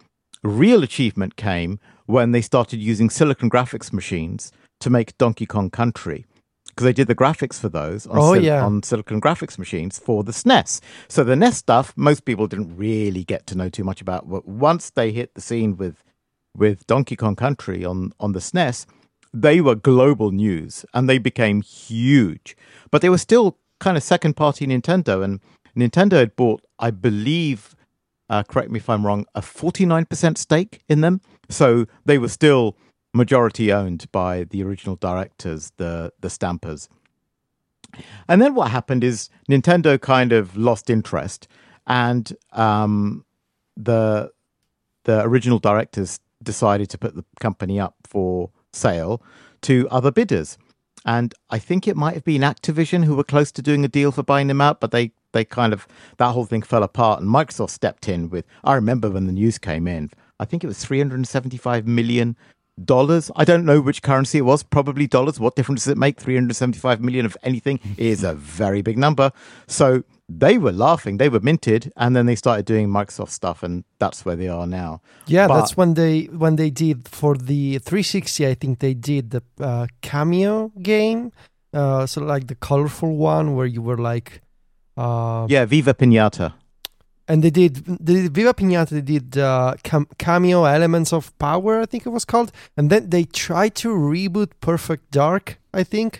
real 0.43 0.83
achievement 0.83 1.35
came 1.35 1.79
when 2.05 2.31
they 2.31 2.41
started 2.41 2.79
using 2.79 3.09
Silicon 3.09 3.49
graphics 3.49 3.93
machines 3.93 4.51
to 4.79 4.89
make 4.89 5.17
Donkey 5.17 5.45
Kong 5.45 5.69
Country. 5.69 6.25
Because 6.67 6.85
they 6.85 6.93
did 6.93 7.07
the 7.07 7.15
graphics 7.15 7.59
for 7.59 7.67
those 7.69 8.07
on, 8.07 8.17
Oh, 8.17 8.33
Sil- 8.33 8.43
yeah. 8.45 8.65
on 8.65 8.81
Silicon 8.83 9.19
graphics 9.19 9.57
machines 9.59 9.99
for 9.99 10.23
the 10.23 10.31
SNES. 10.31 10.79
So 11.09 11.23
the 11.23 11.35
NES 11.35 11.57
stuff, 11.57 11.93
most 11.97 12.23
people 12.25 12.47
didn't 12.47 12.75
really 12.77 13.23
get 13.25 13.45
to 13.47 13.57
know 13.57 13.69
too 13.69 13.83
much 13.83 13.99
about. 14.01 14.29
But 14.29 14.47
once 14.47 14.89
they 14.89 15.11
hit 15.11 15.33
the 15.33 15.41
scene 15.41 15.75
with 15.77 16.03
with 16.57 16.85
Donkey 16.87 17.15
Kong 17.15 17.35
Country 17.35 17.83
on 17.85 18.13
on 18.19 18.31
the 18.31 18.39
SNES, 18.39 18.85
they 19.33 19.61
were 19.61 19.75
global 19.75 20.31
news 20.31 20.85
and 20.93 21.07
they 21.09 21.17
became 21.19 21.61
huge. 21.61 22.55
But 22.91 23.01
they 23.01 23.09
were 23.09 23.17
still 23.19 23.57
kind 23.79 23.97
of 23.97 24.03
second 24.03 24.35
party 24.35 24.65
Nintendo, 24.65 25.23
and 25.23 25.39
Nintendo 25.77 26.13
had 26.13 26.35
bought, 26.35 26.61
I 26.79 26.91
believe, 26.91 27.75
uh, 28.29 28.43
correct 28.43 28.71
me 28.71 28.77
if 28.77 28.89
I'm 28.89 29.05
wrong, 29.05 29.25
a 29.35 29.41
49% 29.41 30.37
stake 30.37 30.81
in 30.87 31.01
them. 31.01 31.21
So 31.49 31.85
they 32.05 32.17
were 32.17 32.29
still 32.29 32.77
majority 33.13 33.71
owned 33.71 34.05
by 34.11 34.43
the 34.43 34.63
original 34.63 34.95
directors, 34.95 35.71
the 35.77 36.13
the 36.19 36.29
Stampers. 36.29 36.89
And 38.27 38.41
then 38.41 38.53
what 38.53 38.69
happened 38.69 39.03
is 39.03 39.29
Nintendo 39.49 39.99
kind 39.99 40.31
of 40.31 40.55
lost 40.55 40.89
interest, 40.89 41.47
and 41.87 42.31
um, 42.51 43.25
the 43.75 44.31
the 45.05 45.23
original 45.23 45.59
directors 45.59 46.19
decided 46.43 46.89
to 46.91 46.97
put 46.97 47.15
the 47.15 47.25
company 47.39 47.79
up 47.79 47.95
for 48.03 48.51
sale 48.71 49.21
to 49.61 49.87
other 49.89 50.11
bidders. 50.11 50.57
And 51.05 51.33
I 51.49 51.59
think 51.59 51.87
it 51.87 51.95
might 51.95 52.13
have 52.13 52.23
been 52.23 52.41
Activision 52.41 53.05
who 53.05 53.15
were 53.15 53.23
close 53.23 53.51
to 53.53 53.61
doing 53.61 53.83
a 53.83 53.87
deal 53.87 54.11
for 54.11 54.21
buying 54.21 54.47
them 54.47 54.61
out, 54.61 54.79
but 54.79 54.91
they, 54.91 55.11
they 55.31 55.45
kind 55.45 55.73
of, 55.73 55.87
that 56.17 56.31
whole 56.31 56.45
thing 56.45 56.61
fell 56.61 56.83
apart. 56.83 57.21
And 57.21 57.29
Microsoft 57.29 57.71
stepped 57.71 58.07
in 58.09 58.29
with, 58.29 58.45
I 58.63 58.75
remember 58.75 59.09
when 59.09 59.25
the 59.27 59.33
news 59.33 59.57
came 59.57 59.87
in, 59.87 60.09
I 60.39 60.45
think 60.45 60.63
it 60.63 60.67
was 60.67 60.83
375 60.83 61.85
million 61.87 62.35
dollars. 62.85 63.29
I 63.35 63.43
don't 63.43 63.65
know 63.65 63.81
which 63.81 64.01
currency 64.01 64.37
it 64.37 64.41
was, 64.41 64.63
probably 64.63 65.05
dollars. 65.07 65.39
What 65.39 65.55
difference 65.55 65.83
does 65.83 65.91
it 65.91 65.97
make? 65.97 66.19
375 66.19 67.01
million 67.01 67.25
of 67.25 67.35
anything 67.43 67.79
is 67.97 68.23
a 68.23 68.33
very 68.33 68.81
big 68.81 68.97
number. 68.97 69.31
So 69.67 70.03
they 70.29 70.57
were 70.57 70.71
laughing, 70.71 71.17
they 71.17 71.27
were 71.27 71.39
minted, 71.39 71.91
and 71.97 72.15
then 72.15 72.25
they 72.25 72.35
started 72.35 72.65
doing 72.65 72.87
Microsoft 72.87 73.31
stuff, 73.31 73.63
and 73.63 73.83
that's 73.97 74.23
where 74.25 74.35
they 74.35 74.47
are 74.47 74.67
now. 74.67 75.01
Yeah, 75.27 75.47
But- 75.47 75.59
that's 75.59 75.75
when 75.75 75.95
they 75.95 76.25
when 76.25 76.55
they 76.55 76.69
did 76.69 77.07
for 77.07 77.35
the 77.35 77.79
360. 77.79 78.47
I 78.47 78.53
think 78.53 78.79
they 78.79 78.93
did 78.93 79.31
the 79.31 79.43
uh, 79.59 79.87
Kameo 80.01 80.71
game, 80.81 81.31
uh, 81.73 82.05
so 82.05 82.21
like 82.21 82.47
the 82.47 82.55
colorful 82.55 83.15
one 83.17 83.55
where 83.55 83.65
you 83.65 83.81
were 83.81 83.97
like, 83.97 84.41
uh, 84.99 85.45
Yeah, 85.49 85.65
Viva 85.65 85.93
Pinata. 85.93 86.53
and 87.27 87.43
they 87.43 87.51
did 87.59 87.73
they 88.05 88.13
did 88.21 88.33
Viva 88.37 88.53
Pinata. 88.53 88.89
They 88.89 89.07
did 89.15 89.37
uh, 89.37 89.73
cam- 89.89 90.09
Kameo 90.17 90.59
elements 90.77 91.11
of 91.13 91.23
power. 91.37 91.81
I 91.83 91.85
think 91.91 92.05
it 92.05 92.09
was 92.17 92.25
called, 92.25 92.51
and 92.77 92.89
then 92.91 93.09
they 93.09 93.23
tried 93.47 93.73
to 93.83 93.89
reboot 94.13 94.51
Perfect 94.61 95.11
Dark. 95.11 95.45
I 95.81 95.83
think. 95.83 96.11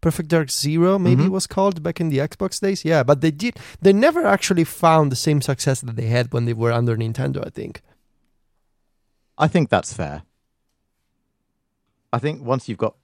Perfect 0.00 0.28
Dark 0.28 0.48
Zero, 0.48 0.96
maybe 0.96 1.22
Mhm. 1.22 1.26
it 1.26 1.32
was 1.38 1.48
called 1.48 1.82
back 1.82 2.00
in 2.00 2.08
the 2.08 2.18
Xbox 2.28 2.60
days. 2.60 2.84
Yeah, 2.84 3.02
but 3.02 3.20
they 3.20 3.32
did. 3.32 3.54
They 3.82 3.92
never 3.92 4.22
actually 4.34 4.62
found 4.64 5.10
the 5.10 5.16
same 5.26 5.40
success 5.42 5.80
that 5.80 5.96
they 5.96 6.06
had 6.06 6.32
when 6.32 6.44
they 6.46 6.54
were 6.54 6.70
under 6.80 6.96
Nintendo. 6.96 7.40
I 7.44 7.50
think. 7.50 7.82
I 9.36 9.48
think 9.48 9.70
that's 9.70 9.92
fair. 9.92 10.22
I 12.12 12.18
think 12.20 12.42
once 12.44 12.68
you've 12.68 12.78
got 12.86 12.94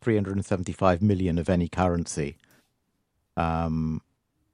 375 0.00 1.02
million 1.02 1.38
of 1.38 1.48
any 1.50 1.68
currency, 1.68 2.36
um, 3.36 4.00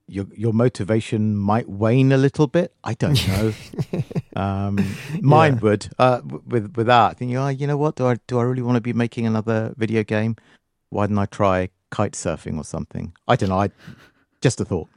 your 0.07 0.27
your 0.35 0.53
motivation 0.53 1.37
might 1.37 1.69
wane 1.69 2.13
a 2.13 2.17
little 2.17 2.47
bit. 2.47 2.75
I 2.85 2.95
don't 2.95 3.27
know. 3.29 3.53
um, 4.37 4.79
mine 5.21 5.55
Yeah. 5.55 5.61
would. 5.61 5.89
Uh, 5.99 6.21
with 6.47 6.77
with 6.77 6.87
that, 6.87 7.19
thinking, 7.19 7.37
oh, 7.37 7.49
you 7.49 7.67
know 7.67 7.77
what? 7.77 7.97
Do 7.97 8.07
I 8.07 8.17
do 8.27 8.39
I 8.39 8.43
really 8.43 8.63
want 8.63 8.77
to 8.77 8.81
be 8.81 8.93
making 8.93 9.27
another 9.27 9.75
video 9.77 10.03
game? 10.03 10.37
Why 10.91 11.07
didn't 11.07 11.19
I 11.19 11.27
try 11.27 11.71
kite 11.91 12.13
surfing 12.13 12.57
or 12.59 12.65
something? 12.65 13.13
I 13.29 13.37
don't 13.37 13.49
know. 13.49 13.61
I 13.61 13.71
just 14.41 14.61
a 14.61 14.65
thought. 14.65 14.89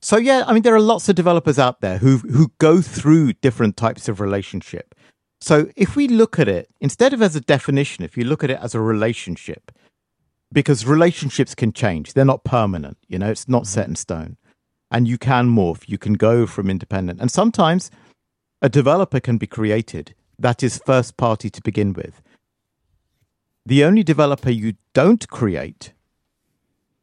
So 0.00 0.16
yeah, 0.16 0.44
I 0.46 0.52
mean, 0.52 0.62
there 0.62 0.74
are 0.74 0.80
lots 0.80 1.08
of 1.08 1.16
developers 1.16 1.58
out 1.58 1.80
there 1.80 1.98
who 1.98 2.18
who 2.18 2.50
go 2.58 2.80
through 2.80 3.34
different 3.34 3.76
types 3.76 4.08
of 4.08 4.20
relationship. 4.20 4.94
So 5.40 5.68
if 5.76 5.94
we 5.94 6.08
look 6.08 6.38
at 6.40 6.48
it 6.48 6.68
instead 6.80 7.12
of 7.12 7.22
as 7.22 7.36
a 7.36 7.40
definition, 7.40 8.04
if 8.04 8.16
you 8.16 8.24
look 8.24 8.42
at 8.42 8.50
it 8.50 8.58
as 8.60 8.74
a 8.74 8.80
relationship, 8.80 9.70
because 10.52 10.86
relationships 10.86 11.54
can 11.54 11.72
change, 11.72 12.12
they're 12.12 12.24
not 12.24 12.44
permanent. 12.44 12.98
You 13.06 13.18
know, 13.18 13.30
it's 13.30 13.48
not 13.48 13.66
set 13.66 13.84
mm-hmm. 13.84 13.92
in 13.92 13.96
stone, 13.96 14.36
and 14.90 15.06
you 15.08 15.18
can 15.18 15.48
morph. 15.48 15.88
You 15.88 15.98
can 15.98 16.14
go 16.14 16.46
from 16.46 16.70
independent, 16.70 17.20
and 17.20 17.30
sometimes 17.30 17.90
a 18.62 18.68
developer 18.68 19.20
can 19.20 19.38
be 19.38 19.46
created 19.46 20.14
that 20.38 20.62
is 20.62 20.80
first 20.86 21.16
party 21.16 21.50
to 21.50 21.60
begin 21.62 21.92
with. 21.92 22.22
The 23.66 23.84
only 23.84 24.02
developer 24.02 24.50
you 24.50 24.74
don't 24.94 25.28
create 25.28 25.92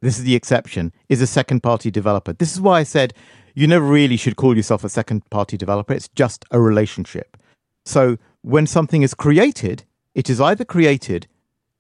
this 0.06 0.20
is 0.20 0.24
the 0.24 0.36
exception, 0.36 0.94
is 1.10 1.22
a 1.22 1.28
second 1.28 1.62
party 1.62 1.90
developer. 1.90 2.32
This 2.34 2.54
is 2.54 2.62
why 2.62 2.80
I 2.80 2.84
said 2.84 3.14
you 3.56 3.66
never 3.66 3.86
really 3.86 4.18
should 4.18 4.36
call 4.36 4.56
yourself 4.56 4.84
a 4.84 4.90
second 4.90 5.28
party 5.32 5.58
developer. 5.58 5.94
It's 5.94 6.10
just 6.10 6.46
a 6.52 6.60
relationship. 6.60 7.38
So 7.86 8.18
when 8.42 8.68
something 8.68 9.02
is 9.02 9.16
created, 9.16 9.84
it 10.14 10.30
is 10.30 10.40
either 10.40 10.64
created 10.64 11.28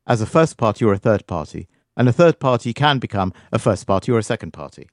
as 0.07 0.21
a 0.21 0.25
first 0.25 0.57
party 0.57 0.85
or 0.85 0.93
a 0.93 0.97
third 0.97 1.25
party. 1.27 1.67
And 1.97 2.09
a 2.09 2.13
third 2.13 2.39
party 2.39 2.73
can 2.73 2.99
become 2.99 3.33
a 3.51 3.59
first 3.59 3.87
party 3.87 4.11
or 4.11 4.19
a 4.19 4.23
second 4.23 4.51
party. 4.51 4.89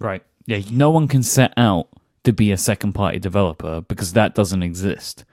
Right. 0.00 0.22
Yeah, 0.46 0.60
no 0.70 0.90
one 0.90 1.06
can 1.08 1.22
set 1.22 1.52
out 1.56 1.88
to 2.24 2.32
be 2.32 2.50
a 2.52 2.56
second 2.56 2.92
party 2.94 3.18
developer 3.18 3.82
because 3.82 4.12
that 4.14 4.34
doesn't 4.34 4.62
exist. 4.62 5.24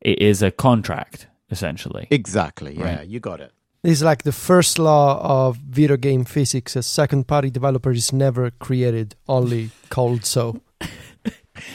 It 0.00 0.20
is 0.20 0.42
a 0.42 0.50
contract, 0.50 1.28
essentially. 1.50 2.08
Exactly. 2.10 2.76
Yeah, 2.76 2.96
Right. 2.98 3.08
you 3.08 3.20
got 3.20 3.40
it. 3.40 3.52
It's 3.82 4.02
like 4.02 4.24
the 4.24 4.32
first 4.32 4.78
law 4.78 5.18
of 5.22 5.56
video 5.56 5.96
game 5.96 6.24
physics. 6.24 6.76
A 6.76 6.82
second 6.82 7.26
party 7.26 7.48
developer 7.50 7.90
is 7.90 8.12
never 8.12 8.50
created, 8.50 9.14
only 9.26 9.70
called 9.88 10.26
so. 10.26 10.60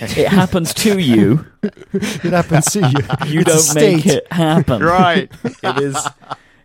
it 0.02 0.28
happens 0.28 0.74
to 0.76 1.00
you. 1.00 1.46
It 1.94 2.32
happens 2.34 2.66
to 2.74 2.80
you. 2.82 3.32
You 3.34 3.42
It's 3.42 3.74
don't 3.74 3.76
make 3.76 4.06
it 4.06 4.32
happen. 4.32 4.84
Right. 4.84 5.32
it 5.64 5.78
is 5.82 5.98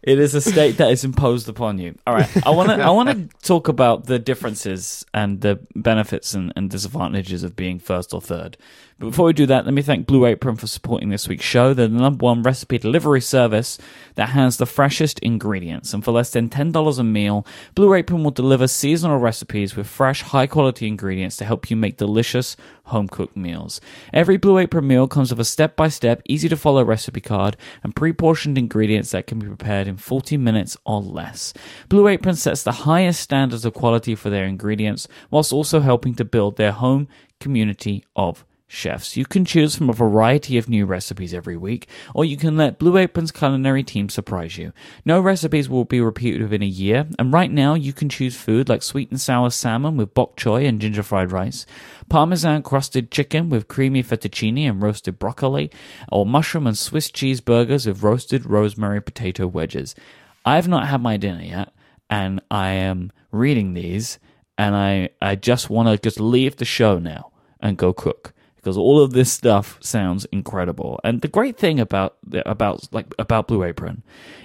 it 0.03 0.19
is 0.19 0.35
a 0.35 0.41
state 0.41 0.79
that 0.79 0.91
is 0.91 1.05
imposed 1.05 1.49
upon 1.49 1.79
you. 1.79 1.95
All 2.07 2.15
right. 2.15 2.47
I 2.47 2.51
want 2.51 2.71
to 2.71 2.77
I 2.77 2.91
want 2.91 3.09
to 3.11 3.37
talk 3.47 3.69
about 3.69 4.07
the 4.07 4.19
differences 4.19 5.05
and 5.13 5.41
the 5.41 5.61
benefits 5.75 6.35
and, 6.35 6.53
and 6.57 6.71
disadvantages 6.71 7.43
of 7.43 7.57
being 7.57 7.79
first 7.79 8.15
or 8.15 8.21
third. 8.21 8.57
But 9.01 9.07
before 9.07 9.27
we 9.27 9.33
do 9.33 9.47
that, 9.47 9.65
let 9.65 9.73
me 9.73 9.81
thank 9.81 10.07
Blue 10.07 10.27
Apron 10.27 10.57
for 10.57 10.67
supporting 10.67 11.09
this 11.09 11.27
week's 11.27 11.45
show. 11.45 11.73
They're 11.73 11.89
the 11.89 11.95
number 11.95 12.23
one 12.23 12.43
recipe 12.43 12.77
delivery 12.77 13.23
service 13.23 13.79
that 14.17 14.29
has 14.29 14.59
the 14.59 14.67
freshest 14.67 15.19
ingredients. 15.21 15.95
And 15.95 16.05
for 16.05 16.13
less 16.13 16.31
than 16.31 16.51
$10 16.51 16.99
a 16.99 17.03
meal, 17.03 17.47
Blue 17.75 17.95
Apron 17.95 18.23
will 18.23 18.31
deliver 18.31 18.69
seasonal 18.69 19.17
recipes 19.17 19.75
with 19.75 19.87
fresh, 19.87 20.21
high 20.21 20.47
quality 20.47 20.87
ingredients 20.87 21.39
to 21.39 21.47
help 21.47 21.71
you 21.71 21.79
make 21.79 21.97
delicious 21.97 22.59
home 22.85 23.09
cooked 23.09 23.37
meals. 23.37 23.81
Every 24.13 24.37
Blue 24.37 24.59
Apron 24.59 24.87
meal 24.87 25.09
comes 25.09 25.31
with 25.31 25.41
a 25.41 25.45
step 25.45 25.77
by 25.77 25.89
step, 25.89 26.21
easy 26.29 26.51
to 26.51 26.57
follow 26.57 26.85
recipe 26.85 27.23
card 27.23 27.57
and 27.83 27.97
pre 27.97 28.13
portioned 28.13 28.59
ingredients 28.59 29.13
that 29.13 29.27
can 29.27 29.39
be 29.39 29.47
prepared 29.47 29.89
in 29.91 29.99
40 29.99 30.39
minutes 30.39 30.77
or 30.87 31.03
less. 31.03 31.53
Blue 31.91 32.09
Apron 32.09 32.37
sets 32.37 32.63
the 32.63 32.73
highest 32.73 33.21
standards 33.21 33.67
of 33.67 33.75
quality 33.75 34.15
for 34.15 34.31
their 34.31 34.47
ingredients 34.47 35.07
whilst 35.31 35.53
also 35.53 35.81
helping 35.81 36.15
to 36.15 36.25
build 36.25 36.57
their 36.57 36.73
home 36.73 37.07
community 37.41 38.05
of 38.17 38.45
chefs. 38.71 39.17
You 39.17 39.27
can 39.27 39.45
choose 39.45 39.75
from 39.75 39.91
a 39.91 39.95
variety 39.95 40.57
of 40.57 40.69
new 40.69 40.87
recipes 40.87 41.35
every 41.35 41.57
week, 41.57 41.89
or 42.15 42.25
you 42.25 42.37
can 42.37 42.57
let 42.57 42.79
Blue 42.79 42.97
Apron's 42.97 43.33
culinary 43.33 43.83
team 43.83 44.09
surprise 44.09 44.57
you. 44.57 44.73
No 45.05 45.21
recipes 45.21 45.69
will 45.69 45.85
be 45.85 46.01
repeated 46.01 46.41
within 46.41 46.63
a 46.63 46.67
year, 46.67 47.09
and 47.19 47.33
right 47.33 47.51
now 47.51 47.75
you 47.75 47.93
can 47.93 48.09
choose 48.09 48.37
food 48.37 48.69
like 48.69 48.83
sweet 48.83 49.11
and 49.11 49.21
sour 49.21 49.51
salmon 49.51 49.97
with 49.97 50.15
bok 50.15 50.37
choy 50.37 50.69
and 50.69 50.81
ginger 50.81 51.03
fried 51.03 51.33
rice, 51.33 51.67
parmesan 52.09 52.63
crusted 52.63 53.11
chicken 53.11 53.51
with 53.51 53.67
creamy 53.67 54.05
fettuccine 54.05 54.69
and 54.69 54.81
roasted 54.81 55.19
broccoli, 55.19 55.71
or 56.13 56.25
mushroom 56.25 56.69
and 56.69 56.79
Swiss 56.79 57.11
cheese 57.11 57.41
burgers 57.41 57.87
with 57.87 58.05
roasted 58.05 58.47
rosemary 58.47 59.03
potato 59.03 59.49
wedges. 59.49 59.97
I 60.45 60.55
have 60.55 60.69
not 60.69 60.87
had 60.87 61.03
my 61.03 61.17
dinner 61.17 61.43
yet, 61.43 61.73
and 62.09 62.41
I 62.51 62.69
am 62.71 63.11
reading 63.33 63.75
these, 63.75 64.21
and 64.57 64.77
I, 64.77 65.11
I 65.21 65.35
just 65.35 65.69
want 65.69 65.89
to 65.89 65.99
just 65.99 66.21
leave 66.21 66.57
the 66.57 66.65
show 66.65 67.01
now 67.01 67.33
and 67.59 67.77
go 67.77 67.93
cook 67.93 68.33
because 68.61 68.77
all 68.77 69.01
of 69.01 69.13
this 69.13 69.33
stuff 69.33 69.79
sounds 69.81 70.27
incredible. 70.27 71.01
And 71.03 71.23
the 71.23 71.29
great 71.29 71.57
thing 71.57 71.81
about 71.81 72.19
about 72.45 72.93
like 72.93 73.07
about 73.19 73.49
Blue 73.49 73.65
Apron 73.65 74.03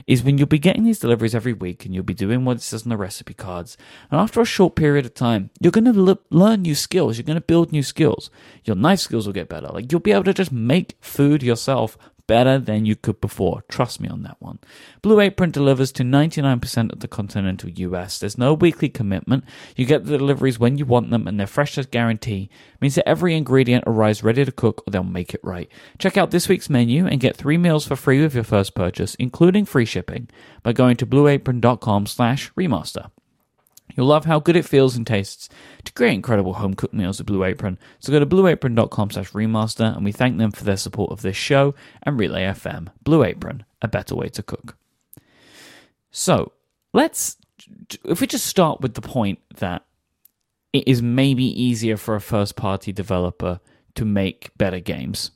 is 0.07 0.24
when 0.24 0.38
you'll 0.38 0.47
be 0.47 0.59
getting 0.59 0.86
these 0.86 0.99
deliveries 0.99 1.36
every 1.36 1.51
week 1.51 1.86
and 1.86 1.93
you'll 1.93 2.03
be 2.03 2.13
doing 2.13 2.45
what 2.45 2.57
it 2.57 2.61
says 2.61 2.84
on 2.84 2.89
the 2.89 2.97
recipe 2.97 3.34
cards. 3.34 3.76
And 4.09 4.20
after 4.20 4.39
a 4.39 4.45
short 4.45 4.76
period 4.76 5.05
of 5.05 5.13
time, 5.13 5.49
you're 5.59 5.72
going 5.72 5.91
to 5.91 6.09
l- 6.09 6.22
learn 6.30 6.61
new 6.61 6.76
skills. 6.76 7.18
You're 7.18 7.26
going 7.26 7.36
to 7.36 7.41
build 7.41 7.72
new 7.72 7.84
skills. 7.84 8.30
Your 8.63 8.78
knife 8.78 8.99
skills 8.99 9.26
will 9.26 9.34
get 9.34 9.49
better. 9.49 9.68
Like 9.68 9.91
you'll 9.91 9.99
be 9.99 10.13
able 10.13 10.24
to 10.26 10.34
just 10.34 10.51
make 10.51 10.95
food 11.01 11.43
yourself 11.43 11.97
better 12.28 12.58
than 12.58 12.86
you 12.86 12.96
could 12.96 13.22
before. 13.22 13.64
Trust 13.70 14.00
me 14.00 14.08
on 14.08 14.24
that 14.24 14.38
one. 14.40 14.60
Blue 15.02 15.20
Apron 15.20 15.52
delivers 15.52 15.92
to 15.94 16.04
99% 16.04 16.92
of 16.92 17.00
the 17.00 17.08
continental 17.08 17.70
US. 17.70 18.20
There's 18.20 18.38
no 18.38 18.54
weekly 18.54 18.90
commitment. 18.90 19.44
You 19.76 19.86
get 19.86 20.06
the 20.06 20.18
deliveries 20.18 20.60
when 20.60 20.78
you 20.78 20.86
want 20.86 21.10
them, 21.10 21.28
and 21.28 21.40
their 21.40 21.48
freshness 21.48 21.86
guarantee 21.86 22.50
means 22.82 22.96
that 22.96 23.08
every 23.08 23.36
ingredient 23.36 23.84
arrives 23.88 24.24
ready 24.24 24.46
to 24.46 24.52
cook 24.52 24.84
or 24.86 24.92
they'll 24.92 25.04
make 25.04 25.34
it 25.34 25.42
right. 25.44 25.70
Check 25.98 26.18
out 26.18 26.32
this 26.32 26.50
week's 26.50 26.70
menu 26.70 27.06
and 27.06 27.20
get 27.20 27.36
three 27.36 27.58
meals 27.58 27.88
for 27.88 27.96
free 27.96 28.22
with 28.22 28.36
your 28.36 28.44
first 28.44 28.76
purchase, 28.76 29.16
including 29.16 29.66
free 29.66 29.86
shipping, 29.86 30.30
by 30.64 30.74
going 30.74 30.98
to 30.98 31.06
blueapron.com 31.06 32.06
slash 32.06 32.52
remaster. 32.54 33.10
You'll 33.94 34.08
love 34.08 34.26
how 34.26 34.40
good 34.40 34.56
it 34.56 34.66
feels 34.66 34.96
and 34.96 35.06
tastes 35.06 35.48
to 35.84 35.94
create 35.94 36.14
incredible 36.14 36.54
home 36.54 36.74
cooked 36.74 36.94
meals 36.94 37.20
with 37.20 37.28
Blue 37.28 37.44
Apron. 37.44 37.78
So 38.00 38.12
go 38.12 38.20
to 38.20 38.26
blueapron.com 38.26 39.12
slash 39.12 39.32
remaster 39.32 39.96
and 39.96 40.04
we 40.04 40.12
thank 40.12 40.38
them 40.38 40.52
for 40.52 40.64
their 40.64 40.78
support 40.78 41.12
of 41.12 41.22
this 41.22 41.38
show 41.38 41.76
and 42.04 42.20
Relay 42.20 42.44
FM. 42.44 42.90
Blue 43.04 43.24
Apron, 43.24 43.64
a 43.82 43.88
better 43.88 44.16
way 44.16 44.28
to 44.30 44.44
cook. 44.44 44.76
So 46.12 46.52
let's, 46.94 47.38
if 48.04 48.20
we 48.20 48.28
just 48.28 48.48
start 48.48 48.82
with 48.82 48.96
the 48.96 49.02
point 49.02 49.40
that 49.58 49.86
it 50.74 50.88
is 50.88 51.02
maybe 51.02 51.46
easier 51.46 51.96
for 51.96 52.16
a 52.16 52.22
first 52.22 52.58
party 52.58 52.92
developer 52.92 53.62
to 53.96 54.04
make 54.04 54.52
better 54.58 54.82
games, 54.82 55.32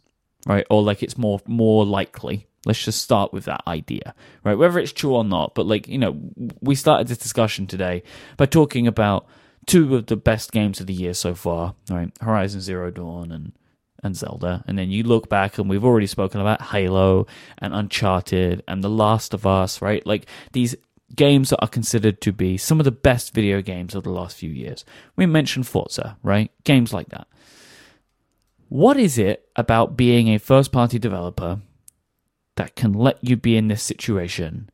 right? 0.46 0.66
Or 0.70 0.84
like 0.84 1.02
it's 1.02 1.18
more 1.18 1.40
more 1.48 1.86
likely. 1.86 2.49
Let's 2.70 2.86
just 2.86 3.02
start 3.02 3.34
with 3.34 3.46
that 3.46 3.64
idea, 3.66 4.14
right? 4.44 4.54
Whether 4.54 4.78
it's 4.78 4.94
true 4.94 5.16
or 5.16 5.24
not, 5.24 5.56
but 5.56 5.66
like, 5.66 5.88
you 5.88 5.98
know, 5.98 6.16
we 6.62 6.76
started 6.76 7.08
this 7.08 7.18
discussion 7.18 7.66
today 7.66 8.04
by 8.38 8.46
talking 8.46 8.86
about 8.86 9.26
two 9.66 9.96
of 9.96 10.06
the 10.06 10.16
best 10.16 10.52
games 10.52 10.80
of 10.80 10.86
the 10.86 10.94
year 10.94 11.16
so 11.16 11.34
far, 11.34 11.74
right? 11.90 12.12
Horizon 12.22 12.62
Zero 12.62 12.92
Dawn 12.92 13.32
and 13.32 13.54
and 14.04 14.16
Zelda, 14.16 14.64
and 14.68 14.78
then 14.78 14.92
you 14.92 15.02
look 15.02 15.30
back, 15.30 15.58
and 15.58 15.68
we've 15.68 15.84
already 15.84 16.06
spoken 16.06 16.42
about 16.42 16.62
Halo 16.62 17.26
and 17.58 17.74
Uncharted 17.74 18.62
and 18.68 18.84
The 18.84 18.90
Last 18.90 19.34
of 19.34 19.48
Us, 19.48 19.82
right? 19.82 20.06
Like 20.06 20.28
these 20.52 20.76
games 21.16 21.50
that 21.50 21.60
are 21.62 21.68
considered 21.68 22.22
to 22.22 22.32
be 22.32 22.56
some 22.56 22.80
of 22.80 22.84
the 22.84 22.92
best 22.92 23.34
video 23.34 23.64
games 23.64 23.96
of 23.96 24.04
the 24.04 24.12
last 24.12 24.38
few 24.38 24.52
years. 24.52 24.86
We 25.16 25.26
mentioned 25.26 25.66
Forza, 25.66 26.20
right? 26.22 26.52
Games 26.66 26.94
like 26.94 27.10
that. 27.10 27.28
What 28.70 28.98
is 28.98 29.18
it 29.18 29.50
about 29.56 29.98
being 29.98 30.28
a 30.28 30.38
first 30.38 30.72
party 30.72 31.00
developer 31.00 31.60
that 32.60 32.76
can 32.76 32.92
let 32.92 33.18
you 33.24 33.38
be 33.38 33.56
in 33.56 33.70
this 33.70 33.82
situation 33.82 34.70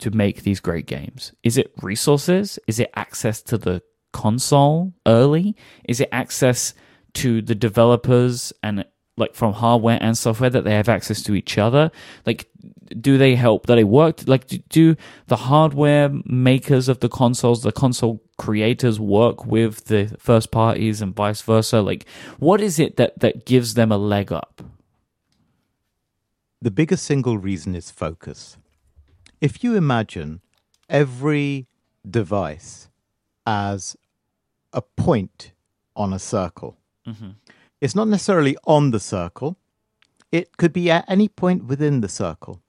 to 0.00 0.10
make 0.10 0.42
these 0.42 0.58
great 0.58 0.86
games? 0.86 1.32
Is 1.44 1.56
it 1.56 1.72
resources? 1.80 2.58
Is 2.66 2.80
it 2.80 2.90
access 2.96 3.40
to 3.42 3.56
the 3.56 3.80
console 4.12 4.92
early? 5.06 5.54
Is 5.84 6.00
it 6.00 6.08
access 6.10 6.74
to 7.14 7.42
the 7.42 7.54
developers 7.54 8.52
and 8.64 8.84
like 9.16 9.36
from 9.36 9.52
hardware 9.52 9.98
and 10.00 10.18
software 10.18 10.50
that 10.50 10.64
they 10.64 10.72
have 10.72 10.88
access 10.88 11.22
to 11.22 11.34
each 11.36 11.58
other? 11.58 11.92
Like, 12.26 12.50
do 13.00 13.18
they 13.18 13.36
help? 13.36 13.68
Do 13.68 13.76
they 13.76 13.84
work? 13.84 14.26
Like, 14.26 14.48
do 14.68 14.96
the 15.28 15.36
hardware 15.36 16.10
makers 16.24 16.88
of 16.88 16.98
the 16.98 17.08
consoles, 17.08 17.62
the 17.62 17.70
console 17.70 18.20
creators, 18.36 18.98
work 18.98 19.46
with 19.46 19.84
the 19.84 20.16
first 20.18 20.50
parties 20.50 21.00
and 21.00 21.14
vice 21.14 21.42
versa? 21.42 21.82
Like, 21.82 22.04
what 22.40 22.60
is 22.60 22.80
it 22.80 22.96
that 22.96 23.20
that 23.20 23.46
gives 23.46 23.74
them 23.74 23.92
a 23.92 23.96
leg 23.96 24.32
up? 24.32 24.60
The 26.62 26.70
biggest 26.70 27.04
single 27.04 27.38
reason 27.38 27.74
is 27.74 27.90
focus. 27.90 28.56
If 29.40 29.64
you 29.64 29.74
imagine 29.76 30.42
every 30.88 31.66
device 32.08 32.88
as 33.46 33.96
a 34.72 34.82
point 34.82 35.52
on 35.96 36.12
a 36.12 36.18
circle, 36.18 36.76
Mm-hmm. 37.06 37.30
it's 37.80 37.94
not 37.94 38.08
necessarily 38.08 38.56
on 38.66 38.90
the 38.90 39.00
circle, 39.00 39.56
it 40.30 40.58
could 40.58 40.72
be 40.72 40.90
at 40.90 41.06
any 41.08 41.28
point 41.28 41.64
within 41.64 42.02
the 42.02 42.10
circle. 42.10 42.60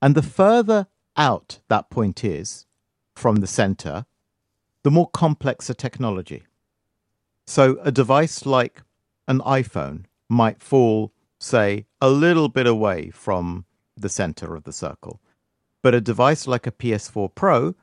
And 0.00 0.14
the 0.14 0.22
further 0.22 0.86
out 1.16 1.58
that 1.68 1.90
point 1.90 2.24
is 2.24 2.64
from 3.16 3.36
the 3.36 3.46
center, 3.48 4.06
the 4.84 4.90
more 4.90 5.08
complex 5.10 5.66
the 5.66 5.74
technology. 5.74 6.44
So 7.44 7.78
a 7.82 7.90
device 7.90 8.46
like 8.46 8.82
an 9.26 9.40
iPhone 9.40 10.04
might 10.28 10.62
fall, 10.62 11.12
say, 11.46 11.86
a 12.00 12.10
little 12.10 12.48
bit 12.48 12.66
away 12.66 13.10
from 13.10 13.64
the 13.96 14.08
center 14.08 14.54
of 14.54 14.64
the 14.64 14.72
circle. 14.72 15.20
But 15.82 15.94
a 15.94 16.00
device 16.00 16.46
like 16.46 16.66
a 16.66 16.72
PS4 16.72 17.34
Pro 17.34 17.74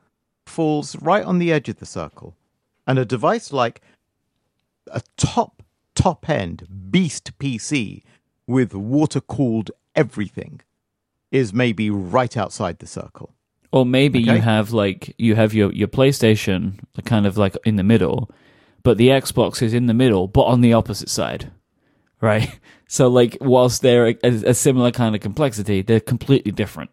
falls 0.46 0.96
right 0.98 1.24
on 1.24 1.40
the 1.40 1.52
edge 1.52 1.70
of 1.70 1.78
the 1.78 1.86
circle. 1.86 2.36
And 2.86 3.00
a 3.00 3.06
device 3.06 3.54
like 3.54 3.82
a 4.92 5.02
top, 5.16 5.64
top 5.96 6.30
end 6.30 6.68
beast 6.92 7.38
PC 7.40 8.04
with 8.46 8.74
water 8.74 9.22
cooled 9.22 9.72
everything 9.96 10.62
is 11.32 11.54
maybe 11.54 11.90
right 11.90 12.36
outside 12.38 12.80
the 12.80 12.88
circle. 12.88 13.34
Or 13.72 13.88
maybe 13.88 14.20
you 14.20 14.40
have 14.40 14.72
like 14.72 15.16
you 15.18 15.34
have 15.34 15.56
your 15.56 15.74
your 15.74 15.88
PlayStation 15.88 16.80
kind 17.06 17.26
of 17.26 17.40
like 17.40 17.58
in 17.66 17.76
the 17.76 17.84
middle, 17.84 18.30
but 18.84 18.98
the 18.98 19.08
Xbox 19.08 19.64
is 19.64 19.74
in 19.74 19.88
the 19.88 19.96
middle, 19.96 20.28
but 20.28 20.44
on 20.44 20.62
the 20.62 20.74
opposite 20.74 21.10
side, 21.10 21.52
right? 22.24 22.60
So 22.86 23.08
like 23.08 23.38
whilst 23.42 23.82
they're 23.82 24.10
a, 24.10 24.18
a 24.24 24.54
similar 24.54 24.92
kind 24.92 25.16
of 25.16 25.22
complexity, 25.22 25.82
they're 25.82 26.00
completely 26.00 26.52
different, 26.52 26.92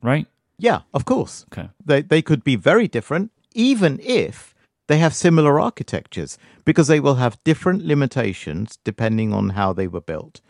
right? 0.00 0.28
Yeah, 0.56 0.82
of 0.94 1.04
course. 1.04 1.44
Okay. 1.50 1.68
They 1.84 2.02
they 2.02 2.22
could 2.22 2.44
be 2.44 2.54
very 2.54 2.86
different, 2.86 3.32
even 3.52 3.98
if 4.04 4.54
they 4.86 4.98
have 4.98 5.14
similar 5.16 5.58
architectures, 5.60 6.38
because 6.64 6.86
they 6.86 7.00
will 7.00 7.16
have 7.16 7.42
different 7.42 7.84
limitations 7.84 8.78
depending 8.84 9.32
on 9.32 9.50
how 9.58 9.72
they 9.72 9.88
were 9.88 10.00
built. 10.12 10.40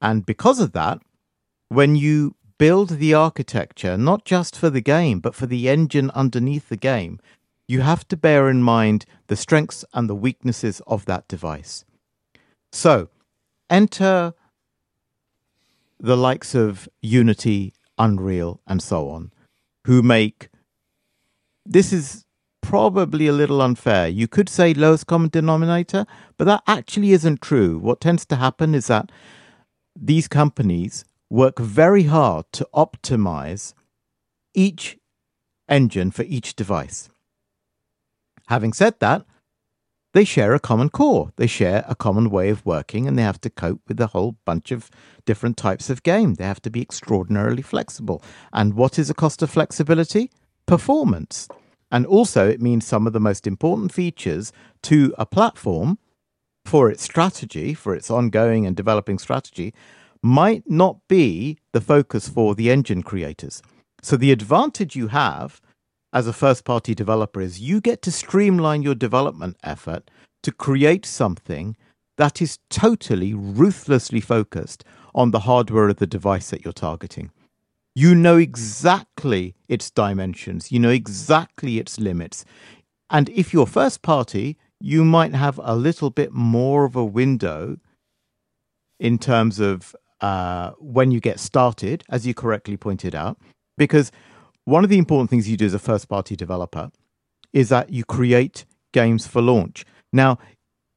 And 0.00 0.26
because 0.26 0.58
of 0.58 0.72
that, 0.72 1.00
when 1.68 1.94
you 1.94 2.34
build 2.58 2.98
the 2.98 3.14
architecture, 3.14 3.96
not 3.96 4.24
just 4.24 4.56
for 4.56 4.68
the 4.68 4.80
game, 4.80 5.20
but 5.20 5.36
for 5.36 5.46
the 5.46 5.68
engine 5.68 6.10
underneath 6.10 6.68
the 6.70 6.76
game, 6.76 7.20
you 7.68 7.82
have 7.82 8.08
to 8.08 8.16
bear 8.16 8.48
in 8.48 8.62
mind 8.62 9.04
the 9.28 9.36
strengths 9.36 9.84
and 9.94 10.08
the 10.08 10.14
weaknesses 10.26 10.82
of 10.88 11.04
that 11.04 11.28
device. 11.28 11.84
So, 12.72 13.10
enter 13.70 14.34
the 16.00 16.16
likes 16.16 16.54
of 16.54 16.88
Unity, 17.02 17.74
Unreal, 17.98 18.60
and 18.66 18.82
so 18.82 19.10
on, 19.10 19.32
who 19.84 20.02
make 20.02 20.48
this 21.66 21.92
is 21.92 22.24
probably 22.62 23.26
a 23.26 23.32
little 23.32 23.60
unfair. 23.62 24.08
You 24.08 24.28
could 24.28 24.48
say 24.48 24.74
lowest 24.74 25.06
common 25.06 25.28
denominator, 25.30 26.06
but 26.36 26.44
that 26.44 26.62
actually 26.66 27.12
isn't 27.12 27.42
true. 27.42 27.78
What 27.78 28.00
tends 28.00 28.24
to 28.26 28.36
happen 28.36 28.74
is 28.74 28.86
that 28.86 29.10
these 29.94 30.28
companies 30.28 31.04
work 31.30 31.58
very 31.58 32.04
hard 32.04 32.46
to 32.52 32.68
optimize 32.74 33.74
each 34.54 34.98
engine 35.68 36.10
for 36.10 36.22
each 36.22 36.56
device. 36.56 37.10
Having 38.48 38.72
said 38.72 39.00
that, 39.00 39.24
they 40.14 40.24
share 40.24 40.54
a 40.54 40.60
common 40.60 40.88
core. 40.88 41.32
They 41.36 41.46
share 41.46 41.84
a 41.86 41.94
common 41.94 42.30
way 42.30 42.48
of 42.48 42.64
working 42.64 43.06
and 43.06 43.18
they 43.18 43.22
have 43.22 43.40
to 43.42 43.50
cope 43.50 43.80
with 43.86 44.00
a 44.00 44.08
whole 44.08 44.36
bunch 44.44 44.70
of 44.70 44.90
different 45.26 45.56
types 45.56 45.90
of 45.90 46.02
game. 46.02 46.34
They 46.34 46.44
have 46.44 46.62
to 46.62 46.70
be 46.70 46.80
extraordinarily 46.80 47.62
flexible. 47.62 48.22
And 48.52 48.74
what 48.74 48.98
is 48.98 49.08
the 49.08 49.14
cost 49.14 49.42
of 49.42 49.50
flexibility? 49.50 50.30
Performance. 50.66 51.48
And 51.90 52.04
also, 52.06 52.48
it 52.48 52.60
means 52.60 52.86
some 52.86 53.06
of 53.06 53.12
the 53.12 53.20
most 53.20 53.46
important 53.46 53.92
features 53.92 54.52
to 54.82 55.14
a 55.18 55.26
platform 55.26 55.98
for 56.64 56.90
its 56.90 57.02
strategy, 57.02 57.72
for 57.72 57.94
its 57.94 58.10
ongoing 58.10 58.66
and 58.66 58.76
developing 58.76 59.18
strategy, 59.18 59.72
might 60.22 60.68
not 60.68 60.98
be 61.08 61.58
the 61.72 61.80
focus 61.80 62.28
for 62.28 62.54
the 62.54 62.70
engine 62.70 63.02
creators. 63.02 63.62
So, 64.02 64.16
the 64.16 64.32
advantage 64.32 64.96
you 64.96 65.08
have 65.08 65.62
as 66.12 66.26
a 66.26 66.32
first 66.32 66.64
party 66.64 66.94
developer 66.94 67.40
is 67.40 67.60
you 67.60 67.80
get 67.80 68.02
to 68.02 68.10
streamline 68.10 68.82
your 68.82 68.94
development 68.94 69.56
effort 69.62 70.10
to 70.42 70.52
create 70.52 71.04
something 71.04 71.76
that 72.16 72.42
is 72.42 72.58
totally 72.70 73.34
ruthlessly 73.34 74.20
focused 74.20 74.84
on 75.14 75.30
the 75.30 75.40
hardware 75.40 75.88
of 75.88 75.96
the 75.96 76.06
device 76.06 76.50
that 76.50 76.64
you're 76.64 76.72
targeting. 76.72 77.30
You 77.94 78.14
know 78.14 78.36
exactly 78.36 79.54
its 79.68 79.90
dimensions, 79.90 80.70
you 80.70 80.78
know 80.78 80.90
exactly 80.90 81.78
its 81.78 81.98
limits. 81.98 82.44
And 83.10 83.28
if 83.30 83.52
you're 83.52 83.66
first 83.66 84.02
party, 84.02 84.56
you 84.80 85.04
might 85.04 85.34
have 85.34 85.60
a 85.62 85.74
little 85.74 86.10
bit 86.10 86.32
more 86.32 86.84
of 86.84 86.94
a 86.94 87.04
window 87.04 87.78
in 89.00 89.18
terms 89.18 89.58
of 89.58 89.94
uh, 90.20 90.72
when 90.78 91.10
you 91.10 91.20
get 91.20 91.40
started, 91.40 92.04
as 92.08 92.26
you 92.26 92.34
correctly 92.34 92.76
pointed 92.76 93.14
out, 93.14 93.38
because 93.76 94.10
one 94.68 94.84
of 94.84 94.90
the 94.90 94.98
important 94.98 95.30
things 95.30 95.48
you 95.48 95.56
do 95.56 95.66
as 95.66 95.74
a 95.74 95.78
first 95.78 96.08
party 96.08 96.36
developer 96.36 96.90
is 97.52 97.68
that 97.70 97.90
you 97.90 98.04
create 98.04 98.66
games 98.92 99.26
for 99.26 99.40
launch. 99.40 99.84
Now, 100.12 100.38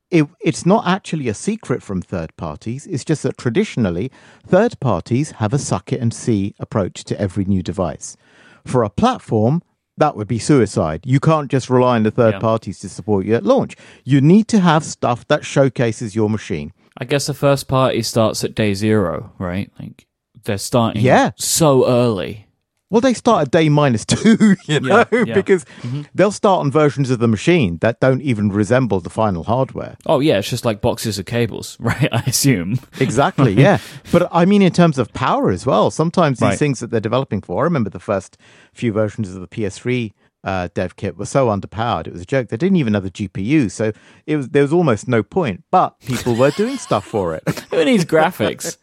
it, 0.10 0.28
it's 0.42 0.66
not 0.66 0.86
actually 0.86 1.30
a 1.30 1.34
secret 1.34 1.82
from 1.82 2.02
third 2.02 2.36
parties. 2.36 2.86
It's 2.88 3.06
just 3.06 3.24
that 3.24 3.38
traditionally, 3.38 4.12
third 4.46 4.78
parties 4.82 5.32
have 5.32 5.54
a 5.54 5.58
suck 5.58 5.94
it 5.94 6.02
and 6.02 6.14
see 6.14 6.54
approach 6.60 7.06
to 7.06 7.20
every 7.20 7.46
new 7.46 7.64
device. 7.64 8.18
For 8.66 8.84
a 8.84 8.90
platform, 8.90 9.62
that 9.98 10.18
would 10.18 10.28
be 10.28 10.40
suicide. 10.40 11.02
You 11.06 11.20
can't 11.22 11.50
just 11.50 11.70
rely 11.70 11.96
on 11.96 12.04
the 12.04 12.12
third 12.12 12.34
Yeah. 12.36 12.40
parties 12.40 12.80
to 12.80 12.90
support 12.90 13.26
you 13.26 13.36
at 13.36 13.46
launch. 13.46 13.76
You 14.04 14.20
need 14.20 14.48
to 14.50 14.60
have 14.60 14.84
stuff 14.84 15.26
that 15.30 15.46
showcases 15.46 16.14
your 16.16 16.30
machine. 16.30 16.74
I 16.98 17.06
guess 17.06 17.28
the 17.28 17.34
first 17.34 17.70
party 17.70 18.02
starts 18.02 18.44
at 18.44 18.54
day 18.54 18.74
zero, 18.74 19.32
right? 19.38 19.72
Like 19.80 20.06
they're 20.44 20.58
starting 20.58 21.02
Yeah. 21.02 21.32
so 21.38 21.88
early. 21.88 22.48
Well, 22.92 23.02
they 23.02 23.16
start 23.16 23.42
at 23.44 23.52
day 23.52 23.70
minus 23.70 24.06
two, 24.06 24.56
you 24.68 24.80
know, 24.82 25.06
Yeah, 25.12 25.24
yeah. 25.26 25.34
because 25.42 25.66
they'll 26.14 26.30
start 26.32 26.60
on 26.60 26.70
versions 26.72 27.10
of 27.10 27.18
the 27.18 27.28
machine 27.28 27.78
that 27.80 28.00
don't 28.00 28.22
even 28.22 28.50
resemble 28.52 29.00
the 29.00 29.10
final 29.10 29.44
hardware. 29.46 29.98
Oh 30.06 30.20
yeah, 30.20 30.38
it's 30.38 30.50
just 30.50 30.66
like 30.66 30.82
boxes 30.82 31.18
of 31.18 31.26
cables, 31.26 31.78
right? 31.80 32.10
I 32.12 32.22
assume. 32.28 32.80
Exactly, 33.00 33.54
yeah. 33.54 33.80
But 34.12 34.28
I 34.32 34.46
mean, 34.46 34.62
in 34.62 34.72
terms 34.74 35.00
of 35.00 35.12
power 35.14 35.50
as 35.50 35.66
well, 35.66 35.90
sometimes 35.90 36.38
these 36.40 36.50
Right. 36.50 36.60
things 36.60 36.80
that 36.82 36.92
they're 36.92 37.00
developing 37.00 37.42
for, 37.42 37.62
I 37.62 37.64
remember 37.64 37.90
the 37.90 38.00
first 38.00 38.38
few 38.74 38.92
versions 38.92 39.34
of 39.34 39.42
the 39.42 39.48
PS3 39.48 40.12
uh, 40.44 40.68
dev 40.74 40.96
kit 40.96 41.18
were 41.18 41.26
so 41.26 41.48
underpowered, 41.48 42.08
it 42.08 42.14
was 42.14 42.24
a 42.24 42.26
joke. 42.26 42.50
They 42.50 42.58
didn't 42.58 42.78
even 42.78 42.94
have 42.96 43.04
the 43.04 43.12
GPU, 43.12 43.70
so 43.72 43.92
it 44.26 44.36
was 44.36 44.50
there 44.50 44.64
was 44.64 44.74
almost 44.74 45.08
no 45.08 45.24
point. 45.24 45.64
But 45.72 45.98
people 46.02 46.36
were 46.36 46.52
doing 46.52 46.78
stuff 46.78 47.06
for 47.06 47.36
it. 47.36 47.44
Who 47.70 47.86
needs 47.86 48.04
graphics? 48.06 48.78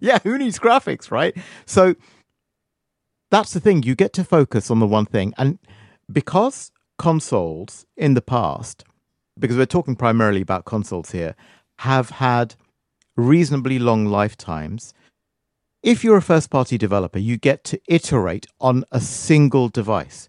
yeah, 0.00 0.18
who 0.22 0.38
needs 0.38 0.58
graphics, 0.58 1.10
right? 1.10 1.36
So 1.66 1.94
that's 3.30 3.52
the 3.52 3.60
thing. 3.60 3.82
You 3.82 3.94
get 3.94 4.12
to 4.14 4.24
focus 4.24 4.70
on 4.70 4.80
the 4.80 4.86
one 4.86 5.06
thing. 5.06 5.32
And 5.38 5.58
because 6.10 6.72
consoles 6.98 7.86
in 7.96 8.14
the 8.14 8.22
past, 8.22 8.84
because 9.38 9.56
we're 9.56 9.66
talking 9.66 9.96
primarily 9.96 10.42
about 10.42 10.64
consoles 10.64 11.12
here, 11.12 11.34
have 11.78 12.10
had 12.10 12.54
reasonably 13.16 13.78
long 13.78 14.06
lifetimes, 14.06 14.92
if 15.82 16.04
you're 16.04 16.18
a 16.18 16.22
first 16.22 16.50
party 16.50 16.76
developer, 16.76 17.18
you 17.18 17.38
get 17.38 17.64
to 17.64 17.80
iterate 17.88 18.46
on 18.60 18.84
a 18.92 19.00
single 19.00 19.68
device. 19.68 20.28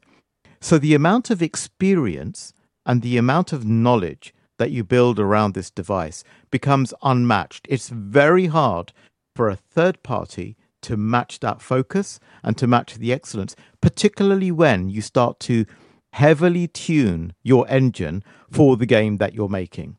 So 0.61 0.77
the 0.77 0.95
amount 0.95 1.29
of 1.29 1.41
experience 1.41 2.53
and 2.85 3.01
the 3.01 3.17
amount 3.17 3.51
of 3.51 3.65
knowledge 3.65 4.33
that 4.59 4.71
you 4.71 4.83
build 4.83 5.19
around 5.19 5.53
this 5.53 5.71
device 5.71 6.23
becomes 6.51 6.93
unmatched. 7.01 7.65
It's 7.67 7.89
very 7.89 8.45
hard 8.45 8.93
for 9.35 9.49
a 9.49 9.55
third 9.55 10.03
party 10.03 10.55
to 10.81 10.97
match 10.97 11.39
that 11.39 11.61
focus 11.61 12.19
and 12.43 12.57
to 12.57 12.67
match 12.67 12.95
the 12.95 13.13
excellence, 13.13 13.55
particularly 13.81 14.51
when 14.51 14.89
you 14.89 15.01
start 15.01 15.39
to 15.41 15.65
heavily 16.13 16.67
tune 16.67 17.33
your 17.43 17.65
engine 17.69 18.23
for 18.49 18.77
the 18.77 18.85
game 18.85 19.17
that 19.17 19.33
you're 19.33 19.49
making. 19.49 19.97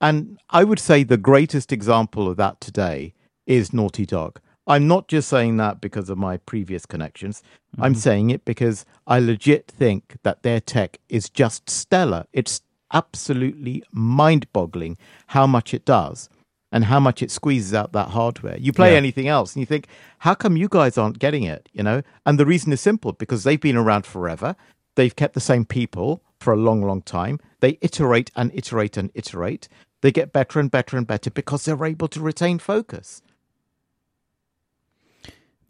And 0.00 0.38
I 0.50 0.64
would 0.64 0.78
say 0.78 1.02
the 1.02 1.16
greatest 1.16 1.72
example 1.72 2.28
of 2.28 2.36
that 2.36 2.60
today 2.60 3.14
is 3.46 3.72
Naughty 3.72 4.04
Dog. 4.04 4.40
I'm 4.66 4.88
not 4.88 5.08
just 5.08 5.28
saying 5.28 5.56
that 5.58 5.80
because 5.80 6.10
of 6.10 6.18
my 6.18 6.36
previous 6.38 6.86
connections. 6.86 7.42
Mm-hmm. 7.72 7.84
I'm 7.84 7.94
saying 7.94 8.30
it 8.30 8.44
because 8.44 8.84
I 9.06 9.20
legit 9.20 9.68
think 9.68 10.16
that 10.24 10.42
their 10.42 10.60
tech 10.60 10.98
is 11.08 11.30
just 11.30 11.70
stellar. 11.70 12.26
It's 12.32 12.60
absolutely 12.92 13.82
mind 13.92 14.52
boggling 14.52 14.98
how 15.28 15.46
much 15.46 15.72
it 15.72 15.84
does 15.84 16.28
and 16.72 16.84
how 16.84 17.00
much 17.00 17.22
it 17.22 17.30
squeezes 17.30 17.74
out 17.74 17.92
that 17.92 18.08
hardware. 18.08 18.58
You 18.58 18.72
play 18.72 18.92
yeah. 18.92 18.98
anything 18.98 19.28
else 19.28 19.54
and 19.54 19.60
you 19.60 19.66
think, 19.66 19.86
how 20.18 20.34
come 20.34 20.56
you 20.56 20.68
guys 20.68 20.98
aren't 20.98 21.18
getting 21.18 21.44
it? 21.44 21.68
You 21.72 21.82
know? 21.82 22.02
And 22.24 22.38
the 22.38 22.46
reason 22.46 22.72
is 22.72 22.80
simple 22.80 23.12
because 23.12 23.44
they've 23.44 23.60
been 23.60 23.76
around 23.76 24.06
forever. 24.06 24.56
They've 24.96 25.14
kept 25.14 25.34
the 25.34 25.40
same 25.40 25.64
people 25.64 26.22
for 26.40 26.52
a 26.52 26.56
long, 26.56 26.82
long 26.82 27.02
time. 27.02 27.38
They 27.60 27.78
iterate 27.80 28.30
and 28.34 28.50
iterate 28.54 28.96
and 28.96 29.10
iterate. 29.14 29.68
They 30.00 30.10
get 30.10 30.32
better 30.32 30.60
and 30.60 30.70
better 30.70 30.96
and 30.96 31.06
better 31.06 31.30
because 31.30 31.64
they're 31.64 31.84
able 31.84 32.08
to 32.08 32.20
retain 32.20 32.58
focus. 32.58 33.22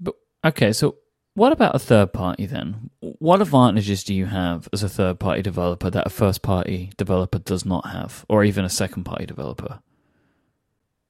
But 0.01 0.15
okay, 0.45 0.73
so 0.73 0.97
what 1.35 1.53
about 1.53 1.75
a 1.75 1.79
third 1.79 2.13
party 2.13 2.47
then? 2.47 2.91
What 3.01 3.43
advantages 3.43 4.03
do 4.03 4.15
you 4.15 4.27
have 4.27 4.69
as 4.73 4.83
a 4.83 4.89
third 4.89 5.19
party 5.21 5.43
developer 5.43 5.91
that 5.91 6.07
a 6.07 6.11
first 6.11 6.43
party 6.43 6.93
developer 6.97 7.39
does 7.39 7.65
not 7.65 7.89
have, 7.89 8.25
or 8.29 8.43
even 8.43 8.65
a 8.65 8.71
second 8.71 9.05
party 9.05 9.27
developer? 9.27 9.81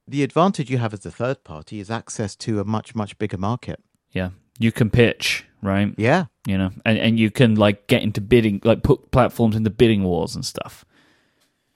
The 0.08 0.22
advantage 0.22 0.70
you 0.70 0.78
have 0.78 0.94
as 0.94 1.04
a 1.04 1.10
third 1.10 1.42
party 1.44 1.80
is 1.80 1.90
access 1.90 2.36
to 2.36 2.60
a 2.60 2.64
much, 2.64 2.94
much 2.94 3.18
bigger 3.18 3.38
market. 3.38 3.82
Yeah. 4.12 4.30
You 4.58 4.72
can 4.72 4.88
pitch, 4.88 5.44
right? 5.62 5.94
Yeah. 5.98 6.26
You 6.46 6.58
know, 6.58 6.70
and, 6.84 6.98
and 6.98 7.18
you 7.18 7.30
can 7.30 7.56
like 7.56 7.86
get 7.88 8.02
into 8.02 8.20
bidding, 8.20 8.60
like 8.64 8.82
put 8.82 9.10
platforms 9.10 9.56
into 9.56 9.70
bidding 9.70 10.04
wars 10.04 10.34
and 10.34 10.44
stuff. 10.44 10.84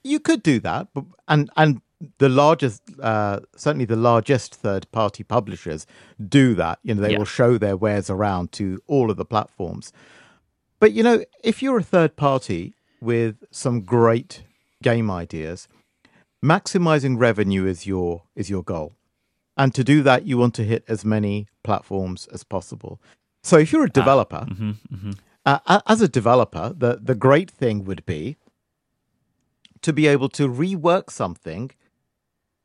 You 0.04 0.20
could 0.20 0.42
do 0.42 0.60
that, 0.60 0.88
but 0.94 1.04
and 1.28 1.50
and 1.56 1.82
the 2.18 2.28
largest, 2.30 2.82
uh, 3.02 3.40
certainly 3.56 3.84
the 3.84 3.96
largest 3.96 4.54
third 4.54 4.90
party 4.90 5.22
publishers 5.22 5.86
do 6.28 6.54
that. 6.54 6.78
You 6.82 6.94
know, 6.94 7.02
they 7.02 7.12
yeah. 7.12 7.18
will 7.18 7.26
show 7.26 7.58
their 7.58 7.76
wares 7.76 8.08
around 8.08 8.52
to 8.52 8.80
all 8.86 9.10
of 9.10 9.18
the 9.18 9.24
platforms. 9.26 9.92
But, 10.78 10.92
you 10.92 11.02
know, 11.02 11.22
if 11.44 11.62
you're 11.62 11.78
a 11.78 11.82
third 11.82 12.16
party 12.16 12.72
with 13.02 13.44
some 13.50 13.82
great 13.82 14.44
game 14.82 15.10
ideas, 15.10 15.68
maximizing 16.44 17.18
revenue 17.18 17.66
is 17.66 17.86
your 17.86 18.22
is 18.34 18.50
your 18.50 18.62
goal. 18.62 18.94
And 19.56 19.74
to 19.74 19.84
do 19.84 20.02
that, 20.02 20.26
you 20.26 20.38
want 20.38 20.54
to 20.54 20.64
hit 20.64 20.84
as 20.88 21.04
many 21.04 21.48
platforms 21.62 22.26
as 22.32 22.44
possible. 22.44 23.00
So 23.42 23.58
if 23.58 23.72
you're 23.72 23.84
a 23.84 23.88
ah, 23.88 24.00
developer, 24.00 24.46
mm-hmm, 24.48 24.70
mm-hmm. 24.94 25.10
Uh, 25.46 25.80
as 25.86 26.02
a 26.02 26.08
developer, 26.08 26.74
the, 26.76 26.98
the 27.02 27.14
great 27.14 27.50
thing 27.50 27.84
would 27.84 28.04
be 28.04 28.36
to 29.80 29.92
be 29.92 30.06
able 30.06 30.28
to 30.28 30.48
rework 30.48 31.10
something 31.10 31.70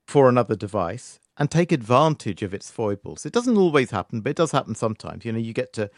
for 0.05 0.27
another 0.27 0.55
device 0.55 1.19
and 1.37 1.49
take 1.49 1.71
advantage 1.71 2.43
of 2.43 2.53
its 2.53 2.69
foibles. 2.69 3.25
It 3.25 3.33
doesn't 3.33 3.57
always 3.57 3.91
happen, 3.91 4.21
but 4.21 4.31
it 4.31 4.35
does 4.35 4.51
happen 4.51 4.75
sometimes. 4.75 5.23
You 5.23 5.31
know, 5.31 5.39
you 5.39 5.53
get 5.53 5.71
to 5.73 5.89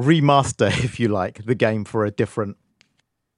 remaster, 0.00 0.68
if 0.84 1.00
you 1.00 1.08
like, 1.08 1.44
the 1.44 1.54
game 1.54 1.84
for 1.84 2.04
a 2.04 2.10
different 2.10 2.56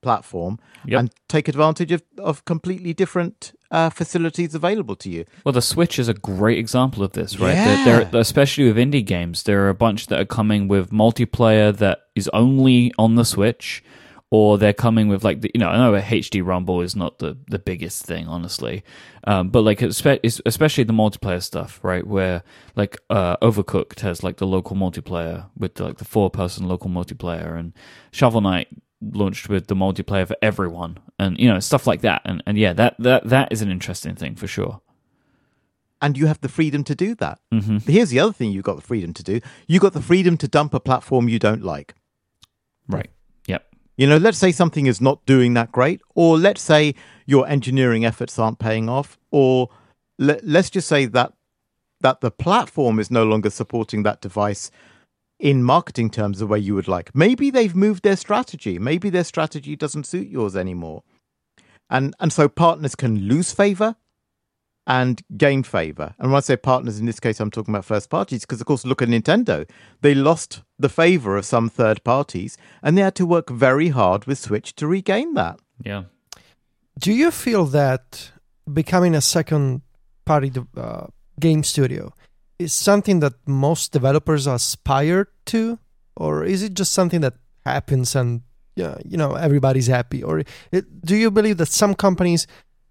platform 0.05 0.61
yep. 0.85 1.01
and 1.01 1.11
take 1.29 1.49
advantage 1.49 1.91
of, 1.91 2.03
of 2.19 2.45
completely 2.45 2.93
different 2.95 3.53
uh, 3.71 3.91
facilities 3.91 4.55
available 4.55 4.95
to 4.97 5.11
you. 5.11 5.25
Well, 5.45 5.53
the 5.53 5.63
Switch 5.63 5.99
is 5.99 6.09
a 6.09 6.15
great 6.15 6.59
example 6.59 7.03
of 7.03 7.13
this, 7.13 7.41
right? 7.41 7.55
Yeah. 7.55 7.85
They're, 7.85 8.05
they're, 8.05 8.21
especially 8.21 8.71
with 8.71 8.77
indie 8.77 9.05
games, 9.05 9.43
there 9.43 9.65
are 9.65 9.71
a 9.71 9.75
bunch 9.75 10.07
that 10.09 10.21
are 10.21 10.27
coming 10.27 10.69
with 10.69 10.91
multiplayer 10.91 11.77
that 11.79 12.03
is 12.15 12.29
only 12.33 12.93
on 12.99 13.17
the 13.17 13.25
Switch 13.25 13.83
or 14.35 14.59
they're 14.59 14.73
coming 14.73 15.07
with 15.07 15.23
like 15.23 15.43
the, 15.43 15.51
you 15.55 15.61
know 15.61 15.69
I 15.69 15.77
know 15.77 15.93
HD 15.93 16.45
Rumble 16.45 16.81
is 16.81 16.97
not 16.97 17.21
the 17.21 17.39
the 17.47 17.59
biggest 17.61 18.05
thing 18.05 18.27
honestly, 18.27 18.83
um, 19.29 19.51
but 19.51 19.61
like 19.61 19.81
especially 19.81 20.85
the 20.85 20.93
multiplayer 20.93 21.41
stuff 21.41 21.79
right 21.85 22.05
where 22.05 22.43
like 22.75 22.99
uh, 23.11 23.37
Overcooked 23.37 24.01
has 24.01 24.25
like 24.25 24.39
the 24.39 24.47
local 24.47 24.75
multiplayer 24.75 25.49
with 25.57 25.79
like 25.79 25.99
the 25.99 26.05
four 26.05 26.31
person 26.31 26.67
local 26.67 26.91
multiplayer 26.91 27.57
and 27.57 27.75
Shovel 28.11 28.41
Knight 28.41 28.67
launched 29.13 29.49
with 29.49 29.67
the 29.67 29.75
multiplayer 29.75 30.27
for 30.27 30.37
everyone 30.41 30.99
and 31.19 31.39
you 31.39 31.49
know 31.49 31.61
stuff 31.61 31.87
like 31.87 32.01
that 32.01 32.23
and 32.25 32.43
and 32.47 32.57
yeah 32.59 32.73
that 32.73 32.95
that 32.99 33.25
that 33.25 33.53
is 33.53 33.63
an 33.63 33.71
interesting 33.71 34.15
thing 34.15 34.35
for 34.35 34.47
sure 34.47 34.81
and 36.05 36.19
you 36.19 36.27
have 36.27 36.41
the 36.43 36.51
freedom 36.51 36.85
to 36.85 36.95
do 36.95 37.15
that. 37.15 37.41
Mm-hmm. 37.51 37.79
Here's 37.91 38.11
the 38.11 38.21
other 38.21 38.35
thing 38.35 38.51
you've 38.51 38.63
got 38.65 38.77
the 38.77 38.83
freedom 38.83 39.15
to 39.15 39.23
do. 39.23 39.41
You 39.67 39.81
got 39.81 39.95
the 39.95 40.03
freedom 40.03 40.37
to 40.37 40.47
dump 40.47 40.75
a 40.75 40.81
platform 40.81 41.31
you 41.31 41.39
don't 41.39 41.63
like. 41.63 41.95
Right. 42.87 43.09
Yep. 43.47 43.65
You 43.97 44.07
know, 44.07 44.19
let's 44.19 44.37
say 44.37 44.53
something 44.53 44.87
is 44.87 45.01
not 45.01 45.25
doing 45.25 45.55
that 45.55 45.73
great, 45.73 46.03
or 46.15 46.37
let's 46.37 46.61
say 46.61 46.95
your 47.25 47.49
engineering 47.49 48.05
efforts 48.05 48.39
aren't 48.39 48.59
paying 48.59 48.87
off, 48.87 49.19
or 49.31 49.71
let, 50.19 50.45
let's 50.45 50.69
just 50.69 50.89
say 50.89 51.07
that 51.07 51.33
that 52.03 52.21
the 52.21 52.31
platform 52.31 52.99
is 52.99 53.11
no 53.11 53.25
longer 53.25 53.49
supporting 53.49 54.03
that 54.03 54.21
device 54.21 54.71
in 55.39 55.63
marketing 55.63 56.11
terms 56.11 56.39
the 56.39 56.47
way 56.47 56.59
you 56.59 56.75
would 56.75 56.89
like. 56.89 57.15
Maybe 57.15 57.51
they've 57.51 57.75
moved 57.75 58.03
their 58.03 58.17
strategy. 58.17 58.79
Maybe 58.79 59.11
their 59.11 59.25
strategy 59.25 59.77
doesn't 59.77 60.05
suit 60.07 60.29
yours 60.29 60.57
anymore. 60.57 61.03
And 61.91 62.15
and 62.21 62.33
so 62.33 62.49
partners 62.49 62.95
can 62.95 63.29
lose 63.29 63.53
favor 63.53 63.97
and 64.87 65.23
gain 65.37 65.63
favor. 65.63 66.15
And 66.19 66.31
when 66.31 66.39
I 66.39 66.41
say 66.41 66.57
partners, 66.57 66.99
in 66.99 67.07
this 67.07 67.21
case, 67.21 67.41
I'm 67.41 67.51
talking 67.51 67.75
about 67.75 67.85
first 67.85 68.11
parties, 68.11 68.43
because 68.43 68.61
of 68.61 68.67
course, 68.67 68.85
look 68.85 69.03
at 69.03 69.09
Nintendo. 69.09 69.69
They 70.03 70.15
lost 70.15 70.63
the 70.79 70.89
favor 70.89 71.37
of 71.37 71.47
some 71.47 71.71
third 71.71 72.05
parties, 72.05 72.59
and 72.83 72.97
they 72.97 73.03
had 73.03 73.15
to 73.17 73.27
work 73.27 73.49
very 73.51 73.89
hard 73.89 74.27
with 74.27 74.39
Switch 74.39 74.75
to 74.77 74.87
regain 74.87 75.35
that. 75.35 75.59
Yeah. 75.83 76.05
Do 76.99 77.13
you 77.13 77.31
feel 77.31 77.65
that 77.67 78.31
becoming 78.73 79.15
a 79.15 79.21
second 79.21 79.83
party 80.25 80.53
uh, 80.77 81.07
game 81.41 81.65
studio 81.65 82.13
is 82.59 82.73
something 82.73 83.21
that 83.21 83.35
most 83.47 83.93
developers 83.93 84.47
aspire 84.47 85.29
to, 85.47 85.79
or 86.17 86.45
is 86.45 86.63
it 86.63 86.75
just 86.75 86.93
something 86.93 87.21
that 87.21 87.35
happens 87.65 88.15
and 88.15 88.43
yeah, 88.77 88.99
you 89.05 89.17
know 89.17 89.35
everybody's 89.35 89.87
happy? 89.87 90.23
Or 90.23 90.43
it, 90.73 91.05
do 91.05 91.17
you 91.17 91.31
believe 91.31 91.59
that 91.59 91.69
some 91.69 91.95
companies 91.95 92.47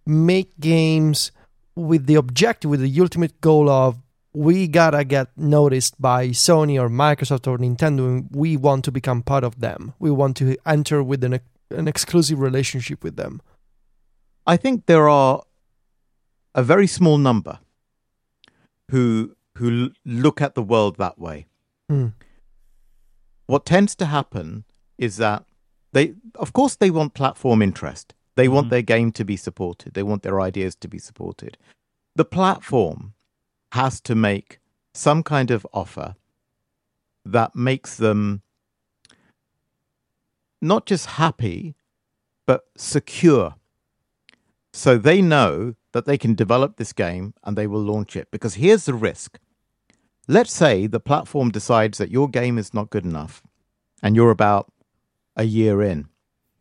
make 0.06 0.60
games? 0.60 1.32
with 1.76 2.06
the 2.06 2.16
objective, 2.16 2.70
with 2.70 2.82
the 2.82 3.02
ultimate 3.02 3.40
goal 3.42 3.70
of 3.70 3.98
we 4.34 4.68
gotta 4.68 5.04
get 5.04 5.28
noticed 5.38 6.02
by 6.02 6.30
Sony 6.30 6.80
or 6.82 6.90
Microsoft 6.90 7.48
or 7.48 7.58
Nintendo. 7.58 8.08
And 8.08 8.30
we 8.32 8.58
want 8.58 8.84
to 8.86 8.92
become 8.92 9.22
part 9.22 9.44
of 9.44 9.60
them. 9.60 9.94
We 10.00 10.12
want 10.12 10.38
to 10.38 10.58
enter 10.66 11.04
with 11.04 11.24
an, 11.24 11.40
an 11.70 11.88
exclusive 11.88 12.40
relationship 12.40 13.04
with 13.04 13.16
them. 13.16 13.42
I 14.46 14.58
think 14.58 14.88
there 14.88 15.08
are 15.08 15.44
a 16.56 16.64
very 16.64 16.88
small 16.88 17.18
number 17.18 17.60
who 18.90 19.36
who 19.58 19.92
look 20.06 20.42
at 20.42 20.56
the 20.56 20.64
world 20.64 20.98
that 20.98 21.20
way. 21.20 21.48
Mm. 21.92 22.14
What 23.46 23.66
tends 23.66 23.96
to 23.96 24.06
happen 24.06 24.64
is 24.98 25.18
that 25.18 25.46
they, 25.92 26.16
of 26.36 26.54
course, 26.54 26.76
they 26.76 26.90
want 26.90 27.14
platform 27.14 27.62
interest. 27.62 28.14
They 28.36 28.48
want 28.48 28.72
their 28.72 28.82
game 28.82 29.12
to 29.12 29.24
be 29.24 29.38
supported. 29.38 29.94
They 29.94 30.02
want 30.02 30.24
their 30.24 30.42
ideas 30.42 30.76
to 30.78 30.88
be 30.88 30.98
supported. 30.98 31.58
The 32.16 32.26
platform 32.26 33.14
has 33.74 34.02
to 34.02 34.16
make 34.16 34.60
some 34.94 35.22
kind 35.24 35.52
of 35.52 35.68
offer 35.74 36.16
that 37.26 37.56
makes 37.56 37.96
them 37.98 38.42
not 40.62 40.86
just 40.86 41.06
happy, 41.06 41.76
but 42.46 42.64
secure. 42.76 43.56
So 44.72 44.98
they 44.98 45.22
know 45.22 45.76
that 45.94 46.06
they 46.06 46.18
can 46.18 46.36
develop 46.36 46.76
this 46.76 46.94
game 46.94 47.34
and 47.44 47.58
they 47.58 47.68
will 47.68 47.82
launch 47.82 48.16
it. 48.16 48.30
Because 48.32 48.56
here's 48.56 48.86
the 48.86 48.94
risk. 48.94 49.40
Let's 50.28 50.54
say 50.54 50.88
the 50.88 51.00
platform 51.00 51.50
decides 51.52 51.98
that 51.98 52.12
your 52.12 52.28
game 52.28 52.58
is 52.58 52.74
not 52.74 52.90
good 52.90 53.06
enough 53.06 53.42
and 54.02 54.16
you're 54.16 54.32
about 54.32 54.72
a 55.36 55.46
year 55.46 55.82
in. 55.82 56.08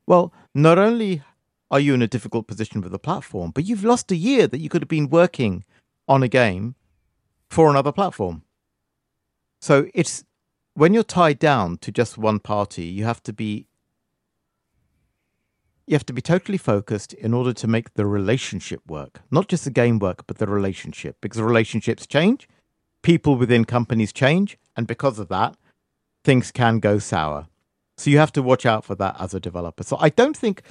Well, 0.07 0.33
not 0.55 0.79
only 0.79 1.23
are 1.71 1.81
you 1.81 1.95
in 1.95 2.03
a 2.03 2.07
difficult 2.07 2.47
position 2.47 2.83
with 2.83 2.93
the 2.93 2.99
platform? 2.99 3.51
But 3.51 3.65
you've 3.65 3.85
lost 3.85 4.13
a 4.13 4.17
year 4.17 4.47
that 4.47 4.61
you 4.61 4.69
could 4.69 4.83
have 4.83 4.89
been 4.89 5.09
working 5.09 5.65
on 6.07 6.23
a 6.23 6.29
game 6.29 6.75
for 7.49 7.71
another 7.71 7.93
platform. 7.93 8.43
So 9.61 9.89
it's 9.95 10.25
when 10.75 10.93
you're 10.93 11.03
tied 11.03 11.39
down 11.39 11.79
to 11.79 11.91
just 11.91 12.19
one 12.19 12.41
party, 12.41 12.85
you 12.85 13.05
have 13.05 13.23
to 13.23 13.33
be 13.33 13.67
you 15.93 15.97
have 15.97 16.07
to 16.07 16.15
be 16.15 16.23
totally 16.23 16.57
focused 16.57 17.13
in 17.13 17.35
order 17.35 17.53
to 17.53 17.69
make 17.69 17.93
the 17.93 18.07
relationship 18.07 18.81
work. 18.89 19.21
Not 19.31 19.47
just 19.47 19.65
the 19.65 19.71
game 19.71 19.99
work, 19.99 20.27
but 20.27 20.39
the 20.39 20.47
relationship. 20.47 21.19
Because 21.21 21.39
relationships 21.43 22.07
change, 22.07 22.49
people 23.03 23.37
within 23.37 23.67
companies 23.67 24.11
change, 24.11 24.57
and 24.75 24.87
because 24.87 25.19
of 25.19 25.29
that, 25.29 25.55
things 26.25 26.51
can 26.51 26.79
go 26.79 26.99
sour. 26.99 27.47
So 27.99 28.09
you 28.09 28.17
have 28.17 28.33
to 28.33 28.43
watch 28.43 28.65
out 28.65 28.87
for 28.87 28.95
that 28.95 29.17
as 29.21 29.35
a 29.35 29.41
developer. 29.41 29.83
So 29.83 29.99
I 30.01 30.09
don't 30.09 30.35
think 30.35 30.63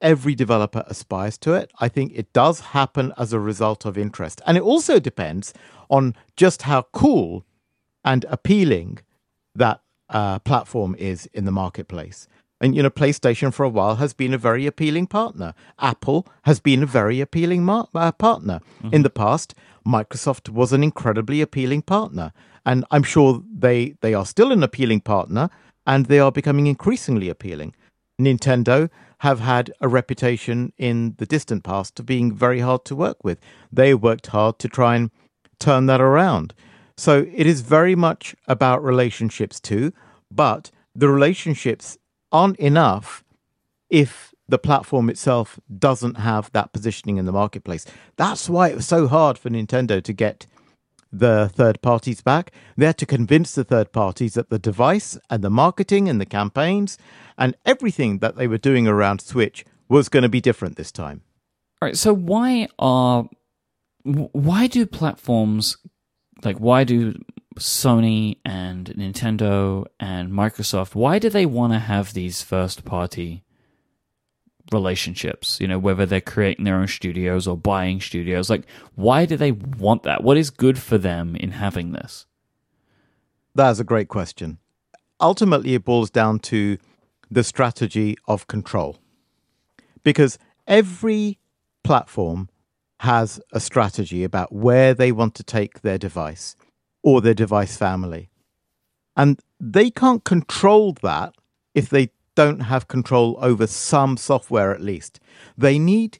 every 0.00 0.34
developer 0.34 0.84
aspires 0.86 1.36
to 1.36 1.52
it. 1.52 1.70
I 1.78 1.88
think 1.88 2.12
it 2.14 2.32
does 2.32 2.60
happen 2.60 3.12
as 3.18 3.34
a 3.34 3.38
result 3.38 3.84
of 3.84 3.98
interest. 3.98 4.40
And 4.46 4.56
it 4.56 4.62
also 4.62 4.98
depends 4.98 5.52
on 5.90 6.14
just 6.36 6.62
how 6.62 6.86
cool 6.92 7.44
and 8.06 8.24
appealing 8.30 9.00
that 9.54 9.82
uh, 10.08 10.38
platform 10.38 10.96
is 10.98 11.26
in 11.34 11.44
the 11.44 11.52
marketplace. 11.52 12.26
And, 12.60 12.76
you 12.76 12.82
know, 12.82 12.90
PlayStation 12.90 13.52
for 13.52 13.64
a 13.64 13.70
while 13.70 13.96
has 13.96 14.12
been 14.12 14.34
a 14.34 14.38
very 14.38 14.66
appealing 14.66 15.06
partner. 15.06 15.54
Apple 15.78 16.26
has 16.42 16.60
been 16.60 16.82
a 16.82 16.86
very 16.86 17.20
appealing 17.20 17.64
mar- 17.64 17.88
uh, 17.94 18.12
partner. 18.12 18.60
Mm-hmm. 18.82 18.94
In 18.94 19.02
the 19.02 19.10
past, 19.10 19.54
Microsoft 19.86 20.50
was 20.50 20.72
an 20.72 20.82
incredibly 20.82 21.40
appealing 21.40 21.82
partner. 21.82 22.32
And 22.66 22.84
I'm 22.90 23.02
sure 23.02 23.42
they, 23.50 23.94
they 24.02 24.12
are 24.12 24.26
still 24.26 24.52
an 24.52 24.62
appealing 24.62 25.00
partner 25.00 25.48
and 25.86 26.06
they 26.06 26.18
are 26.18 26.30
becoming 26.30 26.66
increasingly 26.66 27.30
appealing. 27.30 27.74
Nintendo 28.20 28.90
have 29.20 29.40
had 29.40 29.72
a 29.80 29.88
reputation 29.88 30.72
in 30.76 31.14
the 31.18 31.26
distant 31.26 31.64
past 31.64 31.98
of 31.98 32.06
being 32.06 32.34
very 32.34 32.60
hard 32.60 32.84
to 32.86 32.96
work 32.96 33.24
with. 33.24 33.38
They 33.72 33.94
worked 33.94 34.28
hard 34.28 34.58
to 34.58 34.68
try 34.68 34.96
and 34.96 35.10
turn 35.58 35.86
that 35.86 36.00
around. 36.00 36.54
So 36.96 37.26
it 37.34 37.46
is 37.46 37.62
very 37.62 37.94
much 37.94 38.34
about 38.46 38.84
relationships 38.84 39.60
too, 39.60 39.92
but 40.30 40.70
the 40.94 41.08
relationships 41.08 41.96
aren't 42.32 42.56
enough 42.58 43.24
if 43.88 44.34
the 44.48 44.58
platform 44.58 45.08
itself 45.08 45.60
doesn't 45.78 46.16
have 46.16 46.50
that 46.52 46.72
positioning 46.72 47.16
in 47.16 47.24
the 47.24 47.32
marketplace. 47.32 47.86
That's 48.16 48.48
why 48.48 48.68
it 48.68 48.76
was 48.76 48.86
so 48.86 49.06
hard 49.06 49.38
for 49.38 49.48
Nintendo 49.48 50.02
to 50.02 50.12
get 50.12 50.46
the 51.12 51.50
third 51.52 51.80
parties 51.82 52.20
back. 52.20 52.52
They 52.76 52.86
had 52.86 52.98
to 52.98 53.06
convince 53.06 53.54
the 53.54 53.64
third 53.64 53.92
parties 53.92 54.34
that 54.34 54.50
the 54.50 54.58
device 54.58 55.18
and 55.28 55.42
the 55.42 55.50
marketing 55.50 56.08
and 56.08 56.20
the 56.20 56.26
campaigns 56.26 56.98
and 57.38 57.56
everything 57.64 58.18
that 58.18 58.36
they 58.36 58.46
were 58.46 58.58
doing 58.58 58.86
around 58.86 59.20
Switch 59.20 59.64
was 59.88 60.08
going 60.08 60.22
to 60.22 60.28
be 60.28 60.40
different 60.40 60.76
this 60.76 60.92
time. 60.92 61.22
All 61.82 61.88
right. 61.88 61.96
So 61.96 62.14
why 62.14 62.68
are 62.78 63.28
why 64.02 64.66
do 64.66 64.86
platforms 64.86 65.76
like 66.44 66.58
why 66.58 66.84
do 66.84 67.14
Sony 67.58 68.38
and 68.44 68.86
Nintendo 68.86 69.86
and 69.98 70.30
Microsoft 70.30 70.94
why 70.94 71.18
do 71.18 71.28
they 71.28 71.46
want 71.46 71.72
to 71.72 71.78
have 71.78 72.12
these 72.12 72.42
first 72.42 72.84
party 72.84 73.42
relationships? 74.72 75.60
You 75.60 75.68
know 75.68 75.78
whether 75.78 76.06
they're 76.06 76.20
creating 76.20 76.64
their 76.64 76.76
own 76.76 76.86
studios 76.86 77.48
or 77.48 77.56
buying 77.56 78.00
studios 78.00 78.48
like 78.48 78.66
why 78.94 79.26
do 79.26 79.36
they 79.36 79.52
want 79.52 80.04
that? 80.04 80.22
What 80.22 80.36
is 80.36 80.50
good 80.50 80.78
for 80.78 80.96
them 80.96 81.34
in 81.36 81.52
having 81.52 81.92
this? 81.92 82.26
That's 83.54 83.80
a 83.80 83.84
great 83.84 84.08
question. 84.08 84.58
Ultimately 85.20 85.74
it 85.74 85.84
boils 85.84 86.10
down 86.10 86.38
to 86.40 86.78
the 87.30 87.44
strategy 87.44 88.16
of 88.26 88.46
control. 88.46 88.98
Because 90.02 90.38
every 90.66 91.38
platform 91.82 92.48
has 93.00 93.40
a 93.52 93.60
strategy 93.60 94.24
about 94.24 94.52
where 94.52 94.94
they 94.94 95.10
want 95.10 95.34
to 95.34 95.42
take 95.42 95.80
their 95.80 95.98
device 95.98 96.54
or 97.02 97.20
their 97.20 97.34
device 97.34 97.76
family. 97.76 98.30
And 99.16 99.40
they 99.58 99.90
can't 99.90 100.24
control 100.24 100.94
that 101.02 101.34
if 101.74 101.88
they 101.88 102.10
don't 102.34 102.60
have 102.60 102.88
control 102.88 103.36
over 103.40 103.66
some 103.66 104.16
software 104.16 104.72
at 104.72 104.80
least. 104.80 105.20
They 105.58 105.78
need 105.78 106.18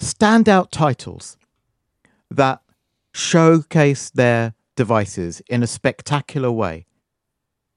standout 0.00 0.70
titles 0.70 1.36
that 2.30 2.60
showcase 3.12 4.10
their 4.10 4.54
devices 4.76 5.40
in 5.48 5.62
a 5.62 5.66
spectacular 5.66 6.52
way. 6.52 6.86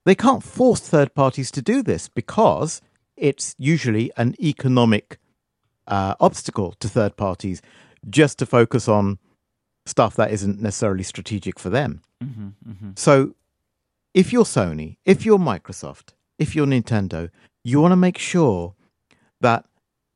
They 0.04 0.14
can't 0.14 0.42
force 0.42 0.80
third 0.80 1.14
parties 1.14 1.50
to 1.52 1.62
do 1.62 1.82
this 1.82 2.08
because 2.08 2.80
it's 3.16 3.54
usually 3.58 4.10
an 4.16 4.34
economic 4.40 5.18
uh, 5.86 6.14
obstacle 6.20 6.72
to 6.80 6.88
third 6.88 7.16
parties 7.16 7.62
just 8.08 8.38
to 8.38 8.46
focus 8.46 8.88
on 8.88 9.18
stuff 9.86 10.16
that 10.16 10.30
isn't 10.30 10.60
necessarily 10.60 11.02
strategic 11.02 11.58
for 11.58 11.70
them. 11.70 12.02
Mm-hmm, 12.22 12.70
mm-hmm. 12.70 12.90
So, 12.96 13.34
if 14.14 14.32
you're 14.32 14.44
Sony, 14.44 14.96
if 15.04 15.24
you're 15.24 15.38
Microsoft, 15.38 16.10
if 16.38 16.54
you're 16.54 16.66
Nintendo, 16.66 17.30
you 17.64 17.80
want 17.80 17.92
to 17.92 17.96
make 17.96 18.18
sure 18.18 18.74
that, 19.40 19.64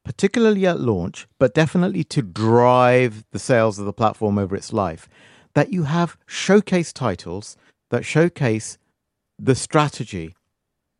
particularly 0.04 0.66
at 0.66 0.80
launch, 0.80 1.26
but 1.38 1.54
definitely 1.54 2.04
to 2.04 2.22
drive 2.22 3.24
the 3.32 3.38
sales 3.38 3.78
of 3.78 3.86
the 3.86 3.92
platform 3.92 4.38
over 4.38 4.54
its 4.54 4.72
life, 4.72 5.08
that 5.54 5.72
you 5.72 5.84
have 5.84 6.16
showcase 6.26 6.92
titles 6.92 7.56
that 7.90 8.04
showcase 8.04 8.78
the 9.38 9.54
strategy 9.54 10.34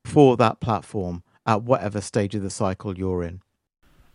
for 0.05 0.37
that 0.37 0.61
platform 0.61 1.23
at 1.45 1.63
whatever 1.63 2.01
stage 2.01 2.35
of 2.35 2.43
the 2.43 2.51
cycle 2.51 2.97
you're 2.97 3.23
in. 3.23 3.41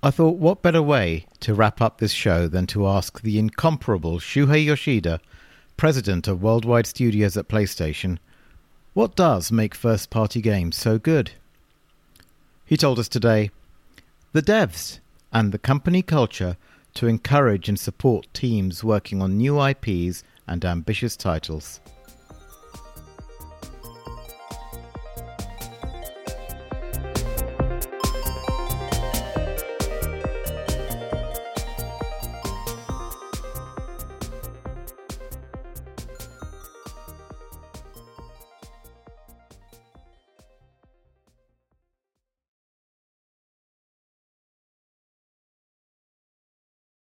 I 0.04 0.10
thought, 0.10 0.38
what 0.38 0.64
better 0.64 0.82
way 0.82 1.28
to 1.42 1.54
wrap 1.54 1.80
up 1.80 2.00
this 2.00 2.12
show 2.12 2.48
than 2.48 2.66
to 2.68 2.88
ask 2.88 3.22
the 3.22 3.38
incomparable 3.38 4.18
Shuhei 4.18 4.66
Yoshida, 4.66 5.20
president 5.78 6.28
of 6.28 6.42
Worldwide 6.42 6.88
Studios 6.88 7.38
at 7.38 7.48
PlayStation, 7.48 8.18
what 8.96 9.16
does 9.16 9.52
make 9.52 9.76
first 9.76 10.10
party 10.10 10.42
games 10.42 10.76
so 10.76 10.98
good? 10.98 11.34
He 12.66 12.78
told 12.78 12.98
us 12.98 13.08
today 13.08 13.52
the 14.32 14.42
devs 14.42 14.98
and 15.32 15.52
the 15.52 15.60
company 15.60 16.02
culture 16.02 16.58
to 16.96 17.06
encourage 17.06 17.70
and 17.70 17.80
support 17.80 18.28
teams 18.34 18.84
working 18.84 19.22
on 19.22 19.38
new 19.38 19.64
IPs 19.64 20.24
and 20.48 20.66
ambitious 20.66 21.16
titles. 21.16 21.80